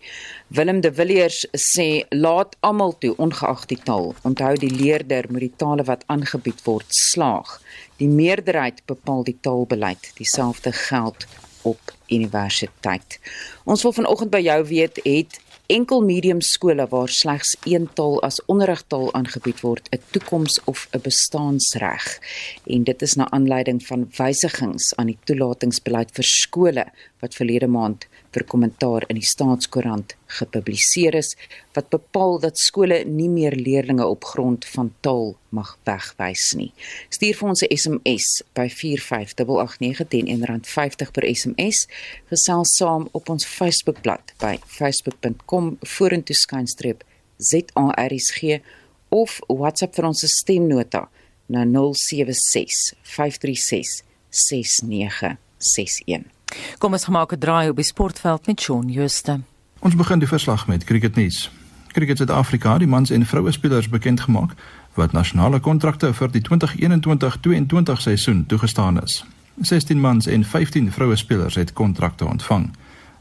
Willem 0.48 0.82
de 0.82 0.92
Villiers 0.94 1.46
sê 1.58 2.06
laat 2.10 2.54
almal 2.60 2.94
toe 3.02 3.16
ongeag 3.18 3.66
die 3.72 3.80
taal. 3.84 4.14
Onthou 4.22 4.54
die 4.62 4.70
leerder 4.70 5.26
moet 5.30 5.48
die 5.48 5.56
tale 5.58 5.86
wat 5.90 6.06
aangebied 6.06 6.62
word 6.68 6.86
slaag. 6.90 7.58
Die 7.98 8.10
meerderheid 8.12 8.84
bepaal 8.86 9.26
die 9.26 9.38
taalbeleid. 9.42 10.12
Dieselfde 10.20 10.72
geld 10.72 11.26
op 11.66 11.94
universiteit. 12.08 13.20
Ons 13.64 13.82
wil 13.82 13.96
vanoggend 13.98 14.30
by 14.30 14.44
jou 14.46 14.60
weet 14.70 15.02
het 15.04 15.40
enkel 15.68 16.02
medium 16.06 16.42
skole 16.42 16.86
waar 16.90 17.10
slegs 17.10 17.56
een 17.64 17.88
taal 17.98 18.20
as 18.22 18.38
onderrigtaal 18.46 19.08
aangebied 19.18 19.62
word 19.66 19.88
'n 19.92 20.02
toekoms 20.12 20.60
of 20.64 20.88
'n 20.92 21.02
bestaansreg. 21.02 22.20
En 22.66 22.84
dit 22.84 23.02
is 23.02 23.14
na 23.14 23.30
aanleiding 23.32 23.86
van 23.86 24.10
wysigings 24.18 24.96
aan 24.96 25.06
die 25.06 25.18
toelatingsbeleid 25.24 26.12
vir 26.12 26.24
skole 26.24 26.86
wat 27.20 27.34
verlede 27.34 27.68
maand 27.68 28.08
vir 28.36 28.44
kommentaar 28.52 29.06
in 29.08 29.20
die 29.20 29.26
Staatskoerant 29.26 30.16
gepubliseer 30.38 31.16
is 31.22 31.34
wat 31.76 31.90
bepaal 31.94 32.40
dat 32.44 32.60
skole 32.60 33.04
nie 33.08 33.30
meer 33.32 33.56
leerders 33.56 34.04
op 34.04 34.28
grond 34.34 34.66
van 34.76 34.92
taal 35.06 35.36
mag 35.56 35.72
wegwys 35.88 36.50
nie. 36.60 36.72
Stuur 37.10 37.36
vir 37.40 37.50
ons 37.50 37.64
'n 37.64 37.78
SMS 37.78 38.44
by 38.54 38.68
45889 38.70 40.28
en 40.34 40.44
R50 40.44 41.12
per 41.12 41.26
SMS. 41.36 41.88
Gesels 42.30 42.76
saam 42.76 43.08
op 43.12 43.30
ons 43.30 43.46
Facebookblad 43.46 44.34
by 44.40 44.60
facebook.com 44.68 45.78
vorentoe 45.82 46.36
skynstreep 46.36 47.04
ZARSG 47.38 48.62
of 49.10 49.40
WhatsApp 49.48 49.96
vir 49.96 50.06
ons 50.06 50.26
stemnota 50.28 51.10
na 51.48 51.66
076 51.66 52.94
536 53.02 54.04
6961. 54.30 56.35
Kom 56.78 56.92
ons 56.92 57.08
maak 57.08 57.32
'n 57.34 57.40
draai 57.40 57.70
op 57.70 57.76
die 57.76 57.86
sportveld 57.86 58.48
met 58.48 58.62
Shaun 58.62 58.90
Jooste. 58.90 59.40
Ons 59.80 59.96
begin 59.96 60.20
die 60.20 60.28
verslag 60.28 60.68
met 60.68 60.84
cricketnuus. 60.84 61.52
Cricket 61.92 62.18
Suid-Afrika, 62.18 62.78
die 62.78 62.88
mans 62.88 63.10
en 63.10 63.26
vroue 63.26 63.52
spelers 63.52 63.90
bekend 63.90 64.22
gemaak 64.22 64.52
wat 64.94 65.12
nasionale 65.12 65.60
kontrakte 65.60 66.14
vir 66.14 66.32
die 66.32 66.42
2021-22 66.42 68.02
seisoen 68.02 68.46
toegestaan 68.46 69.04
is. 69.04 69.26
16 69.62 70.00
mans 70.00 70.26
en 70.26 70.44
15 70.44 70.92
vroue 70.92 71.16
spelers 71.16 71.56
het 71.56 71.74
kontrakte 71.74 72.26
ontvang. 72.26 72.72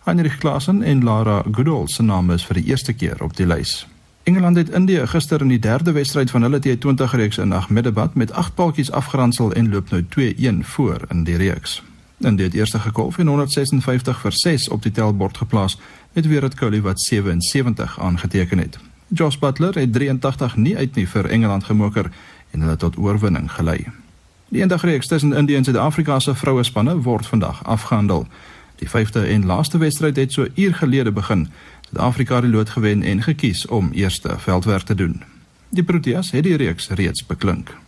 Heinrich 0.04 0.38
Klaasen 0.38 0.82
en 0.82 1.04
Lara 1.04 1.42
Goodall 1.50 1.86
se 1.88 2.02
name 2.02 2.34
is 2.34 2.44
vir 2.44 2.54
die 2.54 2.64
eerste 2.64 2.92
keer 2.92 3.22
op 3.22 3.36
die 3.36 3.46
lys. 3.46 3.86
Engeland 4.24 4.56
het 4.56 4.68
Indië 4.68 5.06
gister 5.06 5.40
in 5.40 5.48
die 5.48 5.58
derde 5.58 5.92
wedstryd 5.92 6.30
van 6.30 6.42
hulle 6.42 6.58
T20 6.58 7.10
reeks 7.10 7.38
in 7.38 7.52
Ahmedabad 7.52 8.14
met 8.14 8.32
8 8.32 8.54
paaltjies 8.54 8.90
afgeronsel 8.90 9.52
en 9.52 9.70
loop 9.70 9.90
nou 9.90 10.04
2-1 10.18 10.60
voor 10.60 11.04
in 11.08 11.24
die 11.24 11.36
reeks. 11.36 11.82
In 12.18 12.36
die 12.36 12.54
eerste 12.54 12.78
gekolf 12.78 13.18
en 13.18 13.26
156 13.26 14.20
vir 14.20 14.32
6 14.32 14.68
op 14.68 14.82
die 14.82 14.92
tellbord 14.92 15.36
geplaas, 15.36 15.78
het 16.12 16.26
Virat 16.26 16.54
Kohli 16.54 16.80
wat 16.80 17.00
77 17.00 18.00
aangeteken 18.00 18.58
het. 18.58 18.78
Josh 19.08 19.36
Butler 19.36 19.74
het 19.74 19.92
83 19.92 20.56
nie 20.56 20.76
uit 20.76 20.94
nie 20.94 21.08
vir 21.08 21.26
Engeland 21.26 21.64
gemoker 21.64 22.10
en 22.50 22.60
hulle 22.60 22.76
tot 22.76 22.96
oorwinning 22.98 23.50
gelei. 23.52 23.86
Die 24.48 24.60
eendagreeks 24.60 25.06
tussen 25.06 25.32
Indië 25.32 25.56
en 25.56 25.64
Suid-Afrika 25.64 26.18
se 26.20 26.34
vroue 26.34 26.62
spanne 26.62 26.96
word 27.02 27.26
vandag 27.26 27.64
afgehandel. 27.64 28.26
Die 28.76 28.88
5de 28.88 29.26
en 29.26 29.46
laaste 29.46 29.78
wedstryd 29.78 30.16
het 30.16 30.32
so 30.32 30.46
uur 30.54 30.74
gelede 30.74 31.12
begin. 31.12 31.48
Suid-Afrika 31.80 32.34
het 32.34 32.44
die 32.44 32.52
lood 32.52 32.70
gewen 32.70 33.02
en 33.02 33.22
gekies 33.22 33.66
om 33.66 33.92
eerste 33.92 34.38
veldwerk 34.38 34.82
te 34.82 34.94
doen. 34.94 35.22
Die 35.68 35.82
Proteas 35.82 36.30
het 36.30 36.44
die 36.44 36.56
reeks 36.56 36.88
reeds 36.88 37.26
beklink. 37.26 37.83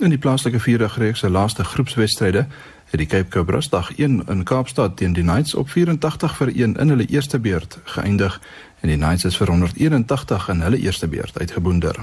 In 0.00 0.08
die 0.08 0.18
plaaslike 0.18 0.60
vierdaagreeks 0.60 1.18
se 1.20 1.28
laaste 1.30 1.64
groepswedstryde 1.64 2.46
het 2.90 2.98
die 2.98 3.06
Cape 3.06 3.28
Cobras 3.28 3.68
dag 3.68 3.90
1 3.96 4.22
in 4.32 4.42
Kaapstad 4.48 4.96
teen 4.96 5.12
die 5.12 5.22
Knights 5.22 5.54
op 5.54 5.68
84 5.68 6.36
vir 6.36 6.52
1 6.54 6.76
in 6.80 6.88
hulle 6.88 7.04
eerste 7.06 7.38
beurt 7.38 7.76
geëindig 7.84 8.38
en 8.80 8.88
die 8.88 8.96
Knights 8.96 9.26
is 9.28 9.36
vir 9.36 9.50
181 9.52 10.48
in 10.48 10.62
hulle 10.64 10.78
eerste 10.80 11.08
beurt 11.08 11.36
uitgeboonder. 11.38 11.98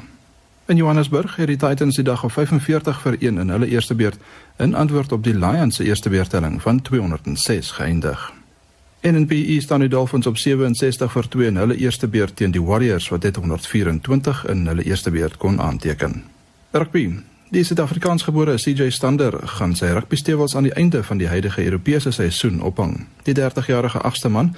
In 0.66 0.78
Johannesburg 0.78 1.36
het 1.36 1.48
die 1.48 1.58
Titans 1.58 1.96
die 1.96 2.04
dag 2.04 2.24
op 2.24 2.32
45 2.32 3.00
vir 3.02 3.18
1 3.20 3.38
in 3.38 3.50
hulle 3.50 3.68
eerste 3.68 3.96
beurt 3.96 4.20
in 4.58 4.76
antwoord 4.76 5.12
op 5.12 5.24
die 5.24 5.34
Lions 5.34 5.76
se 5.76 5.84
eerste 5.84 6.10
beurtelling 6.10 6.62
van 6.62 6.82
206 6.82 7.72
geëindig. 7.80 8.34
En 9.00 9.16
in 9.16 9.26
PE 9.26 9.58
staan 9.62 9.80
die 9.80 9.90
Dolphins 9.90 10.28
op 10.28 10.38
67 10.38 11.12
vir 11.12 11.30
2 11.30 11.48
in 11.48 11.58
hulle 11.58 11.76
eerste 11.76 12.08
beurt 12.08 12.36
teen 12.36 12.52
die 12.52 12.62
Warriors 12.62 13.10
wat 13.10 13.22
dit 13.22 13.36
124 13.36 14.46
in 14.46 14.68
hulle 14.68 14.84
eerste 14.84 15.12
beurt 15.12 15.38
kon 15.38 15.62
aanteken. 15.62 16.24
Rugby 16.72 17.24
Die 17.50 17.64
Suid-Afrikaansgebore 17.64 18.58
CJ 18.60 18.90
Stander 18.92 19.32
gaan 19.48 19.72
sy 19.80 19.88
rugbystewels 19.96 20.52
aan 20.56 20.66
die 20.68 20.74
einde 20.76 21.00
van 21.04 21.18
die 21.18 21.30
huidige 21.32 21.64
Europese 21.64 22.12
seisoen 22.12 22.60
ophang. 22.62 23.06
Die 23.24 23.36
30-jarige 23.40 24.02
agste 24.04 24.28
man 24.30 24.50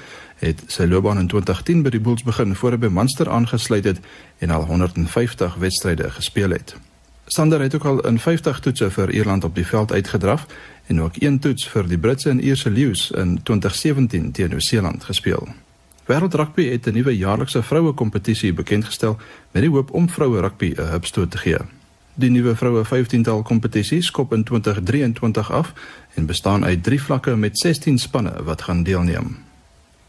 het 0.41 0.63
sy 0.73 0.87
loopbaan 0.89 1.21
in 1.21 1.27
2010 1.29 1.83
by 1.85 1.91
die 1.93 2.01
Bulls 2.01 2.25
begin 2.25 2.55
voor 2.57 2.73
hy 2.73 2.81
by 2.81 2.89
Munster 2.89 3.29
aangesluit 3.29 3.85
het 3.85 4.01
en 4.41 4.49
al 4.49 4.65
150 4.65 5.59
wedstryde 5.61 6.09
gespeel 6.17 6.57
het. 6.57 6.73
Stander 7.29 7.61
het 7.61 7.77
ook 7.77 7.85
al 7.85 8.01
in 8.09 8.17
50 8.19 8.59
toetse 8.59 8.89
vir 8.89 9.13
Ierland 9.13 9.45
op 9.45 9.53
die 9.55 9.67
veld 9.69 9.93
uitgedraf 9.93 10.47
en 10.87 11.01
ook 11.01 11.21
een 11.21 11.39
toets 11.39 11.69
vir 11.69 11.85
die 11.87 12.01
Britse 12.01 12.33
en 12.33 12.41
Ierse 12.41 12.73
Lions 12.73 13.11
in 13.11 13.37
2017 13.43 14.31
teen 14.31 14.49
Nieu-Seeland 14.49 15.03
gespeel. 15.03 15.45
Wêreldrugby 16.09 16.71
het 16.71 16.87
'n 16.89 16.97
nuwe 16.97 17.17
jaarlikse 17.17 17.63
vroue 17.63 17.93
kompetisie 17.93 18.53
bekend 18.53 18.85
gestel 18.85 19.17
met 19.51 19.61
die 19.61 19.71
hoop 19.71 19.91
om 19.91 20.09
vroue 20.09 20.41
rugby 20.41 20.73
'n 20.73 20.89
hupstoot 20.89 21.31
te 21.31 21.37
gee. 21.37 21.57
Die 22.19 22.29
nuwe 22.29 22.51
vroue 22.59 22.81
15-tal 22.83 23.45
kompetisie 23.47 24.01
skop 24.03 24.33
in 24.35 24.41
2023 24.43 25.51
af 25.55 25.69
en 26.19 26.25
bestaan 26.27 26.65
uit 26.65 26.83
3 26.83 27.01
vlakke 27.01 27.35
met 27.35 27.59
16 27.59 27.97
spanne 27.97 28.33
wat 28.43 28.61
gaan 28.61 28.83
deelneem. 28.83 29.37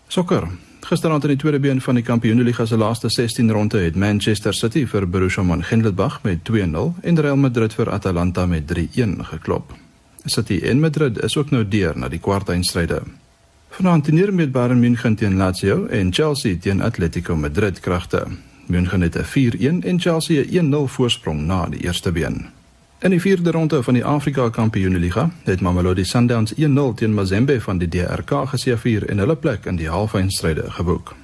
Sokker. 0.08 0.48
Gisteraand 0.80 1.22
in 1.22 1.28
die 1.28 1.38
tweede 1.38 1.60
been 1.60 1.80
van 1.80 1.94
die 1.94 2.02
Kampioenligga 2.02 2.66
se 2.66 2.76
laaste 2.76 3.08
16 3.08 3.50
ronde 3.50 3.78
het 3.78 3.96
Manchester 3.96 4.54
City 4.54 4.86
vir 4.86 5.06
Borussia 5.06 5.42
Mönchengladbach 5.42 6.22
met 6.22 6.42
2-0 6.50 6.90
en 7.00 7.20
Real 7.20 7.36
Madrid 7.36 7.74
vir 7.78 7.90
Atalanta 7.90 8.46
met 8.46 8.72
3-1 8.72 9.22
geklop. 9.30 9.74
City 10.24 10.58
en 10.62 10.80
Madrid 10.80 11.22
is 11.22 11.36
ook 11.36 11.50
nou 11.50 11.68
deur 11.68 11.98
na 11.98 12.08
die 12.08 12.18
kwartfinale. 12.18 13.02
Vanaand 13.70 14.04
die 14.04 14.14
neermeetbare 14.14 14.74
München 14.74 15.14
teen 15.14 15.36
Lazio 15.36 15.86
en 15.86 16.12
Chelsea 16.12 16.58
teen 16.58 16.82
Atletico 16.82 17.36
Madrid 17.36 17.80
kragte. 17.80 18.26
München 18.70 19.00
het 19.00 19.16
'n 19.16 19.24
4-1 19.24 19.84
en 19.84 20.00
Chelsea 20.00 20.42
'n 20.42 20.72
1-0 20.72 20.86
voorsprong 20.86 21.40
na 21.40 21.66
die 21.66 21.80
eerste 21.80 22.12
been. 22.12 22.46
In 22.98 23.10
die 23.10 23.20
vierde 23.20 23.50
ronde 23.50 23.82
van 23.82 23.94
die 23.94 24.04
Afrika 24.04 24.48
Kampioenligga 24.48 25.30
het 25.42 25.60
Mamelodi 25.60 26.04
Sundowns 26.04 26.52
1-0 26.54 26.94
teen 26.94 27.14
Mazembe 27.14 27.60
van 27.60 27.78
die 27.78 27.88
DRK 27.88 28.30
geseëvier 28.44 29.08
en 29.08 29.18
hulle 29.18 29.36
plek 29.36 29.64
in 29.64 29.76
die 29.76 29.88
halffinale 29.88 30.70
geboek. 30.70 31.14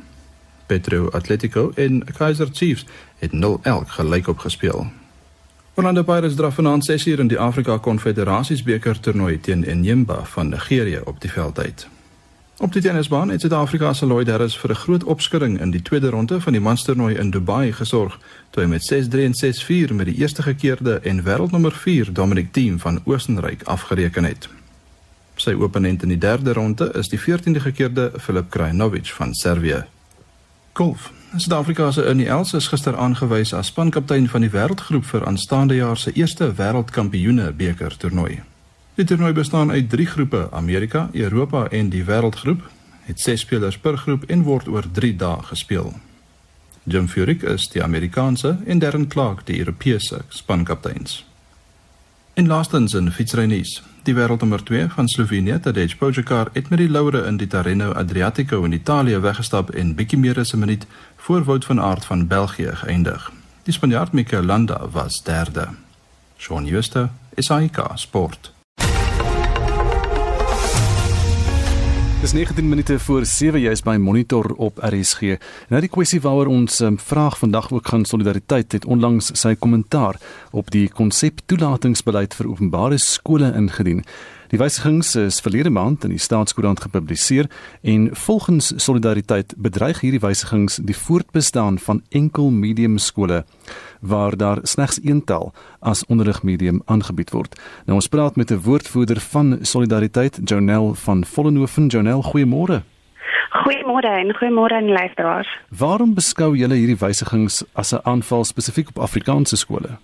Petro 0.67 1.09
Atletico 1.09 1.73
en 1.75 2.05
Kaizer 2.17 2.49
Chiefs 2.53 2.87
het 3.19 3.33
0-0 3.33 3.85
gelyk 3.87 4.29
opgespeel. 4.29 4.87
Orlando 5.75 6.03
Pirates 6.03 6.35
draf 6.35 6.55
vanaand 6.55 6.85
6 6.85 7.07
uur 7.07 7.19
in 7.19 7.29
die 7.29 7.39
Afrika 7.39 7.79
Konfederasiesbeker 7.79 9.01
toernooi 9.01 9.41
teen 9.41 9.65
Enyimba 9.65 10.25
van 10.25 10.49
Nigerië 10.49 11.01
op 11.05 11.21
die 11.21 11.31
veld 11.31 11.59
uit. 11.59 11.89
Op 12.59 12.73
die 12.73 12.83
tennisbaan 12.83 13.29
het 13.29 13.41
Suid-Afrika 13.41 13.93
se 13.93 14.07
Lloyd 14.07 14.29
Harris 14.29 14.57
vir 14.59 14.71
'n 14.71 14.75
groot 14.75 15.05
opskudding 15.05 15.61
in 15.61 15.71
die 15.71 15.83
tweede 15.83 16.09
ronde 16.09 16.41
van 16.41 16.53
die 16.53 16.61
manstoernooi 16.61 17.15
in 17.15 17.31
Dubai 17.31 17.73
gesorg, 17.73 18.19
toe 18.51 18.63
hy 18.63 18.69
met 18.69 18.83
6-3 18.83 19.25
en 19.25 19.35
6-4 19.35 19.95
met 19.95 20.07
die 20.07 20.15
eerste 20.15 20.43
gekeerde 20.43 20.99
en 20.99 21.23
wêreldnommer 21.23 21.73
4 21.73 22.13
Dominic 22.13 22.53
Thiem 22.53 22.79
van 22.79 23.01
Oostenryk 23.05 23.63
afgereken 23.63 24.25
het. 24.25 24.49
Sy 25.35 25.53
opponent 25.53 26.03
in 26.03 26.09
die 26.09 26.19
derde 26.19 26.53
ronde 26.53 26.93
is 26.95 27.09
die 27.09 27.21
14de 27.21 27.61
gekeerde 27.61 28.13
Filip 28.19 28.51
Krajinovic 28.51 29.07
van 29.07 29.35
Servië. 29.35 29.85
Golf. 30.73 31.13
Suid-Afrika 31.37 31.91
se 31.91 32.03
Ernie 32.03 32.29
Els 32.29 32.53
is 32.53 32.69
gister 32.69 32.97
aangewys 32.97 33.53
as 33.55 33.67
spankaptein 33.67 34.29
van 34.29 34.41
die 34.41 34.51
wêreldgroep 34.51 35.05
vir 35.05 35.27
aanstaande 35.27 35.75
jaar 35.75 35.97
se 35.97 36.13
eerste 36.13 36.55
wêreldkampioene 36.55 37.53
beker 37.53 37.97
toernooi. 37.97 38.43
Die 38.97 39.05
toernooi 39.05 39.33
bestaan 39.33 39.71
uit 39.71 39.91
3 39.91 40.07
groepe: 40.07 40.49
Amerika, 40.51 41.09
Europa 41.13 41.69
en 41.69 41.89
die 41.89 42.05
wêreldgroep. 42.05 42.63
Het 43.01 43.21
6 43.21 43.41
spelers 43.41 43.79
per 43.79 43.97
groep 43.97 44.23
en 44.25 44.43
word 44.43 44.69
oor 44.69 44.85
3 44.93 45.17
dae 45.17 45.43
gespeel. 45.43 45.93
Jim 46.83 47.09
Furyk 47.09 47.43
is 47.43 47.69
die 47.69 47.83
Amerikaanse 47.83 48.57
en 48.67 48.79
Darren 48.79 49.09
Clarke 49.09 49.43
die 49.45 49.59
Europese 49.59 50.21
spankapteins. 50.29 51.27
En 52.35 52.47
laastens 52.47 52.95
in 52.95 53.13
fietsrynuus. 53.13 53.83
Die 54.03 54.15
wêreldnommer 54.15 54.65
2 54.65 54.89
van 54.89 55.09
Slovenië, 55.09 55.61
Tadej 55.61 55.97
Pogačar, 55.99 56.49
het 56.53 56.69
met 56.69 56.79
die 56.79 56.91
laure 56.91 57.27
in 57.27 57.37
die 57.37 57.47
Tirreno 57.47 57.93
Adriatico 57.93 58.65
in 58.65 58.73
Italië 58.73 59.19
weggestap 59.19 59.71
en 59.71 59.95
bietjie 59.95 60.19
meer 60.19 60.39
as 60.39 60.55
'n 60.55 60.59
minuut 60.59 60.87
voor 61.17 61.45
Wout 61.45 61.65
van 61.65 61.81
Aert 61.81 62.05
van 62.05 62.27
België 62.27 62.73
geëindig. 62.73 63.33
Die 63.63 63.75
Spanjaard 63.75 64.13
Mikel 64.13 64.43
Landa 64.43 64.89
was 64.89 65.23
derde. 65.23 65.69
Shaun 66.39 66.67
Schuster, 66.67 67.11
SAK 67.37 67.91
Sport. 67.95 68.56
Dis 72.27 72.33
19 72.33 72.69
minute 72.69 72.99
voor 72.99 73.25
7 73.25 73.61
jy's 73.61 73.85
by 73.87 73.93
Monitor 74.03 74.49
op 74.59 74.81
RSG. 74.83 75.37
Nou 75.71 75.79
die 75.79 75.91
kwessie 75.95 76.19
waaroor 76.25 76.49
ons 76.51 76.81
um, 76.83 76.97
vraag 76.99 77.37
vandag 77.39 77.69
ook 77.71 77.87
gaan 77.87 78.03
solidariteit 78.05 78.75
het 78.75 78.85
onlangs 78.85 79.31
sy 79.39 79.53
kommentaar 79.55 80.19
op 80.51 80.73
die 80.75 80.89
konsep 80.91 81.39
toelatingsbeleid 81.47 82.35
vir 82.35 82.49
openbare 82.51 82.99
skole 82.99 83.53
ingedien. 83.55 84.03
Die 84.51 84.59
wysigings 84.59 85.15
is 85.23 85.39
verlede 85.43 85.71
maand 85.71 86.03
in 86.09 86.17
die 86.17 86.23
Staatskoerant 86.23 86.83
gepubliseer 86.89 87.47
en 87.87 88.09
volgens 88.27 88.73
Solidariteit 88.83 89.55
bedreig 89.57 90.03
hierdie 90.03 90.23
wysigings 90.27 90.81
die 90.83 90.99
voortbestaan 90.99 91.79
van 91.79 92.03
enkel 92.11 92.51
medium 92.51 92.99
skole 92.99 93.45
waar 94.01 94.37
daar 94.37 94.59
slegs 94.63 95.01
een 95.05 95.25
taal 95.25 95.53
as 95.81 96.07
onderrigmedium 96.07 96.83
aangebied 96.85 97.31
word. 97.31 97.61
Nou 97.85 97.99
ons 97.99 98.09
praat 98.09 98.37
met 98.37 98.51
'n 98.51 98.63
woordvoerder 98.63 99.21
van 99.21 99.59
Solidariteit, 99.61 100.41
Jonel 100.45 100.95
van 100.95 101.25
Vollenhoven. 101.25 101.87
Jonel, 101.87 102.23
goeiemôre. 102.23 102.83
Goeiemôre 103.51 104.11
en 104.23 104.37
goeiemôre 104.37 104.75
aan 104.75 104.89
luisteraars. 104.89 105.59
Waarom 105.79 106.15
beskou 106.15 106.57
julle 106.57 106.75
hierdie 106.75 106.99
wysigings 106.99 107.65
as 107.73 107.93
'n 107.93 108.01
aanval 108.03 108.45
spesifiek 108.45 108.89
op 108.89 108.99
Afrikaanse 108.99 109.57
skole? 109.57 109.99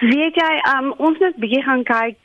Weet 0.00 0.34
jy, 0.34 0.62
um, 0.76 0.92
ons 0.96 1.18
moet 1.18 1.36
bietjie 1.36 1.62
gaan 1.62 1.82
kyk 1.82 2.16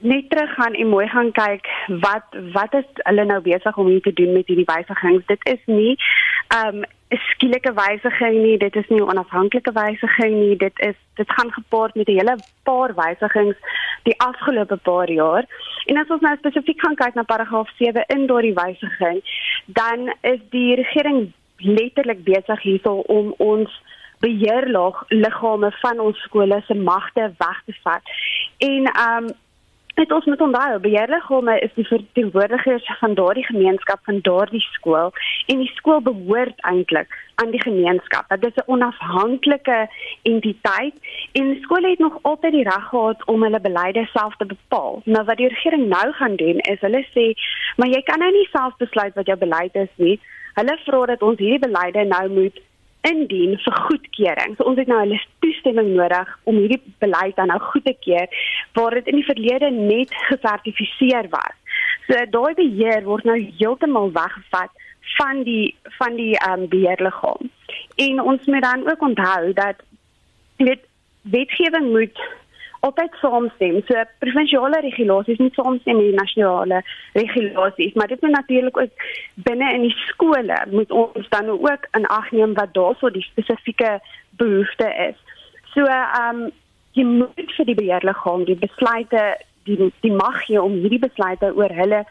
net 0.00 0.30
terug 0.30 0.54
gaan 0.54 0.74
en 0.74 0.88
mooi 0.88 1.08
gaan 1.08 1.32
kyk 1.32 1.66
wat 2.00 2.36
wat 2.52 2.74
is 2.74 2.84
hulle 2.94 3.24
nou 3.24 3.40
besig 3.40 3.76
om 3.76 3.86
hier 3.86 4.00
te 4.00 4.12
doen 4.12 4.32
met 4.32 4.46
hierdie 4.46 4.68
wysigings. 4.68 5.26
Dit 5.26 5.46
is 5.46 5.62
nie 5.66 5.96
um 6.54 6.84
skielike 7.08 7.72
wysiging 7.72 8.42
nie, 8.42 8.58
dit 8.58 8.76
is 8.76 8.88
nie 8.88 9.00
'n 9.00 9.08
onafhanklike 9.08 9.72
wysiging 9.72 10.34
nie. 10.34 10.56
Dit 10.56 10.78
is 10.78 10.94
dit 11.14 11.32
gaan 11.32 11.52
gepaard 11.52 11.94
met 11.94 12.08
'n 12.08 12.18
hele 12.18 12.36
paar 12.62 12.94
wysigings 12.94 13.56
die 14.02 14.20
afgelope 14.20 14.76
paar 14.76 15.10
jaar. 15.10 15.44
En 15.86 15.96
as 15.96 16.08
ons 16.08 16.20
nou 16.20 16.36
spesifiek 16.36 16.80
kyk 16.80 17.14
na 17.14 17.22
paragraaf 17.22 17.70
7 17.76 18.04
in 18.06 18.26
daardie 18.26 18.54
wysiging, 18.54 19.22
dan 19.66 20.14
is 20.20 20.40
die 20.50 20.74
regering 20.74 21.32
letterlik 21.56 22.24
besig 22.24 22.62
hierso 22.62 22.92
om 23.06 23.34
ons 23.36 23.82
beheerlaag 24.18 25.04
liggame 25.08 25.70
van 25.80 26.00
ons 26.00 26.18
skole 26.18 26.62
se 26.66 26.74
magte 26.74 27.32
weg 27.38 27.62
te 27.66 27.74
vat. 27.82 28.02
En 28.58 28.90
um 29.08 29.26
Dit 29.98 30.12
ons 30.14 30.24
moet 30.30 30.40
onthou, 30.40 30.78
beheerliggame 30.78 31.54
is 31.66 31.72
die 31.74 31.86
verteenwoordigers 31.86 32.84
van 33.00 33.14
daardie 33.18 33.46
gemeenskap 33.48 33.98
van 34.06 34.20
daardie 34.22 34.62
skool 34.62 35.10
en 35.50 35.64
die 35.64 35.72
skool 35.74 35.98
behoort 36.06 36.60
eintlik 36.70 37.16
aan 37.42 37.50
die 37.50 37.62
gemeenskap. 37.62 38.28
Dit 38.30 38.46
is 38.46 38.60
'n 38.62 38.70
onafhanklike 38.74 39.78
entiteit 40.22 40.94
en 41.32 41.58
skole 41.62 41.90
het 41.90 41.98
nog 41.98 42.18
altyd 42.22 42.52
die 42.52 42.68
reg 42.70 42.86
gehad 42.90 43.26
om 43.26 43.42
hulle 43.42 43.60
beleide 43.60 44.06
self 44.12 44.36
te 44.36 44.46
bepaal. 44.46 45.02
Nou 45.04 45.24
wat 45.24 45.36
die 45.36 45.48
regering 45.48 45.88
nou 45.88 46.12
gaan 46.12 46.36
doen 46.36 46.58
is 46.58 46.80
hulle 46.80 47.02
sê, 47.16 47.26
maar 47.76 47.88
jy 47.88 48.02
kan 48.02 48.18
nou 48.18 48.32
nie 48.32 48.48
self 48.52 48.76
besluit 48.76 49.14
wat 49.14 49.26
jou 49.26 49.38
beleid 49.38 49.74
is 49.74 49.94
nie. 49.96 50.20
Hulle 50.54 50.78
vra 50.84 51.06
dat 51.06 51.22
ons 51.22 51.38
hierdie 51.38 51.66
beleide 51.68 52.04
nou 52.04 52.28
moet 52.28 52.60
indien 53.06 53.56
vir 53.62 53.76
goedkeuring. 53.86 54.56
So 54.56 54.66
ons 54.70 54.78
het 54.80 54.88
nou 54.90 54.98
hulle 55.00 55.20
toestemming 55.44 55.92
nodig 55.94 56.32
om 56.50 56.58
hierdie 56.58 56.80
beleid 57.02 57.36
dan 57.36 57.52
nou 57.52 57.60
goed 57.70 57.84
te 57.84 57.94
keur 58.04 58.28
waar 58.78 58.96
dit 58.98 59.06
in 59.12 59.20
die 59.20 59.28
verlede 59.28 59.70
net 59.70 60.14
gesertifiseer 60.30 61.30
was. 61.34 61.54
So 62.08 62.24
daai 62.34 62.54
beheer 62.58 63.04
word 63.06 63.28
nou 63.28 63.38
heeltemal 63.60 64.12
weggevat 64.16 64.74
van 65.16 65.42
die 65.46 65.76
van 65.98 66.16
die 66.16 66.34
ehm 66.38 66.64
um, 66.64 66.68
beheerliggaam. 66.68 67.50
En 67.96 68.20
ons 68.20 68.44
moet 68.44 68.62
dan 68.62 68.90
ook 68.90 69.02
onthou 69.02 69.52
dat 69.52 69.82
dit 70.56 70.80
wetgewing 71.22 71.90
moet 71.92 72.20
altyd 72.80 73.14
saamstem. 73.20 73.80
So 73.86 74.02
provinsiale 74.22 74.80
regulasies 74.80 75.40
moet 75.42 75.54
saamstem 75.54 75.96
met 75.96 76.10
die 76.10 76.18
nasionale 76.18 76.82
regulasies, 77.12 77.92
maar 77.94 78.06
dit 78.06 78.20
moet 78.22 78.36
natuurlik 78.36 78.78
ook 78.78 79.08
binne 79.34 79.72
in 79.74 79.86
die 79.88 79.96
skole 80.06 80.62
moet 80.70 80.90
ons 80.90 81.28
dan 81.28 81.48
ook 81.48 81.88
in 81.98 82.06
ag 82.06 82.30
neem 82.30 82.54
wat 82.54 82.74
daarso 82.74 83.10
die 83.10 83.26
spesifieke 83.30 83.98
behoefte 84.30 84.88
is. 85.08 85.18
So 85.74 85.84
ehm 85.84 86.44
um, 86.44 86.50
jy 86.96 87.04
moet 87.04 87.52
vir 87.56 87.66
die 87.68 87.78
beheerliggaam 87.78 88.44
die 88.48 88.58
besluite 88.58 89.24
die 89.68 89.92
die 90.02 90.12
mag 90.12 90.40
gee 90.46 90.62
om 90.62 90.78
hierdie 90.82 91.02
besluite 91.02 91.52
oor 91.54 91.74
hulle 91.80 92.04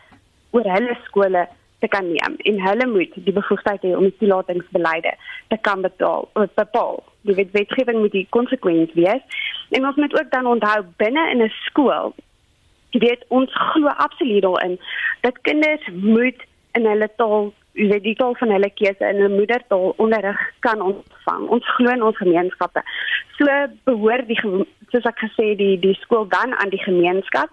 oor 0.55 0.69
hulle 0.73 0.95
skole 1.07 1.47
te 1.81 1.89
kan 1.91 2.07
neem 2.07 2.37
en 2.49 2.61
hulle 2.61 2.87
moet 2.93 3.17
die 3.25 3.35
bevoegdheid 3.35 3.83
hê 3.83 3.95
om 3.97 4.05
die 4.07 4.15
toelatingsbeleide 4.21 5.13
te 5.51 5.57
kan 5.67 5.83
betaal 5.85 6.29
bepaal 6.61 7.01
die 7.27 7.35
wet 7.35 7.51
wetgewing 7.51 7.99
moet 7.99 8.15
die 8.15 8.27
konsekwent 8.29 8.93
wees. 8.95 9.43
En 9.69 9.85
ons 9.85 9.95
moet 9.95 10.19
ook 10.19 10.31
dan 10.31 10.45
onthou 10.45 10.85
binne 10.97 11.29
in 11.29 11.43
'n 11.43 11.51
skool, 11.65 12.15
jy 12.89 12.99
weet 12.99 13.25
ons 13.27 13.51
glo 13.53 13.87
absoluut 13.87 14.41
daarin 14.41 14.79
dat 15.21 15.41
kinders 15.41 15.87
moet 15.93 16.39
in 16.71 16.85
hulle 16.85 17.09
taal, 17.15 17.53
jy 17.73 17.87
weet 17.87 18.03
die 18.03 18.15
taal 18.15 18.35
van 18.35 18.49
hulle 18.49 18.69
keuse 18.69 19.09
in 19.09 19.23
'n 19.23 19.35
moedertaal 19.35 19.93
onderrig 19.97 20.39
kan 20.59 20.81
ontvang. 20.81 21.47
Ons 21.47 21.65
glo 21.75 21.89
in 21.89 22.03
ons 22.03 22.17
gemeenskappe. 22.17 22.81
So 23.37 23.45
behoort 23.83 24.27
die 24.27 24.39
soos 24.91 25.05
ek 25.05 25.19
gesê 25.19 25.55
die 25.55 25.79
die 25.79 25.97
skool 26.01 26.27
dan 26.27 26.53
aan 26.57 26.69
die 26.69 26.83
gemeenskap 26.83 27.49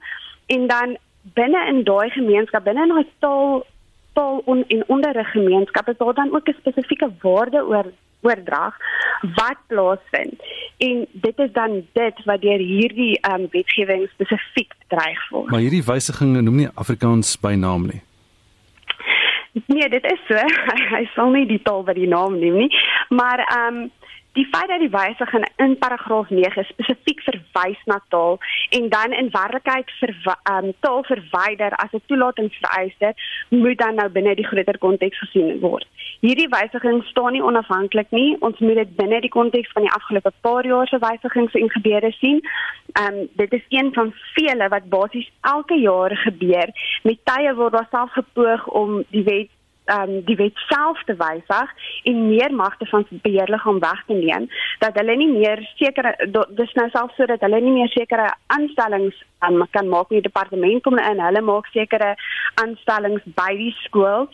en 0.47 0.67
dan 0.67 0.97
binne 1.35 1.67
in 1.67 1.85
daai 1.85 2.11
gemeenskap, 2.11 2.65
binne 2.65 2.83
in 2.83 2.89
daai 2.95 3.07
taal 3.19 3.67
taal 4.15 4.43
en 4.47 4.85
onderrig 4.87 5.31
gemeenskap 5.31 5.89
is 5.89 5.97
daar 5.97 6.15
dan 6.15 6.35
ook 6.35 6.49
'n 6.49 6.57
spesifieke 6.61 7.11
waarde 7.23 7.67
oor 7.67 7.87
oordrag 8.25 8.77
wat 9.37 9.61
plaasvind. 9.67 10.41
En 10.79 11.05
dit 11.13 11.39
is 11.39 11.53
dan 11.53 11.83
dit 11.93 12.25
wat 12.25 12.41
deur 12.41 12.63
hierdie 12.63 13.13
um, 13.31 13.47
wetgewing 13.53 14.09
spesifiek 14.13 14.73
dreig 14.93 15.29
word. 15.31 15.51
Maar 15.51 15.65
hierdie 15.65 15.85
wysiging 15.85 16.37
noem 16.41 16.65
nie 16.65 16.69
Afrikaans 16.75 17.37
by 17.41 17.55
naam 17.61 17.89
nie. 17.93 18.03
Nee, 19.67 19.89
dit 19.89 20.05
is 20.05 20.23
so. 20.29 20.41
Hy 20.97 21.05
sal 21.15 21.31
nie 21.35 21.47
die 21.47 21.61
taal 21.63 21.85
by 21.87 21.95
die 21.97 22.11
naam 22.11 22.39
neem 22.41 22.65
nie. 22.65 22.73
Maar 23.15 23.45
ehm 23.47 23.85
um, 23.85 23.93
die 24.35 24.47
feit 24.51 24.69
dat 24.69 24.83
die 24.83 24.91
wysiging 24.91 25.47
in 25.63 25.77
paragraaf 25.79 26.31
9 26.31 26.65
spesifiek 26.65 27.21
verwys 27.27 27.83
na 27.91 28.01
taal 28.09 28.39
en 28.79 28.89
dan 28.89 29.13
in 29.13 29.31
werklikheid 29.31 29.91
vir 30.01 30.15
um, 30.53 30.73
taal 30.87 31.05
verwyder 31.11 31.77
as 31.85 31.93
'n 31.93 32.03
toelatingsvereiste 32.07 33.15
moet 33.49 33.79
dan 33.79 33.95
nou 33.95 34.09
binne 34.09 34.35
die 34.35 34.47
groter 34.51 34.79
konteks 34.79 35.19
gesien 35.19 35.61
word. 35.61 35.87
Hierdie 36.21 36.49
wysiging 36.49 37.05
staan 37.05 37.33
nie 37.33 37.45
onafhanklik 37.45 38.11
nie. 38.11 38.37
Ons 38.41 38.59
moet 38.59 38.75
dit 38.75 38.97
binne 38.97 39.21
die 39.21 39.31
konteks 39.31 39.73
van 39.73 39.83
die 39.87 39.93
afgelope 39.93 40.33
paar 40.41 40.67
jaar 40.67 40.89
se 40.89 40.99
wysigings 40.99 41.55
en 41.55 41.71
gebeure 41.71 42.13
sien. 42.13 42.41
Ehm 42.93 43.15
um, 43.15 43.29
dit 43.37 43.53
is 43.53 43.65
een 43.69 43.93
van 43.95 44.15
vele 44.35 44.69
wat 44.69 44.89
basies 44.89 45.31
elke 45.41 45.79
jaar 45.81 46.17
gebeur. 46.17 46.69
Met 47.03 47.25
tye 47.25 47.55
word 47.55 47.73
daar 47.73 47.89
self 47.91 48.13
gepoog 48.13 48.67
om 48.67 49.05
die 49.11 49.23
wet 49.23 49.51
um, 49.93 50.25
die 50.25 50.37
wet 50.37 50.57
self 50.69 51.03
te 51.05 51.17
wysig 51.17 51.73
en 52.05 52.29
meer 52.29 52.55
magte 52.55 52.87
van 52.87 53.07
beheerliggaam 53.11 53.81
weg 53.85 54.05
te 54.07 54.15
neem 54.19 54.49
dat 54.79 54.97
hulle 55.01 55.17
nie 55.17 55.31
meer 55.33 55.63
sekere 55.81 56.15
dis 56.61 56.75
nou 56.79 56.89
self 56.91 57.15
sodat 57.19 57.43
hulle 57.45 57.61
nie 57.61 57.75
meer 57.79 57.93
sekere 57.95 58.31
aanstellings 58.57 59.19
um, 59.49 59.65
kan 59.77 59.89
maak 59.89 60.11
in 60.11 60.21
die 60.21 60.29
departement 60.29 60.83
kom 60.87 60.99
in 60.99 61.21
hulle 61.27 61.45
maak 61.51 61.69
sekere 61.73 62.15
aanstellings 62.63 63.27
by 63.41 63.51
die 63.61 63.75
skool 63.83 64.31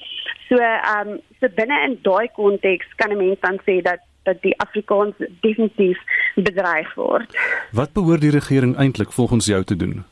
so 0.49 0.61
ehm 0.61 1.17
um, 1.17 1.19
so 1.41 1.49
binne 1.57 1.77
in 1.87 1.99
daai 2.05 2.29
konteks 2.37 2.89
kan 3.01 3.13
'n 3.13 3.19
mens 3.19 3.41
dan 3.41 3.59
sê 3.67 3.81
dat 3.83 4.07
dat 4.23 4.43
die 4.43 4.59
Afrikaans 4.61 5.15
definitief 5.41 5.99
bedreig 6.35 6.95
word. 6.95 7.39
Wat 7.73 7.93
behoort 7.93 8.21
die 8.21 8.31
regering 8.31 8.77
eintlik 8.77 9.13
volgens 9.13 9.47
jou 9.47 9.65
te 9.65 9.77
doen? 9.77 10.05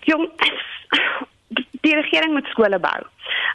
Jong, 0.00 0.30
die 1.84 1.94
regering 2.00 2.32
moet 2.36 2.50
skole 2.52 2.80
bou. 2.80 3.00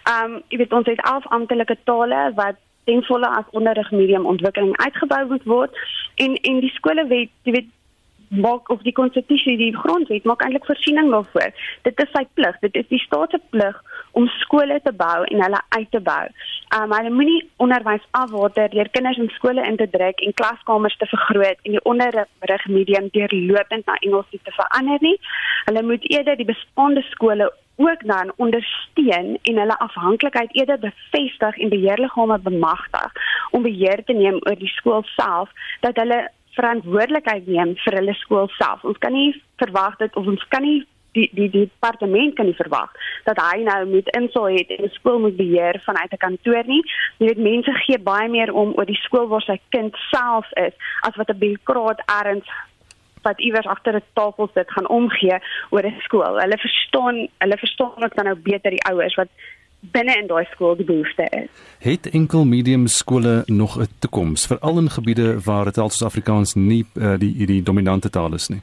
Ehm 0.09 0.35
um, 0.35 0.41
jy 0.53 0.61
weet 0.63 0.73
ons 0.73 0.89
het 0.89 1.01
11 1.01 1.27
amptelike 1.37 1.77
tale 1.89 2.21
wat 2.39 2.61
ten 2.89 3.03
volle 3.05 3.27
as 3.39 3.51
onderrig 3.57 3.91
medium 3.91 4.25
ontwikkeling 4.25 4.77
uitgebou 4.77 5.25
moet 5.33 5.45
word 5.53 5.83
en 6.15 6.37
en 6.51 6.63
die 6.65 6.73
skole 6.77 7.05
weet 7.11 7.31
jy 7.43 7.57
weet 7.57 7.69
maak 8.29 8.69
of 8.69 8.81
die 8.85 8.93
konstitusie 8.93 9.57
die 9.57 9.75
grondwet 9.75 10.25
maak 10.29 10.43
eintlik 10.45 10.65
voorsiening 10.69 11.09
daarvoor. 11.11 11.53
Dit 11.87 12.01
is 12.03 12.11
sy 12.13 12.25
plig. 12.37 12.59
Dit 12.65 12.75
is 12.77 12.87
die 12.93 13.01
staat 13.01 13.33
se 13.33 13.41
plig 13.49 13.79
om 14.11 14.27
skole 14.39 14.79
te 14.83 14.93
bou 14.93 15.23
en 15.25 15.43
hulle 15.43 15.61
uit 15.69 15.91
te 15.91 16.01
bou. 16.01 16.25
Um 16.77 16.93
hulle 16.93 17.13
moenie 17.13 17.39
onderwys 17.57 18.05
afwater 18.11 18.69
deur 18.73 18.89
kinders 18.95 19.17
in 19.17 19.31
skole 19.37 19.63
in 19.65 19.77
te 19.77 19.89
druk 19.89 20.21
en 20.25 20.35
klaskamers 20.41 20.97
te 20.97 21.07
vergroot 21.13 21.63
en 21.63 21.77
die 21.77 21.85
onderrig 21.93 22.67
medium 22.67 23.09
deurlopend 23.13 23.85
na 23.85 23.97
Engels 24.05 24.29
te 24.31 24.55
verander 24.57 25.01
nie. 25.01 25.17
Hulle 25.65 25.83
moet 25.83 26.05
eerder 26.11 26.37
die 26.37 26.49
bestaande 26.49 27.01
skole 27.09 27.51
ook 27.79 28.01
dan 28.05 28.33
ondersteun 28.35 29.37
en 29.41 29.57
hulle 29.57 29.79
afhanklikheid 29.79 30.55
eerder 30.55 30.79
bevestig 30.79 31.57
en 31.57 31.69
beheerliggame 31.69 32.39
bemagtig 32.39 33.11
om 33.51 33.63
beheer 33.63 34.03
te 34.05 34.13
neem 34.13 34.41
oor 34.41 34.59
die 34.59 34.73
skool 34.73 35.03
self 35.15 35.49
dat 35.79 35.95
hulle 35.95 36.27
verantwoordelikheid 36.57 37.47
neem 37.47 37.75
vir 37.83 37.97
hulle 38.01 38.15
skool 38.19 38.49
self. 38.57 38.83
Ons 38.83 38.97
kan 38.97 39.15
nie 39.15 39.31
verwag 39.61 39.95
dat 40.01 40.15
of 40.19 40.27
ons 40.27 40.43
kan 40.53 40.65
nie 40.65 40.81
die 41.11 41.29
die 41.33 41.49
die 41.49 41.65
departement 41.65 42.35
kan 42.35 42.45
nie 42.45 42.55
verwag 42.55 42.91
dat 43.23 43.41
hy 43.41 43.63
nou 43.63 43.85
moet 43.85 44.09
insal 44.17 44.49
het 44.53 44.69
en 44.69 44.89
skool 44.93 45.19
moet 45.19 45.35
beheer 45.35 45.81
vanuit 45.85 46.11
'n 46.13 46.23
kantoor 46.25 46.63
nie. 46.65 46.83
Jy 47.17 47.25
weet 47.27 47.37
mense 47.51 47.73
gee 47.85 47.99
baie 47.99 48.29
meer 48.29 48.53
om 48.53 48.73
oor 48.77 48.85
die 48.85 49.03
skool 49.05 49.27
waar 49.27 49.41
sy 49.41 49.59
kind 49.69 49.95
self 50.11 50.47
is 50.51 50.73
as 51.01 51.15
wat 51.15 51.29
'n 51.29 51.37
bureaukraat 51.37 52.01
erns 52.23 52.47
wat 53.21 53.39
iewers 53.39 53.65
agter 53.65 53.95
'n 53.95 54.03
tafel 54.13 54.49
sit 54.53 54.71
gaan 54.71 54.89
omgee 54.89 55.37
oor 55.69 55.85
'n 55.85 55.99
skool. 55.99 56.39
Hulle 56.39 56.57
verstaan, 56.57 57.27
hulle 57.37 57.57
verstaan 57.57 58.03
ook 58.03 58.15
dan 58.15 58.25
nou 58.25 58.35
beter 58.35 58.71
die 58.71 58.83
ouers 58.83 59.15
wat 59.15 59.27
binne 59.79 60.15
in 60.17 60.27
daai 60.27 60.45
skool 60.51 60.75
die 60.75 60.85
behoefte 60.85 61.23
is. 61.23 61.49
Het 61.79 62.09
enkel 62.09 62.45
medium 62.45 62.87
skole 62.87 63.43
nog 63.45 63.79
'n 63.79 63.87
toekoms 63.99 64.45
veral 64.45 64.77
in 64.77 64.89
gebiede 64.89 65.41
waar 65.41 65.65
dit 65.65 65.77
als 65.77 66.03
Afrikaans 66.03 66.53
nie 66.53 66.85
uh, 66.93 67.17
die 67.17 67.45
die 67.45 67.63
dominante 67.63 68.09
taal 68.09 68.33
is 68.33 68.47
nie? 68.47 68.61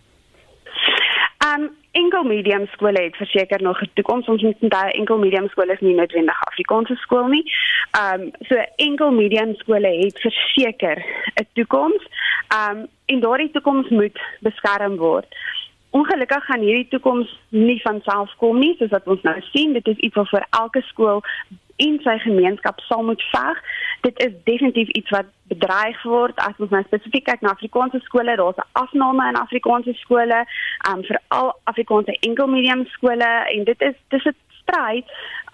Enkel 2.17 2.35
medium 2.35 2.67
skole 2.67 3.03
het 3.03 3.17
verseker 3.17 3.63
nog 3.63 3.81
'n 3.83 3.91
toekoms. 3.95 4.27
Ons 4.27 4.43
moet 4.43 4.57
onthou 4.61 4.89
enkel 4.91 5.19
medium 5.19 5.49
skole 5.49 5.73
is 5.73 5.81
nie 5.81 5.95
noodwendig 5.95 6.45
Afrikaanse 6.47 6.95
skool 6.95 7.27
nie. 7.27 7.53
Um 8.01 8.31
so 8.41 8.55
enkel 8.77 9.11
medium 9.11 9.55
skole 9.55 9.89
het 10.05 10.21
verseker 10.21 11.05
'n 11.35 11.47
toekoms. 11.53 12.03
Um 12.59 12.87
en 13.07 13.21
daardie 13.21 13.51
toekoms 13.51 13.89
moet 13.89 14.19
beskerm 14.41 14.97
word. 14.97 15.27
Ongelukkig 15.91 16.45
gaan 16.45 16.61
hierdie 16.61 16.89
toekoms 16.89 17.41
nie 17.49 17.81
van 17.83 18.01
self 18.03 18.35
kom 18.37 18.59
nie, 18.59 18.75
soos 18.79 18.91
wat 18.91 19.07
ons 19.07 19.23
nou 19.23 19.41
sien. 19.41 19.73
Dit 19.73 19.87
is 19.87 19.97
iets 19.97 20.15
wat 20.15 20.29
vir 20.29 20.47
elke 20.51 20.81
skool 20.81 21.23
in 21.77 21.99
sy 22.05 22.19
gemeenskap 22.25 22.81
sal 22.89 23.03
moet 23.05 23.23
veg. 23.33 23.61
Dit 24.07 24.23
is 24.23 24.33
definitief 24.45 24.89
iets 24.89 25.11
wat 25.11 25.31
bedreig 25.51 26.03
word 26.03 26.39
as 26.43 26.59
ons 26.59 26.73
nou 26.75 26.83
spesifiek 26.87 27.27
kyk 27.29 27.45
na 27.45 27.55
Afrikaanse 27.55 28.01
skole. 28.05 28.37
Daar's 28.37 28.61
'n 28.63 28.69
afname 28.73 29.29
in 29.29 29.41
Afrikaanse 29.41 29.95
skole, 29.95 30.45
um 30.91 31.03
veral 31.05 31.53
Afrikaanse 31.65 32.17
enkelmedium 32.21 32.87
skole 32.87 33.31
en 33.55 33.65
dit 33.65 33.81
is 33.81 33.97
dis 34.09 34.25
'n 34.25 34.37
stryd. 34.61 35.05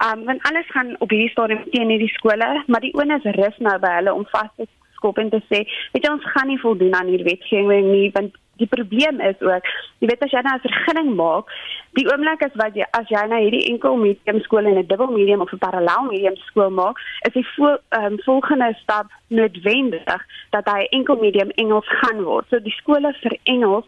Um 0.05 0.25
want 0.25 0.43
alles 0.49 0.67
gaan 0.67 0.95
op 0.99 1.09
hierdie 1.09 1.29
stadium 1.29 1.63
teen 1.71 1.89
hierdie 1.89 2.15
skole, 2.17 2.63
maar 2.67 2.81
die 2.81 2.93
onus 2.93 3.23
rus 3.23 3.57
nou 3.57 3.79
by 3.79 3.91
hulle 3.99 4.13
om 4.13 4.25
vas 4.31 4.51
te 4.57 4.67
skop 4.93 5.17
en 5.17 5.29
te 5.29 5.41
sê, 5.49 5.65
weet 5.91 6.05
jy 6.05 6.11
ons 6.11 6.31
gaan 6.31 6.47
nie 6.47 6.59
voldoen 6.59 6.95
aan 6.95 7.07
hierdie 7.11 7.31
wetgewing 7.33 7.91
nie 7.91 8.11
want 8.13 8.35
die 8.61 8.67
probleem 8.67 9.19
is 9.19 9.39
ook, 9.41 9.65
jy 9.99 10.07
weet 10.07 10.23
as 10.23 10.31
jy 10.31 10.41
nou 10.45 10.53
'n 10.55 10.65
vergunning 10.67 11.15
maak, 11.15 11.49
die 11.97 12.05
oomblik 12.09 12.41
is 12.45 12.55
wat 12.61 12.75
jy 12.75 12.85
as 12.99 13.09
jy 13.09 13.25
nou 13.27 13.41
hierdie 13.41 13.69
enkel 13.71 13.97
medium 13.97 14.39
skool 14.41 14.65
en 14.65 14.77
'n 14.77 14.87
dubbel 14.87 15.11
medium 15.11 15.41
of 15.41 15.53
'n 15.53 15.57
parallel 15.57 16.09
medium 16.11 16.35
skool 16.35 16.69
maak, 16.69 16.97
is 17.27 17.33
die 17.33 17.47
vo 17.55 17.77
um, 17.99 18.17
volgende 18.25 18.73
stap 18.81 19.07
noodwendig 19.27 20.21
dat 20.51 20.65
hy 20.65 20.87
enkel 20.91 21.15
medium 21.15 21.49
Engels 21.55 21.87
gaan 21.87 22.23
word. 22.23 22.45
So 22.49 22.59
die 22.59 22.77
skole 22.77 23.13
vir 23.21 23.37
Engels 23.43 23.85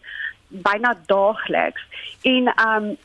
byna 0.49 0.95
daagliks 1.05 1.81
en 2.23 2.53
um 2.67 2.97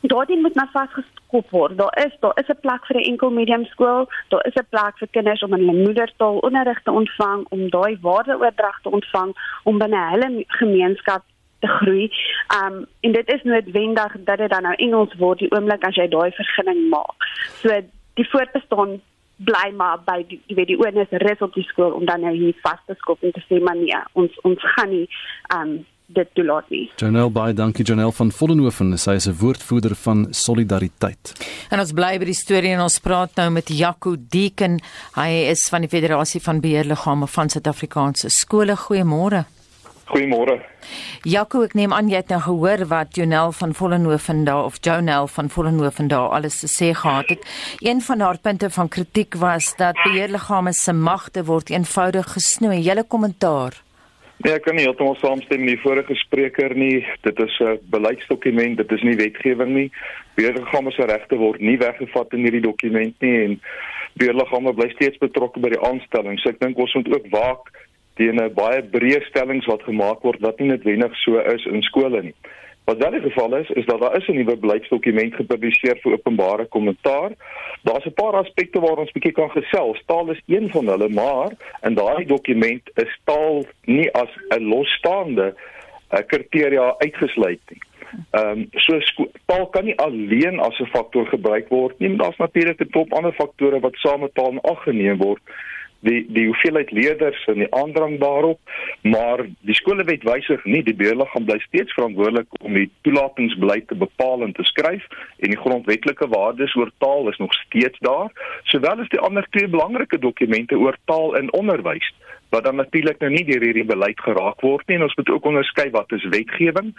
daardie 0.00 0.40
moet 0.40 0.54
maar 0.54 0.70
vasgeskop 0.72 1.50
word. 1.50 1.78
Daar 1.78 2.04
is 2.06 2.16
daar 2.20 2.38
is 2.38 2.48
'n 2.48 2.60
plek 2.60 2.86
vir 2.86 2.96
'n 2.96 3.08
enkel 3.10 3.30
medium 3.30 3.64
skool. 3.64 4.08
Daar 4.28 4.46
is 4.46 4.54
'n 4.54 4.66
plek 4.70 4.98
vir 4.98 5.08
kinders 5.10 5.42
om 5.42 5.54
in 5.54 5.68
hulle 5.68 5.84
moedertaal 5.84 6.38
onderrig 6.38 6.82
te 6.82 6.90
ontvang, 6.90 7.46
om 7.48 7.70
daai 7.70 7.98
waardeoordrag 8.00 8.80
te 8.82 8.90
ontvang 8.90 9.60
om 9.64 9.78
binne 9.78 10.10
hulle 10.10 10.44
gemeenskap 10.46 11.22
te 11.58 11.66
groei. 11.66 12.10
Um 12.62 12.86
en 13.00 13.12
dit 13.12 13.28
is 13.28 13.42
noodwendig 13.42 14.12
dat 14.18 14.38
dit 14.38 14.50
dan 14.50 14.62
nou 14.62 14.74
Engels 14.74 15.14
word 15.14 15.38
die 15.38 15.50
oomblik 15.50 15.84
as 15.84 15.94
jy 15.94 16.08
daai 16.08 16.30
vergunning 16.30 16.88
maak. 16.88 17.18
So 17.62 17.80
die 18.14 18.28
voortbestaan 18.30 19.00
bly 19.36 19.70
maar 19.76 20.00
by 20.04 20.24
die 20.28 20.40
jy 20.46 20.54
weet 20.58 20.72
die 20.72 20.78
oornis 20.78 21.12
rus 21.22 21.44
op 21.46 21.54
die 21.54 21.66
skool 21.68 21.94
om 21.94 22.06
dan 22.06 22.24
nou 22.26 22.34
hier 22.34 22.54
vas 22.62 22.80
te 22.86 22.94
skop 22.98 23.22
en 23.22 23.32
te 23.32 23.42
sê 23.46 23.60
maar 23.62 23.76
nee, 23.76 24.00
ons 24.12 24.40
ons 24.42 24.64
gaan 24.74 24.90
nie 24.90 25.06
um 25.54 25.86
dit 26.08 26.28
toelaat 26.34 26.70
nie. 26.72 26.86
Janelle 26.96 27.30
baie 27.32 27.54
dankie 27.56 27.84
Janelle 27.84 28.12
van 28.16 28.30
Vollenhoven, 28.32 28.96
sy 28.98 29.16
is 29.20 29.28
'n 29.28 29.36
woordvoerder 29.40 29.94
van 29.94 30.26
Solidariteit. 30.30 31.32
En 31.70 31.80
ons 31.80 31.92
bly 31.92 32.18
by 32.18 32.24
die 32.24 32.34
storie 32.34 32.72
en 32.72 32.80
ons 32.80 32.98
praat 32.98 33.34
nou 33.36 33.50
met 33.50 33.68
Jaco 33.68 34.16
Deeken. 34.18 34.80
Hy 35.14 35.30
is 35.50 35.68
van 35.68 35.80
die 35.80 35.88
Federasie 35.88 36.40
van 36.40 36.60
Beheerliggame 36.60 37.26
van 37.26 37.48
Suid-Afrikaanse 37.48 38.28
skole. 38.28 38.76
Goeiemôre. 38.76 39.44
Goeiemôre. 40.08 40.62
Jaco, 41.22 41.62
ek 41.62 41.74
neem 41.74 41.92
aan 41.92 42.08
jy 42.08 42.16
het 42.16 42.28
nou 42.28 42.40
gehoor 42.40 42.86
wat 42.88 43.16
Janelle 43.16 43.52
van 43.52 43.74
Vollenhoven 43.74 44.44
daar 44.44 44.64
of 44.64 44.78
Janelle 44.80 45.28
van 45.28 45.50
Vollenhoven 45.50 46.08
daar 46.08 46.28
alles 46.28 46.60
te 46.60 46.66
sê 46.66 46.94
gehad 46.94 47.28
het. 47.28 47.44
Een 47.80 48.00
van 48.00 48.20
haar 48.20 48.38
punte 48.38 48.70
van 48.70 48.88
kritiek 48.88 49.34
was 49.34 49.74
dat 49.76 50.00
beheerliggame 50.04 50.72
se 50.72 50.92
magte 50.92 51.44
word 51.44 51.70
eenvoudig 51.70 52.32
gesnoei. 52.32 52.80
Julle 52.80 53.04
kommentaar? 53.04 53.82
Nee, 54.38 54.52
ek 54.54 54.68
kan 54.68 54.76
nie 54.78 54.84
heeltemal 54.86 55.16
saamstem 55.18 55.64
met 55.64 55.72
die 55.74 55.82
vorige 55.82 56.14
spreker 56.14 56.70
nie. 56.78 57.02
Dit 57.26 57.40
is 57.42 57.54
'n 57.58 57.80
beleidsdokument, 57.90 58.76
dit 58.76 58.92
is 58.92 59.02
nie 59.02 59.16
wetgewing 59.16 59.72
nie. 59.74 59.90
Beheerliggame 60.36 60.92
se 60.92 61.04
regte 61.04 61.36
word 61.36 61.60
nie 61.60 61.78
weggevat 61.78 62.32
in 62.32 62.44
hierdie 62.46 62.62
dokument 62.62 63.14
nie 63.20 63.44
en 63.44 63.60
beheerliggame 64.14 64.74
bly 64.74 64.88
steeds 64.90 65.18
betrokke 65.18 65.60
by 65.60 65.68
die 65.68 65.82
aanstelling. 65.82 66.38
So 66.38 66.50
ek 66.50 66.60
dink 66.60 66.78
ons 66.78 66.94
moet 66.94 67.10
ook 67.14 67.26
waak 67.30 67.72
teen 68.14 68.38
'n 68.38 68.54
baie 68.54 68.82
breë 68.82 69.26
stellings 69.26 69.66
wat 69.66 69.82
gemaak 69.82 70.22
word 70.22 70.40
wat 70.40 70.60
nie 70.60 70.68
noodwendig 70.68 71.16
so 71.16 71.38
is 71.38 71.66
in 71.66 71.82
skole 71.82 72.22
nie. 72.22 72.34
Wat 72.88 72.96
wel 72.96 73.10
die 73.10 73.20
geval 73.20 73.56
is, 73.56 73.70
is 73.70 73.84
dat 73.84 74.00
daar 74.00 74.16
is 74.16 74.26
'n 74.26 74.34
nuwe 74.34 74.56
beleidsdokument 74.56 75.34
gepubliseer 75.34 75.96
vir 76.02 76.12
openbare 76.12 76.64
kommentaar. 76.64 77.30
Daar's 77.82 78.04
'n 78.04 78.12
paar 78.20 78.32
aspekte 78.32 78.80
waar 78.80 78.96
ons 78.96 79.12
bietjie 79.12 79.32
kan 79.32 79.50
gesels. 79.50 80.02
Taal 80.06 80.30
is 80.30 80.42
een 80.46 80.70
van 80.70 80.86
hulle, 80.86 81.08
maar 81.08 81.50
in 81.82 81.94
daai 81.94 82.24
dokument 82.24 82.90
is 82.94 83.18
taal 83.24 83.64
nie 83.84 84.12
as 84.12 84.30
'n 84.48 84.62
losstaande 84.62 85.54
uh, 85.54 86.18
kriteria 86.26 86.94
uitgesluit 86.98 87.60
nie. 87.68 87.82
Ehm 88.30 88.58
um, 88.58 88.68
so 88.72 89.00
taal 89.46 89.66
kan 89.66 89.84
nie 89.84 89.98
alleen 89.98 90.58
as 90.58 90.78
'n 90.78 90.86
faktor 90.96 91.26
gebruik 91.26 91.68
word 91.68 91.98
nie, 91.98 92.08
maar 92.08 92.18
daar's 92.18 92.36
natuurlik 92.36 92.80
'n 92.80 92.90
klomp 92.90 93.12
ander 93.12 93.32
faktore 93.32 93.80
wat 93.80 93.94
saam 93.94 94.20
met 94.20 94.34
taal 94.34 94.58
aggeneem 94.60 95.16
word 95.16 95.40
die 96.06 96.26
die 96.32 96.46
hoeveelheid 96.46 96.90
leerders 96.94 97.44
en 97.50 97.62
die 97.62 97.70
aandrang 97.74 98.18
daarop 98.22 98.60
maar 99.02 99.42
die 99.66 99.74
skolewet 99.74 100.22
wysig 100.26 100.64
nie 100.64 100.82
die 100.86 100.94
beheerliggaam 100.94 101.46
bly 101.48 101.58
steeds 101.64 101.94
verantwoordelik 101.96 102.60
om 102.62 102.78
die 102.78 102.90
toelatingsbeleid 103.06 103.88
te 103.88 103.98
bepaal 103.98 104.46
en 104.46 104.54
te 104.54 104.66
skryf 104.70 105.06
en 105.38 105.54
die 105.54 105.60
grondwetlike 105.64 106.28
waardes 106.34 106.76
oor 106.78 106.92
taal 107.04 107.28
is 107.32 107.40
nog 107.42 107.54
steeds 107.64 107.98
daar 108.06 108.30
sowel 108.70 109.02
as 109.02 109.10
die 109.14 109.22
ander 109.30 109.46
twee 109.50 109.68
belangrike 109.68 110.18
dokumente 110.22 110.78
oor 110.78 110.98
taal 111.10 111.36
en 111.36 111.52
onderwys 111.52 112.12
wat 112.50 112.64
dan 112.64 112.76
natuurlik 112.76 113.20
nou 113.20 113.30
nie 113.30 113.44
deur 113.44 113.64
hierdie 113.64 113.86
beleid 113.88 114.20
geraak 114.20 114.60
word 114.64 114.88
nie 114.88 114.96
en 114.96 115.06
ons 115.08 115.16
moet 115.20 115.32
ook 115.34 115.48
onderskei 115.50 115.90
wat 115.94 116.12
is 116.16 116.24
wetgewing, 116.32 116.94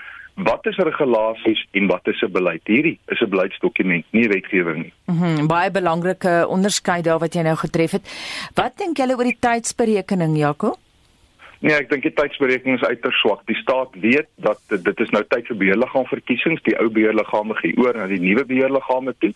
wat 0.49 0.67
is 0.69 0.77
regulasies 0.77 1.65
en 1.71 1.87
wat 1.87 2.07
is 2.07 2.21
'n 2.21 2.31
beleid. 2.31 2.61
Hierdie 2.65 2.99
is 3.07 3.21
'n 3.21 3.29
beleidsdokument, 3.29 4.05
nie 4.11 4.27
wetgewing 4.27 4.83
nie. 4.83 4.93
Mhm, 5.05 5.25
mm 5.25 5.47
baie 5.47 5.71
belangrike 5.71 6.45
onderskeid 6.47 7.03
daar 7.03 7.19
wat 7.19 7.33
jy 7.33 7.41
nou 7.41 7.55
getref 7.55 7.91
het. 7.91 8.05
Wat 8.55 8.77
dink 8.77 8.97
julle 8.97 9.17
oor 9.17 9.23
die 9.23 9.39
tydsberekening, 9.39 10.37
Jaco? 10.37 10.75
Nee, 11.59 11.75
ek 11.75 11.89
dink 11.91 12.05
die 12.07 12.13
tydsberekening 12.15 12.77
is 12.77 12.85
uiters 12.87 13.17
swak. 13.19 13.41
Die 13.49 13.57
staat 13.59 13.95
weet 13.99 14.29
dat 14.39 14.61
dit 14.69 15.01
is 15.03 15.09
nou 15.11 15.21
tyd 15.27 15.47
vir 15.49 15.57
beheerliggaamverkiesings. 15.59 16.61
Die 16.63 16.75
ou 16.79 16.87
beheerliggame 16.95 17.57
gee 17.59 17.75
oor 17.83 17.99
na 17.99 18.05
die 18.07 18.21
nuwe 18.23 18.45
beheerliggame 18.47 19.11
toe. 19.19 19.33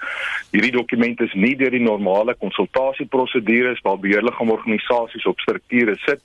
Hierdie 0.56 0.72
dokument 0.72 1.20
is 1.26 1.36
nie 1.36 1.52
deur 1.60 1.76
die 1.76 1.84
normale 1.84 2.36
konsultasieprosedures 2.40 3.84
waar 3.84 4.00
beheerliggaamorganisasies 4.06 5.28
op 5.28 5.44
strukture 5.44 5.98
sit 6.06 6.24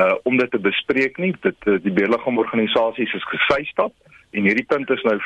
uh 0.00 0.14
om 0.28 0.40
dit 0.40 0.50
te 0.50 0.60
bespreek 0.60 1.20
nie. 1.20 1.34
Dit 1.44 1.68
uh, 1.68 1.76
die 1.84 1.92
beheerliggaamorganisasies 1.92 3.12
is 3.20 3.28
gesystap 3.34 3.92
en 4.32 4.48
hierdie 4.48 4.68
punt 4.68 4.90
is 4.90 5.04
nou 5.04 5.20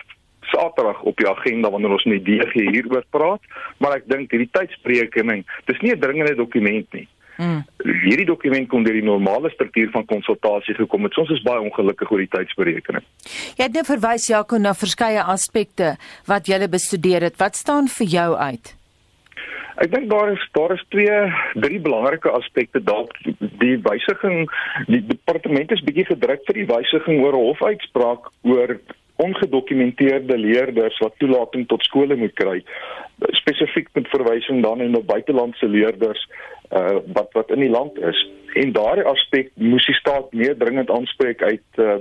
Saterdag 0.51 1.03
op 1.07 1.17
die 1.21 1.29
agenda 1.29 1.71
wanneer 1.71 1.95
ons 1.95 2.05
met 2.11 2.25
DG 2.27 2.65
hieroor 2.73 3.05
praat, 3.15 3.43
maar 3.79 3.99
ek 4.01 4.09
dink 4.11 4.33
hierdie 4.35 4.51
tydsberekening, 4.51 5.45
dis 5.71 5.79
nie 5.85 5.93
'n 5.95 6.01
dringende 6.01 6.35
dokument 6.35 6.87
nie. 6.97 7.07
Mm. 7.41 7.61
Hierdie 8.05 8.27
dokument 8.29 8.67
kom 8.69 8.85
deur 8.85 8.97
die 8.99 9.07
normale 9.07 9.49
struktuur 9.55 9.89
van 9.95 10.05
konsultasie 10.09 10.75
gekom. 10.77 11.07
Het. 11.09 11.17
Ons 11.23 11.33
is 11.33 11.45
baie 11.47 11.63
ongelukkig 11.65 12.11
oor 12.13 12.21
die 12.21 12.33
tydsberekening. 12.35 13.07
Jy 13.57 13.65
het 13.65 13.79
net 13.79 13.89
verwys 13.89 14.29
Jaco 14.29 14.61
na 14.61 14.75
verskeie 14.77 15.25
aspekte 15.25 15.95
wat 16.29 16.51
jy 16.51 16.61
bestudeer 16.69 17.31
het. 17.31 17.41
Wat 17.41 17.57
staan 17.57 17.89
vir 17.89 18.13
jou 18.13 18.29
uit? 18.37 18.75
Ek 19.81 19.89
dink 19.95 20.11
daar 20.11 20.29
is 20.35 20.43
daar 20.53 20.75
is 20.75 20.83
twee 20.93 21.21
drie 21.65 21.79
belangrike 21.81 22.29
aspekte 22.37 22.83
dalk 22.85 23.15
die 23.63 23.79
wysiging 23.87 24.43
die 24.91 25.01
departement 25.09 25.73
is 25.73 25.81
bietjie 25.87 26.05
gedruk 26.11 26.45
vir 26.49 26.59
die 26.59 26.67
wysiging 26.69 27.23
oor 27.25 27.39
hofuitspraak 27.39 28.29
oor 28.45 28.75
ongedokumenteerde 29.25 30.39
leerders 30.39 30.99
wat 31.05 31.19
toelating 31.19 31.67
tot 31.69 31.85
skole 31.85 32.17
moet 32.17 32.35
kry 32.41 32.61
spesifiek 33.43 33.89
met 33.93 34.09
verwysing 34.09 34.63
dan 34.63 34.81
en 34.81 34.97
op 34.97 35.07
buitelandse 35.07 35.69
leerders 35.69 36.29
uh, 36.73 36.99
wat 37.13 37.33
wat 37.33 37.51
in 37.51 37.65
die 37.67 37.73
land 37.73 37.99
is 38.13 38.25
en 38.55 38.73
daardie 38.73 39.05
aspek 39.05 39.51
moes 39.55 39.87
die 39.87 39.99
staat 39.99 40.33
meer 40.33 40.57
dringend 40.59 40.91
aanspreek 40.91 41.43
uit 41.43 41.83
uh, 41.85 42.01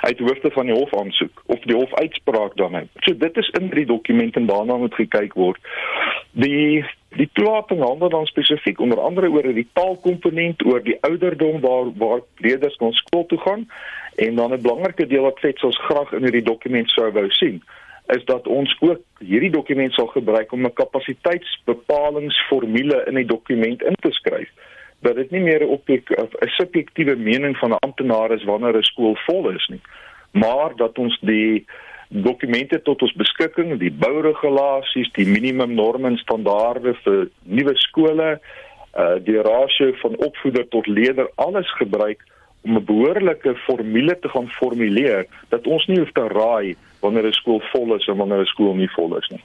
uit 0.00 0.18
hoofde 0.18 0.50
van 0.50 0.66
die 0.66 0.74
hof 0.74 0.94
aansoek 1.00 1.42
of 1.46 1.60
die 1.68 1.76
hof 1.76 1.94
uitspraak 1.94 2.56
dan 2.56 2.74
uit. 2.74 2.88
So 3.06 3.16
dit 3.16 3.36
is 3.36 3.48
in 3.58 3.68
die 3.70 3.86
dokument 3.86 4.36
en 4.36 4.46
daarna 4.46 4.76
moet 4.76 4.94
gekyk 4.94 5.34
word. 5.38 5.60
Die 6.32 6.84
die 7.16 7.28
toelating 7.32 7.82
handel 7.82 8.08
dan 8.08 8.26
spesifiek 8.26 8.80
onder 8.80 9.00
andere 9.00 9.30
oor 9.30 9.42
die 9.42 9.68
taalkomponent, 9.72 10.66
oor 10.66 10.82
die 10.82 10.98
ouderdom 11.00 11.60
waar 11.60 11.92
waar 11.96 12.20
leerders 12.36 12.76
kon 12.76 12.92
skool 12.92 13.26
toe 13.26 13.38
gaan. 13.38 13.70
En 14.16 14.34
dan 14.34 14.52
'n 14.52 14.62
belangrike 14.62 15.06
deel 15.06 15.22
wat 15.22 15.38
sê 15.42 15.52
ons 15.62 15.78
graag 15.78 16.12
in 16.12 16.22
hierdie 16.22 16.42
dokument 16.42 16.90
sou 16.90 17.12
wou 17.12 17.30
sien 17.30 17.62
is 18.06 18.24
dat 18.24 18.46
ons 18.46 18.76
ook 18.80 19.00
hierdie 19.18 19.50
dokument 19.50 19.92
sal 19.92 20.06
gebruik 20.06 20.52
om 20.52 20.66
'n 20.66 20.72
kapasiteitsbepalingsformule 20.72 23.04
in 23.06 23.14
die 23.14 23.26
dokument 23.26 23.82
in 23.82 23.94
te 24.00 24.12
skryf. 24.12 24.48
Dat 25.00 25.14
dit 25.14 25.30
nie 25.30 25.40
meer 25.40 25.62
'n 25.62 25.80
subjektiewe 26.40 27.16
mening 27.16 27.56
van 27.56 27.70
'n 27.70 27.78
amptenaar 27.80 28.30
is 28.30 28.44
wanneer 28.44 28.76
'n 28.76 28.82
skool 28.82 29.16
vol 29.26 29.50
is 29.50 29.66
nie 29.68 29.80
maar 30.34 30.76
dat 30.76 30.98
ons 30.98 31.18
die 31.20 31.66
dokumente 32.22 32.78
tot 32.82 33.02
ons 33.02 33.14
beskikking 33.18 33.74
die 33.80 33.90
bouregulasies 33.90 35.10
die 35.16 35.26
minimum 35.26 35.74
norme 35.74 36.12
en 36.12 36.20
standaarde 36.20 36.94
vir 37.04 37.26
nuwe 37.42 37.74
skole 37.88 38.36
uh 38.94 39.16
die 39.26 39.40
rasio 39.42 39.90
van 40.02 40.14
opvoeder 40.22 40.68
tot 40.70 40.86
leerder 40.86 41.30
alles 41.34 41.70
gebruik 41.80 42.22
om 42.64 42.76
'n 42.76 42.84
behoorlike 42.84 43.54
formule 43.66 44.18
te 44.18 44.28
gaan 44.28 44.48
formuleer 44.48 45.26
dat 45.48 45.66
ons 45.66 45.86
nie 45.86 45.98
hoef 45.98 46.12
te 46.12 46.28
raai 46.28 46.76
wanneer 47.00 47.26
'n 47.26 47.32
skool 47.32 47.60
vol 47.72 47.94
is 47.96 48.06
en 48.06 48.16
wanneer 48.16 48.40
'n 48.40 48.52
skool 48.54 48.74
nie 48.74 48.90
vol 48.96 49.16
is 49.16 49.28
nie. 49.28 49.42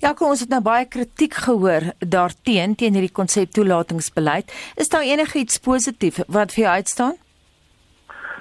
Ja, 0.00 0.12
kom 0.12 0.28
ons 0.28 0.40
het 0.40 0.48
nou 0.48 0.62
baie 0.62 0.86
kritiek 0.88 1.34
gehoor 1.34 1.82
daarteen 1.98 2.74
teen 2.74 2.92
hierdie 2.92 3.18
konsep 3.20 3.50
toelatingsbeleid. 3.50 4.72
Is 4.76 4.88
daar 4.88 5.02
enigiets 5.02 5.58
positief 5.58 6.16
wat 6.28 6.52
vir 6.52 6.64
jou 6.64 6.74
uitstaan? 6.74 7.16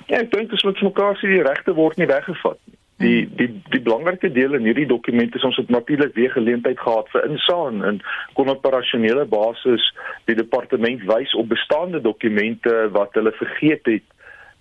Ja, 0.08 0.18
ek 0.18 0.32
dink 0.32 0.50
dis 0.50 0.64
met 0.64 0.82
mekaar 0.82 1.16
sê 1.16 1.28
die 1.28 1.44
regte 1.44 1.74
word 1.74 1.98
nie 1.98 2.08
weggevat 2.08 2.58
nie. 2.66 2.71
Die 3.02 3.26
die 3.36 3.50
die 3.74 3.82
belangrike 3.82 4.32
deel 4.32 4.54
in 4.54 4.68
hierdie 4.70 4.88
dokument 4.88 5.36
is 5.36 5.46
ons 5.48 5.58
het 5.58 5.70
natuurlik 5.74 6.14
weer 6.16 6.32
geleentheid 6.32 6.80
gehad 6.80 7.10
vir 7.14 7.28
insaan 7.30 7.84
en 7.84 8.00
kon 8.38 8.50
op 8.50 8.62
operasionele 8.62 9.26
basis 9.26 9.86
die 10.30 10.36
departement 10.38 11.06
wys 11.10 11.34
op 11.34 11.50
bestaande 11.50 12.02
dokumente 12.02 12.76
wat 12.98 13.18
hulle 13.18 13.34
vergeet 13.40 13.86
het 13.90 14.08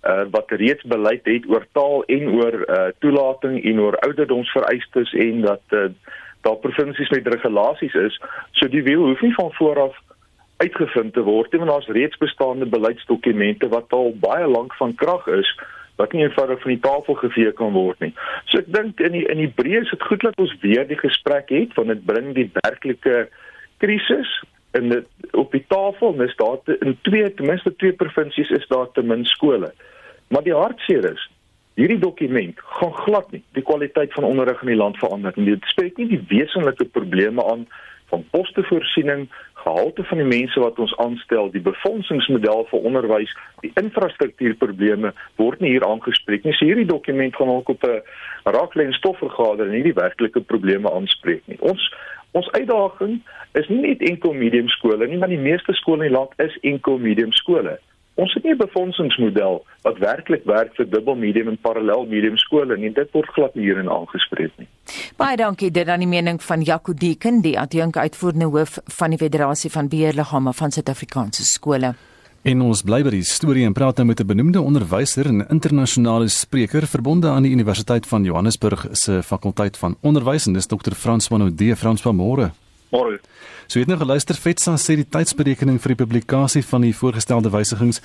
uh, 0.03 0.23
wat 0.33 0.51
reeds 0.61 0.83
beleid 0.83 1.25
het 1.29 1.45
oor 1.49 1.65
taal 1.77 2.03
en 2.03 2.29
oor 2.39 2.57
uh, 2.65 2.87
toelating 2.99 3.59
en 3.63 3.79
oor 3.79 3.97
ouderdomsvereistes 4.07 5.13
en 5.13 5.41
dat 5.41 5.77
uh, 5.77 5.89
daar 6.41 6.57
provinsies 6.57 7.09
met 7.09 7.27
regulasies 7.27 7.93
is. 7.93 8.17
So 8.57 8.67
die 8.67 8.83
wiel 8.83 9.05
hoef 9.05 9.21
nie 9.21 9.33
van 9.33 9.53
vooraf 9.53 9.97
uitgevind 10.57 11.13
te 11.13 11.21
word 11.25 11.51
nie 11.51 11.61
want 11.61 11.71
daar's 11.71 11.93
reeds 11.97 12.17
bestaande 12.21 12.65
beleidsdokumente 12.65 13.69
wat 13.69 13.93
al 13.97 14.13
baie 14.21 14.47
lank 14.47 14.73
van 14.81 14.95
krag 14.95 15.27
is 15.27 15.49
wat 16.01 16.15
nie 16.15 16.23
eenvoudig 16.25 16.61
van 16.63 16.73
die 16.73 16.83
tafel 16.83 17.19
gevee 17.21 17.51
kan 17.57 17.75
word 17.77 17.99
nie. 18.01 18.13
So 18.49 18.61
ek 18.61 18.71
dink 18.73 19.01
in 19.05 19.13
die 19.17 19.25
in 19.29 19.41
die 19.43 19.51
breë 19.59 19.83
is 19.83 19.93
dit 19.93 20.07
goed 20.09 20.25
dat 20.25 20.39
ons 20.41 20.55
weer 20.65 20.87
die 20.89 20.99
gesprek 20.99 21.53
het 21.53 21.75
want 21.77 21.93
dit 21.93 22.01
bring 22.09 22.33
die 22.37 22.49
werklike 22.61 23.27
krisis 23.83 24.31
in 24.77 24.89
dit 24.93 25.35
op 25.37 25.51
die 25.51 25.63
tafel 25.67 26.15
en 26.15 26.25
is 26.25 26.35
daar 26.39 26.57
in 26.79 26.97
twee 27.07 27.27
ten 27.35 27.49
minste 27.51 27.73
twee 27.83 27.93
provinsies 27.93 28.49
is 28.57 28.67
daar 28.71 28.89
te 28.95 29.03
min 29.03 29.25
skole. 29.25 29.71
Maar 30.31 30.43
die 30.47 30.55
hartseer 30.55 31.05
is, 31.11 31.23
hierdie 31.75 31.99
dokument 31.99 32.59
gaan 32.79 32.93
glad 33.03 33.31
nie 33.35 33.43
die 33.57 33.65
kwaliteit 33.67 34.13
van 34.15 34.27
onderrig 34.27 34.61
in 34.63 34.73
die 34.73 34.79
land 34.79 34.99
verander 35.01 35.35
nie. 35.35 35.53
Dit 35.53 35.67
spreek 35.73 35.99
nie 35.99 36.09
die 36.15 36.23
wesenlike 36.31 36.87
probleme 36.95 37.45
aan 37.51 37.67
van 38.11 38.25
postevoorsiening, 38.35 39.27
gehalte 39.63 40.03
van 40.09 40.21
die 40.21 40.27
mense 40.27 40.59
wat 40.59 40.79
ons 40.79 40.93
aanstel, 41.03 41.49
die 41.53 41.63
befondsingsmodel 41.63 42.65
vir 42.71 42.87
onderwys, 42.89 43.33
die 43.65 43.71
infrastruktuurprobleme 43.81 45.13
word 45.41 45.61
nie 45.63 45.75
hier 45.75 45.85
aangespreek 45.87 46.45
nie. 46.45 46.55
So 46.57 46.67
hierdie 46.69 46.89
dokument 46.89 47.35
gaan 47.35 47.53
ook 47.55 47.69
op 47.75 47.83
'n 47.87 48.01
raaklyn 48.57 48.93
stofvergader 48.93 49.65
en 49.67 49.75
nie 49.77 49.87
die 49.89 49.99
werklike 50.03 50.41
probleme 50.41 50.91
aanspreek 50.91 51.43
nie. 51.47 51.59
Ons 51.59 51.93
ons 52.31 52.51
uitdaging 52.51 53.21
is 53.59 53.67
nie 53.67 53.81
net 53.81 54.01
enkel 54.01 54.33
medium 54.33 54.67
skole 54.67 55.07
nie, 55.07 55.17
maar 55.17 55.33
die 55.33 55.45
meeste 55.49 55.73
skole 55.73 56.05
in 56.05 56.11
die 56.11 56.17
land 56.17 56.31
is 56.37 56.57
enkel 56.61 56.97
medium 56.97 57.31
skole. 57.31 57.79
Ons 58.15 58.33
het 58.33 58.43
nie 58.43 58.53
'n 58.53 58.57
befondsingsmodel 58.57 59.65
wat 59.81 59.97
werklik 59.97 60.43
werk 60.45 60.75
vir 60.75 60.89
dubbel 60.89 61.15
medium 61.15 61.47
en 61.47 61.57
parallel 61.57 62.05
medium 62.05 62.37
skole 62.37 62.77
nie. 62.77 62.93
Dit 62.93 63.11
word 63.11 63.29
glad 63.29 63.55
nie 63.55 63.63
hierin 63.63 63.89
aangespreek 63.89 64.51
nie. 64.57 64.67
Baie 65.17 65.37
dankie 65.37 65.71
dit 65.71 65.87
aan 65.87 65.99
die 65.99 66.07
mening 66.07 66.43
van 66.43 66.61
Jaco 66.61 66.93
Deken, 66.93 67.41
die 67.41 67.59
adjunk 67.59 67.97
uitvoerende 67.97 68.45
hoof 68.45 68.79
van 68.85 69.09
die 69.09 69.17
Federasie 69.17 69.71
van 69.71 69.87
Beheerliggame 69.87 70.53
van 70.53 70.71
Suid-Afrikaanse 70.71 71.43
skole. 71.43 71.95
En 72.41 72.61
ons 72.61 72.79
bly 72.81 73.03
by 73.05 73.11
die 73.13 73.23
storie 73.23 73.65
en 73.65 73.73
praat 73.73 73.97
nou 73.97 74.07
met 74.07 74.19
'n 74.19 74.25
benoemde 74.25 74.61
onderwyser 74.61 75.25
en 75.25 75.47
internasionale 75.47 76.27
spreker 76.27 76.87
verbonde 76.87 77.27
aan 77.27 77.43
die 77.43 77.51
Universiteit 77.51 78.07
van 78.07 78.23
Johannesburg 78.23 78.87
se 78.91 79.23
fakulteit 79.23 79.77
van 79.77 79.95
onderwys 80.01 80.47
en 80.47 80.53
dis 80.53 80.67
Dr. 80.67 80.93
Frans 80.93 81.27
van 81.27 81.43
Ode. 81.43 81.75
Frans 81.75 82.01
van 82.01 82.15
Moore. 82.15 82.51
Môre. 82.91 83.21
So 83.71 83.79
het 83.79 83.87
nou 83.87 83.95
geluister 84.01 84.35
Vetsa 84.35 84.73
sê 84.75 84.97
die 84.99 85.07
tydsberekening 85.07 85.77
vir 85.79 85.93
die 85.93 85.99
publikasie 86.01 86.63
van 86.67 86.83
die 86.83 86.91
voorgestelde 86.91 87.51
wysigings 87.53 88.01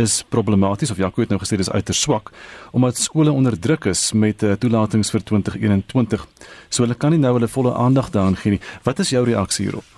is 0.00 0.22
problematies 0.32 0.92
of 0.94 1.00
Jaco 1.02 1.20
het 1.20 1.32
nou 1.32 1.36
gesê 1.42 1.58
dis 1.60 1.68
uiters 1.68 2.00
swak 2.00 2.32
omdat 2.72 2.96
skole 2.96 3.34
onder 3.36 3.58
druk 3.60 3.90
is 3.92 4.06
met 4.16 4.40
uh, 4.42 4.54
toelatings 4.56 5.12
vir 5.12 5.26
2021. 5.28 6.24
So 6.72 6.86
hulle 6.86 6.96
kan 6.96 7.12
nie 7.12 7.20
nou 7.20 7.34
hulle 7.36 7.52
volle 7.52 7.74
aandag 7.76 8.08
daaraan 8.14 8.38
gee 8.40 8.56
nie. 8.56 8.62
Wat 8.88 9.04
is 9.04 9.12
jou 9.12 9.26
reaksie 9.28 9.68
hierop? 9.68 9.96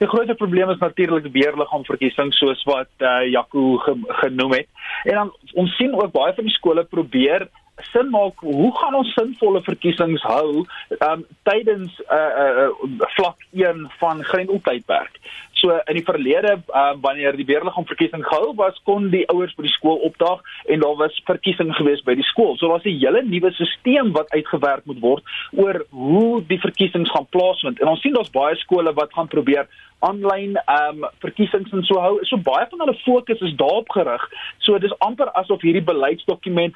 Die 0.00 0.08
grootste 0.08 0.36
probleem 0.36 0.70
is 0.72 0.80
natuurlik 0.80 1.24
die 1.24 1.32
beheerliggaamverkiesing 1.38 2.34
soos 2.36 2.60
wat 2.68 2.92
uh, 3.04 3.24
Jaco 3.32 3.78
ge 3.84 3.96
genoem 4.22 4.58
het. 4.60 4.68
En 5.08 5.22
dan 5.22 5.32
ons 5.60 5.74
sien 5.80 5.96
ook 5.96 6.12
baie 6.12 6.36
van 6.36 6.48
die 6.48 6.56
skole 6.56 6.84
probeer 6.84 7.48
sin 7.92 8.10
maak 8.10 8.40
hoe 8.40 8.70
gaan 8.78 8.94
ons 8.94 9.12
sinvolle 9.14 9.62
verkiesings 9.62 10.22
hou 10.22 10.64
um, 11.06 11.26
tydens 11.48 11.92
'n 11.98 12.14
uh, 12.14 12.32
uh, 12.42 12.68
uh, 12.68 13.06
vlak 13.16 13.36
1 13.52 13.90
van 13.98 14.24
grendeltydperk. 14.24 15.20
So 15.60 15.76
in 15.84 15.98
die 15.98 16.04
verlede 16.04 16.62
um, 16.72 17.00
wanneer 17.00 17.36
die 17.36 17.44
beheerliggaam 17.44 17.86
verkiesing 17.86 18.24
gehou 18.24 18.54
was, 18.56 18.80
kon 18.84 19.10
die 19.12 19.26
ouers 19.28 19.52
by 19.58 19.66
die 19.66 19.74
skool 19.74 20.00
opdaag 20.08 20.40
en 20.72 20.80
daar 20.80 20.96
was 20.96 21.20
verkiesing 21.28 21.74
gewees 21.76 22.00
by 22.06 22.14
die 22.16 22.26
skool. 22.30 22.56
So 22.56 22.68
was 22.72 22.84
'n 22.84 22.96
hele 23.02 23.22
nuwe 23.22 23.52
stelsel 23.52 24.12
wat 24.16 24.32
uitgewerk 24.32 24.84
moet 24.84 25.00
word 25.00 25.24
oor 25.52 25.84
hoe 25.90 26.42
die 26.46 26.60
verkiesings 26.60 27.10
gaan 27.10 27.28
plaasvind. 27.28 27.80
En 27.80 27.88
ons 27.88 28.00
sien 28.00 28.14
daar's 28.14 28.30
baie 28.32 28.56
skole 28.56 28.92
wat 28.92 29.12
gaan 29.12 29.28
probeer 29.28 29.68
aanlyn 30.00 30.56
ehm 30.56 31.04
um, 31.04 31.08
verkiesings 31.20 31.72
en 31.72 31.84
so 31.84 32.00
hou. 32.00 32.18
So 32.24 32.36
baie 32.36 32.66
van 32.70 32.80
hulle 32.80 32.96
fokus 33.04 33.40
is 33.40 33.56
daarop 33.56 33.90
gerig. 33.90 34.22
So 34.58 34.78
dis 34.78 34.98
amper 34.98 35.28
asof 35.42 35.60
hierdie 35.60 35.84
beleidsdokument 35.84 36.74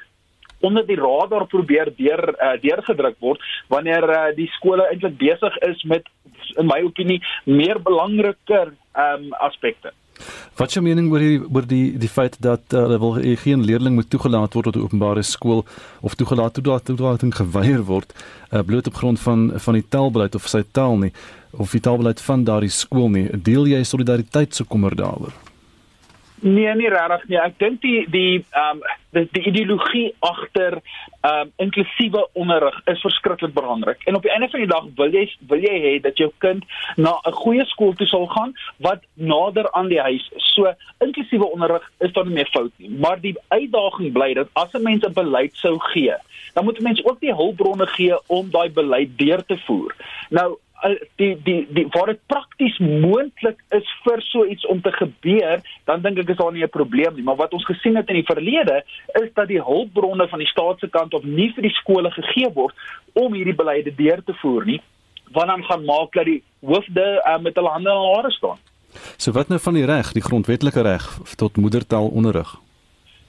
onder 0.61 0.85
die 0.87 0.99
radar 0.99 1.47
probeer 1.47 1.91
deur 1.97 2.23
uh, 2.35 2.55
deurgedruk 2.61 3.19
word 3.19 3.41
wanneer 3.67 4.09
uh, 4.09 4.23
die 4.35 4.49
skole 4.57 4.87
eintlik 4.89 5.17
besig 5.17 5.57
is 5.67 5.83
met 5.83 6.07
in 6.55 6.67
my 6.67 6.81
opinie 6.85 7.21
meer 7.43 7.79
belangriker 7.83 8.73
um, 8.95 9.31
aspekte. 9.43 9.91
Wat 10.55 10.71
is 10.71 10.77
jou 10.77 10.83
mening 10.85 11.09
oor 11.11 11.19
die 11.19 11.39
oor 11.43 11.65
die 11.67 11.97
die 11.99 12.09
feit 12.11 12.37
dat 12.43 12.73
uh, 12.73 12.85
hulle 12.85 12.99
wil 13.03 13.17
geen 13.41 13.65
leerling 13.67 13.97
moet 13.97 14.09
toegelaat 14.09 14.53
word 14.55 14.69
tot 14.71 14.77
'n 14.79 14.85
openbare 14.87 15.23
skool 15.23 15.65
of 16.01 16.15
toegelaat 16.15 16.53
toe 16.53 16.63
dat 16.63 16.85
toelating 16.85 17.35
geweier 17.35 17.83
word 17.83 18.13
uh, 18.51 18.61
bloot 18.63 18.87
op 18.87 18.95
grond 19.01 19.19
van 19.19 19.51
van 19.55 19.73
die 19.73 19.87
taalbeleid 19.89 20.35
of 20.35 20.47
sy 20.47 20.63
taal 20.71 20.97
nie 20.97 21.11
of 21.51 21.71
die 21.71 21.83
taalbeleid 21.83 22.21
van 22.21 22.43
daardie 22.43 22.71
skool 22.71 23.09
nie. 23.09 23.27
Deel 23.31 23.67
jy 23.67 23.83
solidariteit 23.83 24.55
se 24.55 24.63
kommer 24.63 24.95
daaroor? 24.95 25.44
Nee, 26.45 26.75
nie 26.77 26.89
regtig 26.93 27.23
nie. 27.31 27.37
Ek 27.41 27.55
dink 27.57 27.79
die 27.81 28.03
die 28.13 28.43
ehm 28.53 28.77
um, 28.77 28.81
die, 29.15 29.23
die 29.33 29.41
ideologie 29.49 30.11
agter 30.27 30.75
ehm 30.77 31.47
um, 31.47 31.53
inklusiewe 31.63 32.21
onderrig 32.37 32.75
is 32.91 33.01
verskriklik 33.01 33.55
belangrik. 33.55 34.03
En 34.05 34.19
op 34.19 34.27
die 34.27 34.31
einde 34.31 34.49
van 34.51 34.61
die 34.61 34.69
dag 34.69 34.85
wil 34.99 35.15
jy 35.17 35.23
wil 35.49 35.65
jy 35.65 35.79
hê 35.85 35.93
dat 36.03 36.21
jou 36.21 36.29
kind 36.45 36.67
na 37.01 37.15
'n 37.25 37.33
goeie 37.39 37.65
skool 37.65 37.95
toe 37.97 38.07
sal 38.07 38.27
gaan 38.35 38.53
wat 38.77 39.01
nader 39.13 39.71
aan 39.71 39.89
die 39.89 40.01
huis 40.01 40.29
is. 40.37 40.51
So 40.53 40.69
inklusiewe 41.01 41.49
onderrig 41.49 41.89
is 41.99 42.13
dan 42.13 42.27
nie 42.27 42.35
meer 42.35 42.51
fout 42.53 42.71
nie, 42.77 42.93
maar 42.93 43.17
die 43.21 43.33
uitdaging 43.49 44.13
bly 44.13 44.33
dat 44.33 44.53
as 44.53 44.73
'n 44.73 44.83
mens 44.83 45.01
'n 45.01 45.17
beleid 45.17 45.55
sou 45.55 45.79
gee, 45.79 46.13
dan 46.53 46.63
moet 46.65 46.79
mense 46.79 47.05
ook 47.05 47.19
die 47.19 47.33
hulpbronne 47.33 47.87
gee 47.87 48.13
om 48.27 48.51
daai 48.51 48.69
beleid 48.69 49.17
deur 49.17 49.45
te 49.45 49.57
voer. 49.65 49.95
Nou 50.29 50.59
die 51.15 51.35
die 51.43 51.67
die 51.73 51.85
waar 51.93 52.11
dit 52.11 52.19
prakties 52.27 52.77
moontlik 52.79 53.61
is 53.69 53.87
vir 54.03 54.21
so 54.21 54.45
iets 54.45 54.65
om 54.65 54.81
te 54.81 54.91
gebeur, 54.91 55.61
dan 55.85 56.01
dink 56.01 56.19
ek 56.19 56.29
is 56.29 56.37
daar 56.37 56.51
nie 56.51 56.63
'n 56.63 56.69
probleem 56.69 57.15
nie, 57.15 57.23
maar 57.23 57.35
wat 57.35 57.53
ons 57.53 57.65
gesien 57.65 57.95
het 57.95 58.09
in 58.09 58.21
die 58.21 58.29
verlede 58.33 58.83
is 59.21 59.29
dat 59.33 59.47
die 59.47 59.61
hulpbronne 59.61 60.27
van 60.27 60.39
die 60.39 60.47
staat 60.47 60.79
se 60.79 60.87
kant 60.87 61.13
of 61.13 61.23
nie 61.23 61.51
vir 61.53 61.63
die 61.63 61.77
skole 61.81 62.11
gegee 62.11 62.49
word 62.53 62.75
om 63.13 63.33
hierdie 63.33 63.55
beleide 63.55 63.95
deur 63.95 64.23
te 64.23 64.33
voer 64.33 64.65
nie, 64.65 64.81
wat 65.31 65.47
dan 65.47 65.63
gaan 65.63 65.85
maak 65.85 66.13
dat 66.13 66.25
die 66.25 66.43
hoofde 66.61 67.23
uh, 67.25 67.37
met 67.39 67.55
hulle 67.55 67.69
hande 67.69 67.89
in 67.89 67.95
hulle 67.95 68.15
hare 68.15 68.31
staan. 68.31 68.59
So 69.17 69.31
wat 69.31 69.47
nou 69.47 69.59
van 69.59 69.73
die 69.73 69.85
reg, 69.85 70.11
die 70.11 70.23
grondwetlike 70.23 70.81
reg 70.81 71.19
tot 71.35 71.57
moedertaalonderrig? 71.57 72.55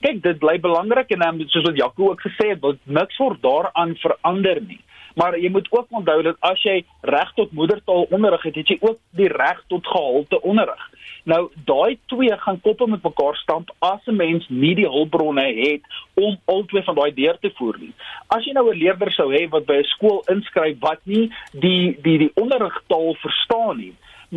Kyk, 0.00 0.22
dit 0.22 0.38
bly 0.38 0.58
belangrik 0.60 1.10
en 1.10 1.22
um, 1.26 1.48
soos 1.48 1.64
wat 1.64 1.76
Jaco 1.76 2.10
ook 2.10 2.20
gesê 2.20 2.52
het, 2.52 2.62
niks 2.84 3.16
word 3.16 3.42
daaraan 3.42 3.96
verander 3.96 4.60
nie. 4.60 4.80
Maar 5.16 5.38
jy 5.40 5.48
moet 5.50 5.68
ook 5.72 5.86
onthou 5.90 6.22
dat 6.22 6.36
as 6.44 6.60
jy 6.62 6.82
reg 7.00 7.30
tot 7.34 7.52
moedertaalonderrig 7.56 8.42
het, 8.42 8.54
het 8.60 8.68
jy 8.68 8.76
ook 8.80 8.98
die 9.16 9.30
reg 9.32 9.62
tot 9.72 9.86
gehalte 9.88 10.40
onderrig. 10.44 10.82
Nou 11.24 11.48
daai 11.64 11.98
twee 12.12 12.36
gaan 12.38 12.60
koppel 12.60 12.86
met 12.92 13.02
mekaar 13.02 13.36
stamp 13.40 13.72
as 13.78 14.04
'n 14.06 14.16
mens 14.16 14.48
nie 14.48 14.74
die 14.74 14.88
hulpbronne 14.88 15.46
het 15.54 15.82
om 16.14 16.36
albei 16.44 16.82
van 16.82 16.94
daai 16.94 17.14
deur 17.14 17.38
te 17.40 17.50
voer 17.56 17.78
nie. 17.78 17.92
As 18.26 18.44
jy 18.44 18.52
nou 18.52 18.68
'n 18.70 18.78
leerder 18.78 19.12
sou 19.12 19.32
hê 19.32 19.48
wat 19.48 19.66
by 19.66 19.78
'n 19.78 19.84
skool 19.94 20.22
inskryf 20.28 20.76
wat 20.80 21.00
nie 21.04 21.32
die 21.52 21.96
die 22.02 22.18
die 22.18 22.32
onderrigtaal 22.34 23.14
verstaan 23.14 23.76
nie, 23.76 23.94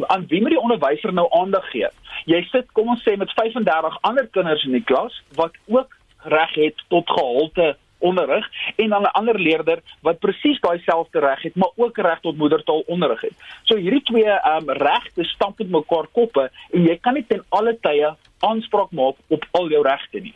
aan 0.07 0.25
wie 0.27 0.41
moet 0.41 0.55
die 0.55 0.61
onderwyser 0.61 1.13
nou 1.13 1.27
aandag 1.29 1.69
gee? 1.69 1.87
Jy 2.25 2.41
sit 2.51 2.71
kom 2.71 2.87
ons 2.87 3.03
sê 3.03 3.17
met 3.17 3.31
35 3.31 3.97
ander 4.01 4.27
kinders 4.27 4.63
in 4.63 4.71
die 4.71 4.83
klas 4.83 5.21
wat 5.35 5.51
ook 5.67 5.95
reg 6.23 6.53
het 6.55 6.75
tot 6.87 7.09
gehalte 7.09 7.77
onderrig 7.99 8.45
en 8.75 8.89
dan 8.89 9.01
'n 9.01 9.15
ander 9.19 9.39
leerder 9.39 9.79
wat 10.01 10.19
presies 10.19 10.59
daai 10.59 10.79
selfde 10.79 11.19
reg 11.19 11.41
het, 11.41 11.55
maar 11.55 11.71
ook 11.75 11.97
reg 11.97 12.19
tot 12.19 12.37
moedertaal 12.37 12.83
onderrig 12.87 13.21
het. 13.21 13.35
So 13.63 13.75
hierdie 13.75 14.03
twee 14.03 14.29
ehm 14.29 14.69
um, 14.69 14.75
regte 14.77 15.23
stamp 15.23 15.57
met 15.57 15.69
mekaar 15.69 16.07
koppe 16.11 16.51
en 16.71 16.83
jy 16.83 16.97
kan 17.01 17.13
nie 17.13 17.25
ten 17.27 17.43
alle 17.49 17.77
tye 17.81 18.15
aanspraak 18.39 18.91
maak 18.91 19.15
op 19.27 19.45
al 19.51 19.69
jou 19.69 19.81
regte 19.83 20.19
nie. 20.19 20.33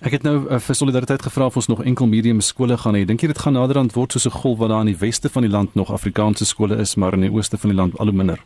Ek 0.00 0.16
het 0.16 0.22
nou 0.22 0.36
uh, 0.36 0.58
vir 0.58 0.74
solidariteit 0.74 1.22
gevra 1.22 1.46
of 1.50 1.56
ons 1.56 1.68
nog 1.68 1.84
enkel 1.84 2.06
medium 2.06 2.40
skole 2.40 2.76
gaan 2.76 2.96
hê. 2.96 3.04
Dink 3.04 3.20
jy 3.20 3.32
dit 3.32 3.42
gaan 3.44 3.58
naderhand 3.58 3.92
word 3.96 4.12
soos 4.12 4.26
'n 4.26 4.38
golf 4.42 4.58
wat 4.58 4.68
daar 4.68 4.80
in 4.80 4.92
die 4.92 5.02
weste 5.04 5.28
van 5.28 5.42
die 5.42 5.50
land 5.50 5.74
nog 5.74 5.92
Afrikaanse 5.92 6.44
skole 6.44 6.76
is, 6.76 6.96
maar 6.96 7.12
in 7.12 7.20
die 7.28 7.32
ooste 7.32 7.58
van 7.58 7.70
die 7.70 7.78
land 7.78 7.98
al 7.98 8.06
hoe 8.06 8.16
minder? 8.16 8.40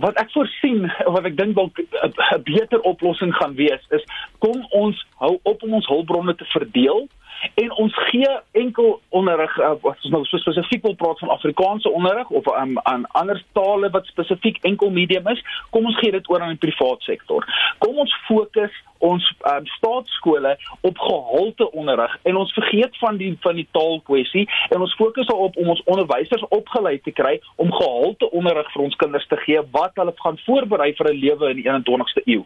Wat 0.00 0.16
ek 0.16 0.30
voorsien, 0.32 0.92
wat 1.14 1.24
ek 1.24 1.36
dink 1.36 1.54
dalk 1.54 1.78
'n 1.78 2.42
beter 2.44 2.80
oplossing 2.80 3.34
gaan 3.34 3.54
wees, 3.54 3.82
is 3.90 4.04
kom 4.38 4.66
ons 4.70 5.06
hou 5.16 5.38
op 5.42 5.62
om 5.62 5.74
ons 5.74 5.86
hulpbronne 5.86 6.34
te 6.34 6.44
verdeel 6.44 7.08
en 7.54 7.72
ons 7.72 7.94
gee 8.10 8.30
enkel 8.52 9.00
onderrig 9.08 9.58
uh, 9.58 9.72
wat 9.82 9.96
ons 10.02 10.12
nou 10.14 10.22
so 10.28 10.38
spesifiek 10.42 10.82
wil 10.82 10.94
praat 11.00 11.18
van 11.18 11.32
Afrikaanse 11.34 11.90
onderrig 11.90 12.30
of 12.30 12.46
um, 12.56 12.78
aan 12.82 13.06
ander 13.18 13.42
tale 13.52 13.90
wat 13.90 14.06
spesifiek 14.06 14.60
enkel 14.62 14.90
medium 14.90 15.26
is, 15.32 15.42
kom 15.70 15.88
ons 15.88 15.98
gee 15.98 16.12
dit 16.12 16.30
oor 16.30 16.44
aan 16.44 16.56
die 16.56 16.64
privaat 16.66 17.02
sektor. 17.02 17.46
Kom 17.78 17.98
ons 17.98 18.14
fokus 18.28 18.76
ons 19.00 19.24
um, 19.48 19.66
staatskole 19.76 20.56
op 20.80 20.98
gehalte 20.98 21.70
onderrig 21.72 22.18
en 22.28 22.36
ons 22.36 22.52
vergeet 22.52 22.96
van 23.00 23.16
die 23.16 23.32
van 23.40 23.56
die 23.56 23.68
taalkwessie 23.72 24.46
en 24.68 24.84
ons 24.84 24.94
fokus 25.00 25.26
daarop 25.30 25.56
om 25.56 25.72
ons 25.72 25.82
onderwysers 25.84 26.44
opgelei 26.48 26.98
te 27.00 27.14
kry 27.16 27.38
om 27.56 27.72
gehalte 27.72 28.30
onderrig 28.30 28.68
vir 28.74 28.84
ons 28.84 28.96
kinders 29.00 29.26
te 29.32 29.40
gee 29.46 29.62
wat 29.72 29.96
hulle 30.00 30.14
gaan 30.20 30.40
voorberei 30.46 30.92
vir 30.98 31.12
'n 31.12 31.20
lewe 31.24 31.50
in 31.50 31.56
die 31.56 31.68
21ste 31.68 32.22
eeu. 32.26 32.44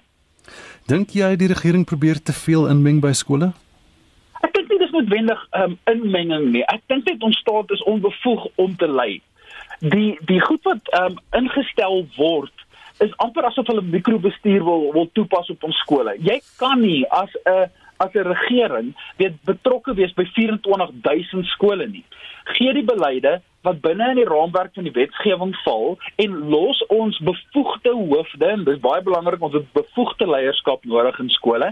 Dink 0.86 1.14
jy 1.16 1.36
die 1.36 1.48
regering 1.48 1.84
probeer 1.84 2.22
te 2.22 2.32
veel 2.32 2.68
inmeng 2.68 3.00
by 3.00 3.12
skole? 3.12 3.52
Ek 4.44 4.52
dink 4.52 4.68
nie 4.68 4.78
dis 4.78 4.83
noodwendig 4.94 5.40
um, 5.58 5.78
inmenging 5.90 6.50
nie. 6.54 6.64
Ek 6.72 6.82
dink 6.90 7.08
net 7.10 7.22
ons 7.26 7.38
staat 7.42 7.70
is 7.74 7.82
onbevoeg 7.90 8.46
om 8.62 8.76
te 8.80 8.88
lei. 8.90 9.20
Die 9.84 10.14
die 10.28 10.40
goed 10.40 10.62
wat 10.68 10.90
um, 11.00 11.18
ingestel 11.36 12.04
word 12.16 12.64
is 13.02 13.14
amper 13.22 13.48
asof 13.48 13.66
hulle 13.70 13.82
mikrobestuur 13.82 14.62
wil 14.64 14.92
wil 14.94 15.08
toepas 15.18 15.50
op 15.50 15.66
ons 15.66 15.80
skole. 15.82 16.14
Jy 16.22 16.38
kan 16.60 16.80
nie 16.80 17.02
as 17.10 17.30
'n 17.44 17.70
as 17.98 18.14
'n 18.14 18.26
regering 18.26 18.94
weet 19.18 19.34
betrokke 19.44 19.94
wees 19.94 20.14
by 20.14 20.24
24000 20.24 21.44
skole 21.46 21.86
nie. 21.86 22.04
Gee 22.44 22.72
die 22.72 22.86
beleide 22.86 23.40
wat 23.64 23.80
binne 23.84 24.08
in 24.12 24.20
die 24.20 24.28
raamwerk 24.28 24.74
van 24.76 24.86
die 24.86 24.94
wetgewing 24.94 25.54
val 25.64 25.96
en 26.22 26.36
los 26.52 26.80
ons 26.92 27.18
bevoegde 27.24 27.92
hoofde 27.92 28.46
en 28.46 28.64
dis 28.64 28.80
baie 28.84 29.02
belangrik 29.02 29.42
ons 29.42 29.56
het 29.56 29.66
bevoegde 29.76 30.28
leierskap 30.28 30.84
nodig 30.88 31.18
in 31.22 31.30
skole 31.32 31.70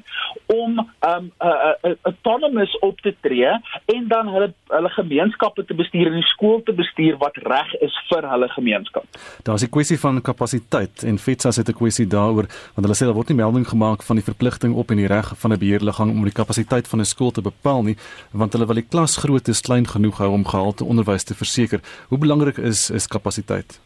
om 0.54 0.80
um 0.80 1.30
uh, 1.42 1.72
uh, 1.82 1.94
autonomous 2.08 2.78
op 2.86 3.00
te 3.00 3.14
tree 3.20 3.52
en 3.96 4.08
dan 4.08 4.28
hulle 4.32 4.52
hulle 4.72 4.92
gemeenskappe 4.96 5.64
te 5.68 5.76
bestuur 5.76 6.10
en 6.10 6.18
die 6.20 6.30
skool 6.30 6.62
te 6.66 6.74
bestuur 6.76 7.18
wat 7.22 7.36
reg 7.46 7.74
is 7.84 7.96
vir 8.08 8.28
hulle 8.30 8.48
gemeenskap. 8.54 9.04
Daar's 9.42 9.64
'n 9.64 9.74
kwessie 9.76 9.98
van 10.00 10.22
kapasiteit 10.22 11.02
en 11.02 11.18
FETSA 11.18 11.50
het 11.56 11.68
'n 11.68 11.80
kwessie 11.82 12.06
daaroor 12.06 12.46
want 12.74 12.86
hulle 12.86 12.98
sê 12.98 13.04
daar 13.04 13.18
word 13.20 13.28
nie 13.28 13.42
melding 13.44 13.68
gemaak 13.68 14.02
van 14.02 14.16
die 14.16 14.24
verpligting 14.24 14.74
op 14.74 14.90
en 14.90 14.96
die 14.96 15.06
reg 15.06 15.32
van 15.36 15.52
'n 15.52 15.58
beheerliggaam 15.58 16.10
om 16.10 16.24
die 16.24 16.32
kapasiteit 16.32 16.88
van 16.88 17.00
'n 17.00 17.04
skool 17.04 17.30
te 17.30 17.42
bepaal 17.42 17.82
nie 17.82 17.96
want 18.30 18.52
hulle 18.52 18.66
wil 18.66 18.74
die 18.74 18.88
klasgrootte 18.88 19.52
klein 19.62 19.86
genoeg 19.86 20.18
hou 20.18 20.30
om 20.30 20.44
gehalte 20.46 20.84
onderwys 20.84 21.24
te 21.24 21.34
verseker. 21.34 21.80
Hoe 22.08 22.18
belangrik 22.18 22.56
is 22.56 22.90
is 22.90 23.06
kapasiteit? 23.06 23.80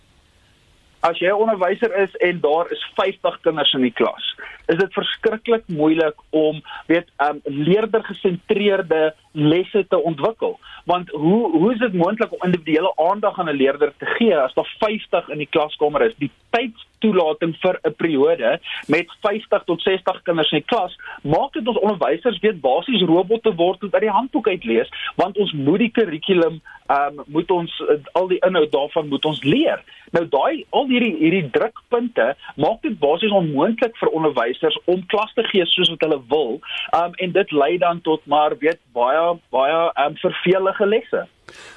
As 1.00 1.18
jy 1.18 1.28
'n 1.28 1.40
onderwyser 1.42 1.92
is 2.02 2.16
en 2.16 2.40
daar 2.40 2.70
is 2.70 2.82
50 2.94 3.40
kinders 3.40 3.72
in 3.72 3.80
die 3.80 3.92
klas, 3.92 4.34
is 4.66 4.78
dit 4.78 4.92
verskriklik 4.92 5.66
moeilik 5.66 6.14
om 6.30 6.62
weet 6.86 7.10
um 7.22 7.40
leerder 7.44 8.04
gesentreerde 8.04 9.14
lesse 9.32 9.86
te 9.88 10.02
ontwikkel. 10.02 10.58
Want 10.84 11.10
hoe 11.10 11.50
hoe 11.58 11.72
is 11.72 11.78
dit 11.78 11.92
moontlik 11.92 12.32
om 12.32 12.42
individuele 12.42 12.92
aandag 12.96 13.38
aan 13.38 13.48
'n 13.48 13.56
leerder 13.56 13.92
te 13.96 14.06
gee 14.06 14.36
as 14.38 14.54
daar 14.54 14.76
50 14.78 15.28
in 15.28 15.38
die 15.38 15.50
klaskamer 15.50 16.02
is? 16.02 16.14
Die 16.18 16.30
tydstoelating 16.50 17.56
vir 17.60 17.78
'n 17.82 17.94
periode 17.94 18.60
met 18.86 19.06
50 19.20 19.62
tot 19.64 19.82
60 19.82 20.22
kinders 20.22 20.52
in 20.52 20.58
die 20.58 20.66
klas 20.74 20.98
maak 21.22 21.52
dit 21.52 21.68
ons 21.68 21.78
onderwysers 21.78 22.38
weet 22.38 22.60
basies 22.60 23.02
robotte 23.02 23.54
word 23.54 23.80
wat 23.80 23.94
uit 23.94 24.02
die 24.02 24.18
handboek 24.18 24.48
uit 24.48 24.64
lees, 24.64 24.88
want 25.14 25.38
ons 25.38 25.52
moet 25.52 25.78
die 25.78 25.90
kurrikulum 25.90 26.60
um 26.88 27.22
moet 27.26 27.50
ons 27.50 27.80
uh, 27.80 27.98
al 28.12 28.28
die 28.28 28.40
inhoud 28.46 28.72
daarvan 28.72 29.08
moet 29.08 29.24
ons 29.24 29.42
leer. 29.42 29.82
Nou 30.10 30.28
daai 30.28 30.64
al 30.70 30.86
hierdie 30.86 31.16
hierdie 31.18 31.50
drukpunte 31.50 32.36
maak 32.56 32.82
dit 32.82 32.98
basies 32.98 33.30
onmoontlik 33.30 33.96
vir 33.96 34.08
onderwysers 34.08 34.55
om 34.84 35.06
klas 35.06 35.32
te 35.34 35.44
gee 35.50 35.66
soos 35.66 35.88
wat 35.88 36.00
hulle 36.00 36.20
wil. 36.28 36.60
Um 36.96 37.14
en 37.14 37.32
dit 37.32 37.50
lei 37.50 37.78
dan 37.78 38.00
tot 38.00 38.26
maar 38.26 38.58
weet 38.58 38.80
baie 38.92 39.38
baie 39.50 39.80
um 40.06 40.16
vervelige 40.16 40.86
lesse. 40.86 41.26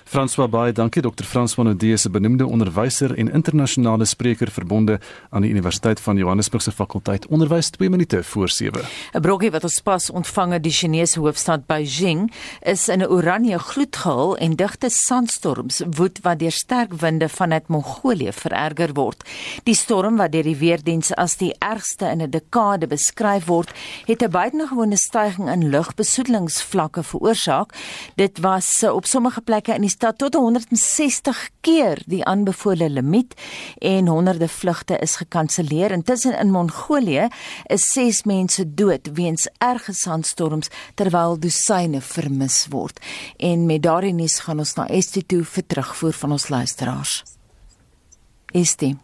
François 0.09 0.49
Baie, 0.49 0.73
dankie 0.73 1.01
Dr. 1.01 1.23
Frans 1.23 1.53
van 1.53 1.67
Odee 1.67 1.97
se 1.97 2.09
benoemde 2.09 2.45
onderwyser 2.45 3.11
en 3.17 3.31
internasionale 3.31 4.05
spreker 4.05 4.49
verbonde 4.51 4.99
aan 5.29 5.41
die 5.45 5.51
Universiteit 5.51 5.99
van 5.99 6.17
Johannesburg 6.17 6.63
se 6.63 6.71
fakulteit 6.71 7.27
onderwys 7.27 7.69
2 7.69 7.89
minute 7.89 8.23
voor 8.23 8.49
7. 8.49 8.81
'n 9.13 9.21
Brokkie 9.21 9.51
wat 9.51 9.63
ons 9.63 9.79
pas 9.81 10.09
ontvang 10.09 10.51
het 10.51 10.63
die 10.63 10.71
Chinese 10.71 11.19
hoofstad 11.19 11.65
Beijing 11.65 12.33
is 12.61 12.87
in 12.87 12.99
'n 13.01 13.07
oranje 13.07 13.59
gloedgehul 13.59 14.37
en 14.37 14.55
digte 14.55 14.89
sandstorms 14.89 15.81
woed 15.89 16.19
wat 16.21 16.39
deur 16.39 16.51
sterk 16.51 16.93
winde 16.93 17.29
vanuit 17.29 17.67
Mongolië 17.67 18.31
vererger 18.31 18.93
word. 18.93 19.23
Die 19.63 19.75
storm 19.75 20.17
wat 20.17 20.31
deur 20.31 20.43
die 20.43 20.57
weerdiens 20.57 21.13
as 21.13 21.37
die 21.37 21.53
ergste 21.59 22.05
in 22.05 22.21
'n 22.21 22.29
dekade 22.29 22.87
beskryf 22.87 23.45
word, 23.45 23.71
het 24.05 24.23
'n 24.23 24.31
buitengewone 24.31 24.97
stygings 24.97 25.51
in 25.51 25.69
lugbesoedelingsvlakke 25.69 27.03
veroorsaak. 27.03 27.73
Dit 28.15 28.39
was 28.39 28.83
op 28.83 29.05
sommige 29.05 29.41
plekke 29.41 29.58
in 29.67 29.81
die 29.81 29.89
stad 29.89 30.17
tot 30.17 30.35
160 30.35 31.49
keer 31.61 31.99
die 32.05 32.21
aanbevole 32.25 32.89
limiet 32.89 33.33
en 33.81 34.07
honderde 34.07 34.47
vlugte 34.47 34.97
is 34.97 35.15
gekanselleer. 35.15 35.91
Intussen 35.91 36.37
in 36.39 36.51
Mongolië 36.51 37.27
is 37.67 37.89
6 37.91 38.23
mense 38.23 38.73
dood 38.73 39.09
weens 39.13 39.49
erge 39.57 39.93
sandstorms 39.93 40.69
terwyl 40.95 41.39
dosyne 41.39 42.01
vermis 42.01 42.67
word. 42.69 42.99
En 43.37 43.65
met 43.65 43.83
daardie 43.83 44.13
nuus 44.13 44.39
gaan 44.39 44.59
ons 44.59 44.75
na 44.75 44.87
Estie 44.87 45.25
toe 45.25 45.43
vir 45.43 45.65
terugvoer 45.67 46.13
van 46.13 46.31
ons 46.31 46.49
luisteraars. 46.49 47.23
Estie 48.53 48.95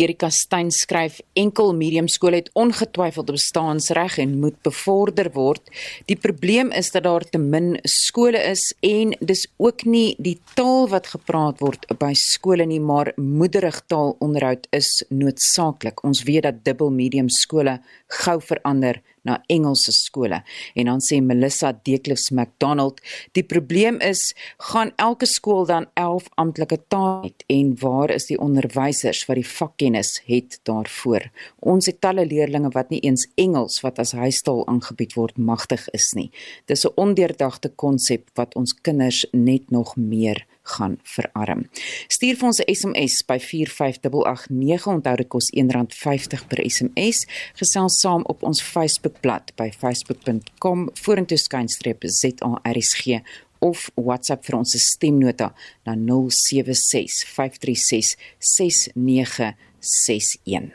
Erika 0.00 0.30
Stein 0.32 0.70
skryf 0.72 1.18
enkel 1.36 1.74
mediumskole 1.76 2.38
het 2.40 2.48
ongetwyfeld 2.56 3.34
bestaansreg 3.34 4.16
en 4.22 4.38
moet 4.40 4.56
bevorder 4.64 5.28
word. 5.34 5.66
Die 6.08 6.16
probleem 6.16 6.70
is 6.72 6.88
dat 6.94 7.04
daar 7.04 7.26
te 7.28 7.38
min 7.38 7.74
skole 7.84 8.40
is 8.50 8.62
en 8.86 9.12
dis 9.20 9.44
ook 9.60 9.84
nie 9.84 10.14
die 10.18 10.38
taal 10.56 10.88
wat 10.88 11.12
gepraat 11.12 11.60
word 11.60 11.84
by 12.00 12.14
skole 12.16 12.64
nie, 12.64 12.80
maar 12.80 13.12
moederigtaalonderhoud 13.20 14.70
is 14.76 14.88
noodsaaklik. 15.12 16.00
Ons 16.06 16.24
weet 16.24 16.48
dat 16.48 16.64
dubbel 16.64 16.94
mediumskole 16.96 17.76
gou 18.22 18.38
verander 18.40 19.02
na 19.22 19.40
Engelse 19.46 19.92
skole. 19.92 20.42
En 20.74 20.90
dan 20.90 21.00
sê 21.00 21.20
Melissa 21.20 21.72
Deklifs 21.72 22.30
McDonald, 22.30 23.00
die 23.32 23.44
probleem 23.44 24.00
is, 24.00 24.34
gaan 24.70 24.92
elke 24.96 25.26
skool 25.26 25.66
dan 25.66 25.86
11 25.94 26.28
amptelike 26.34 26.80
tale 26.88 27.32
en 27.46 27.74
waar 27.80 28.10
is 28.10 28.26
die 28.30 28.38
onderwysers 28.40 29.24
wat 29.28 29.40
die 29.40 29.46
vakkennis 29.46 30.20
het 30.26 30.58
daarvoor? 30.68 31.30
Ons 31.60 31.90
het 31.90 32.00
talle 32.00 32.26
leerders 32.26 32.48
wat 32.74 32.90
nie 32.90 33.00
eens 33.06 33.28
Engels 33.40 33.80
wat 33.84 33.98
as 34.02 34.12
huistaal 34.16 34.64
aangebied 34.66 35.14
word 35.14 35.38
magtig 35.38 35.86
is 35.96 36.10
nie. 36.16 36.30
Dis 36.66 36.84
'n 36.84 36.92
ondeurdagte 36.96 37.68
konsep 37.68 38.30
wat 38.34 38.54
ons 38.54 38.74
kinders 38.74 39.26
net 39.32 39.70
nog 39.70 39.96
meer 39.96 40.46
gaan 40.76 40.98
verarm. 41.02 41.68
Stuur 42.08 42.36
vir 42.36 42.46
ons 42.46 42.60
'n 42.60 42.74
SMS 42.74 43.24
by 43.26 43.38
45889. 43.38 44.86
Onthou 44.86 45.16
dit 45.16 45.28
kos 45.28 45.50
R1.50 45.54 46.46
per 46.48 46.70
SMS. 46.70 47.26
Gesels 47.54 48.00
saam 48.00 48.22
op 48.24 48.42
ons 48.42 48.62
Facebookblad 48.62 49.52
by 49.56 49.70
facebook.com 49.70 50.90
vorentoe 50.94 51.38
skynstreep 51.38 52.04
ZARSG 52.04 53.22
of 53.60 53.90
WhatsApp 53.94 54.44
vir 54.44 54.58
ons 54.58 54.84
stemnota 54.84 55.54
na 55.86 55.94
076 55.94 57.24
536 57.34 58.16
6961. 58.38 60.72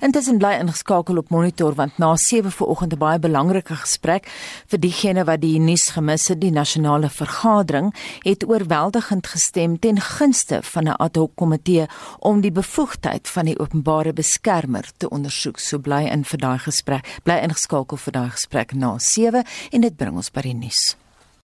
Intussen 0.00 0.38
bly 0.38 0.52
ingeskakel 0.60 1.18
op 1.18 1.30
monitor 1.30 1.74
want 1.74 1.98
na 1.98 2.16
7 2.16 2.50
vanoggend 2.52 2.92
'n 2.92 2.98
baie 2.98 3.18
belangrike 3.18 3.74
gesprek 3.74 4.28
vir 4.66 4.78
diegene 4.78 5.24
wat 5.24 5.40
die 5.40 5.58
nuus 5.58 5.88
gemis 5.90 6.28
het, 6.28 6.40
die 6.40 6.50
nasionale 6.50 7.08
vergadering 7.08 7.94
het 8.22 8.48
oorweldigend 8.48 9.26
gestem 9.26 9.78
ten 9.78 10.00
gunste 10.00 10.62
van 10.62 10.84
'n 10.84 10.96
ad 10.96 11.16
hoc 11.16 11.32
komitee 11.34 11.86
om 12.18 12.40
die 12.40 12.52
bevoegdheid 12.52 13.28
van 13.28 13.44
die 13.44 13.58
openbare 13.58 14.12
beskermer 14.12 14.84
te 14.96 15.08
ondersoek. 15.08 15.58
So 15.58 15.78
bly 15.78 16.04
in 16.04 16.24
vir 16.24 16.38
daai 16.38 16.58
gesprek, 16.58 17.18
bly 17.22 17.38
ingeskakel 17.42 17.96
vir 17.96 18.12
daai 18.12 18.30
gesprek 18.30 18.72
na 18.72 18.98
7 18.98 19.44
en 19.70 19.80
dit 19.80 19.96
bring 19.96 20.16
ons 20.16 20.30
by 20.30 20.40
die 20.40 20.54
nuus. 20.54 21.07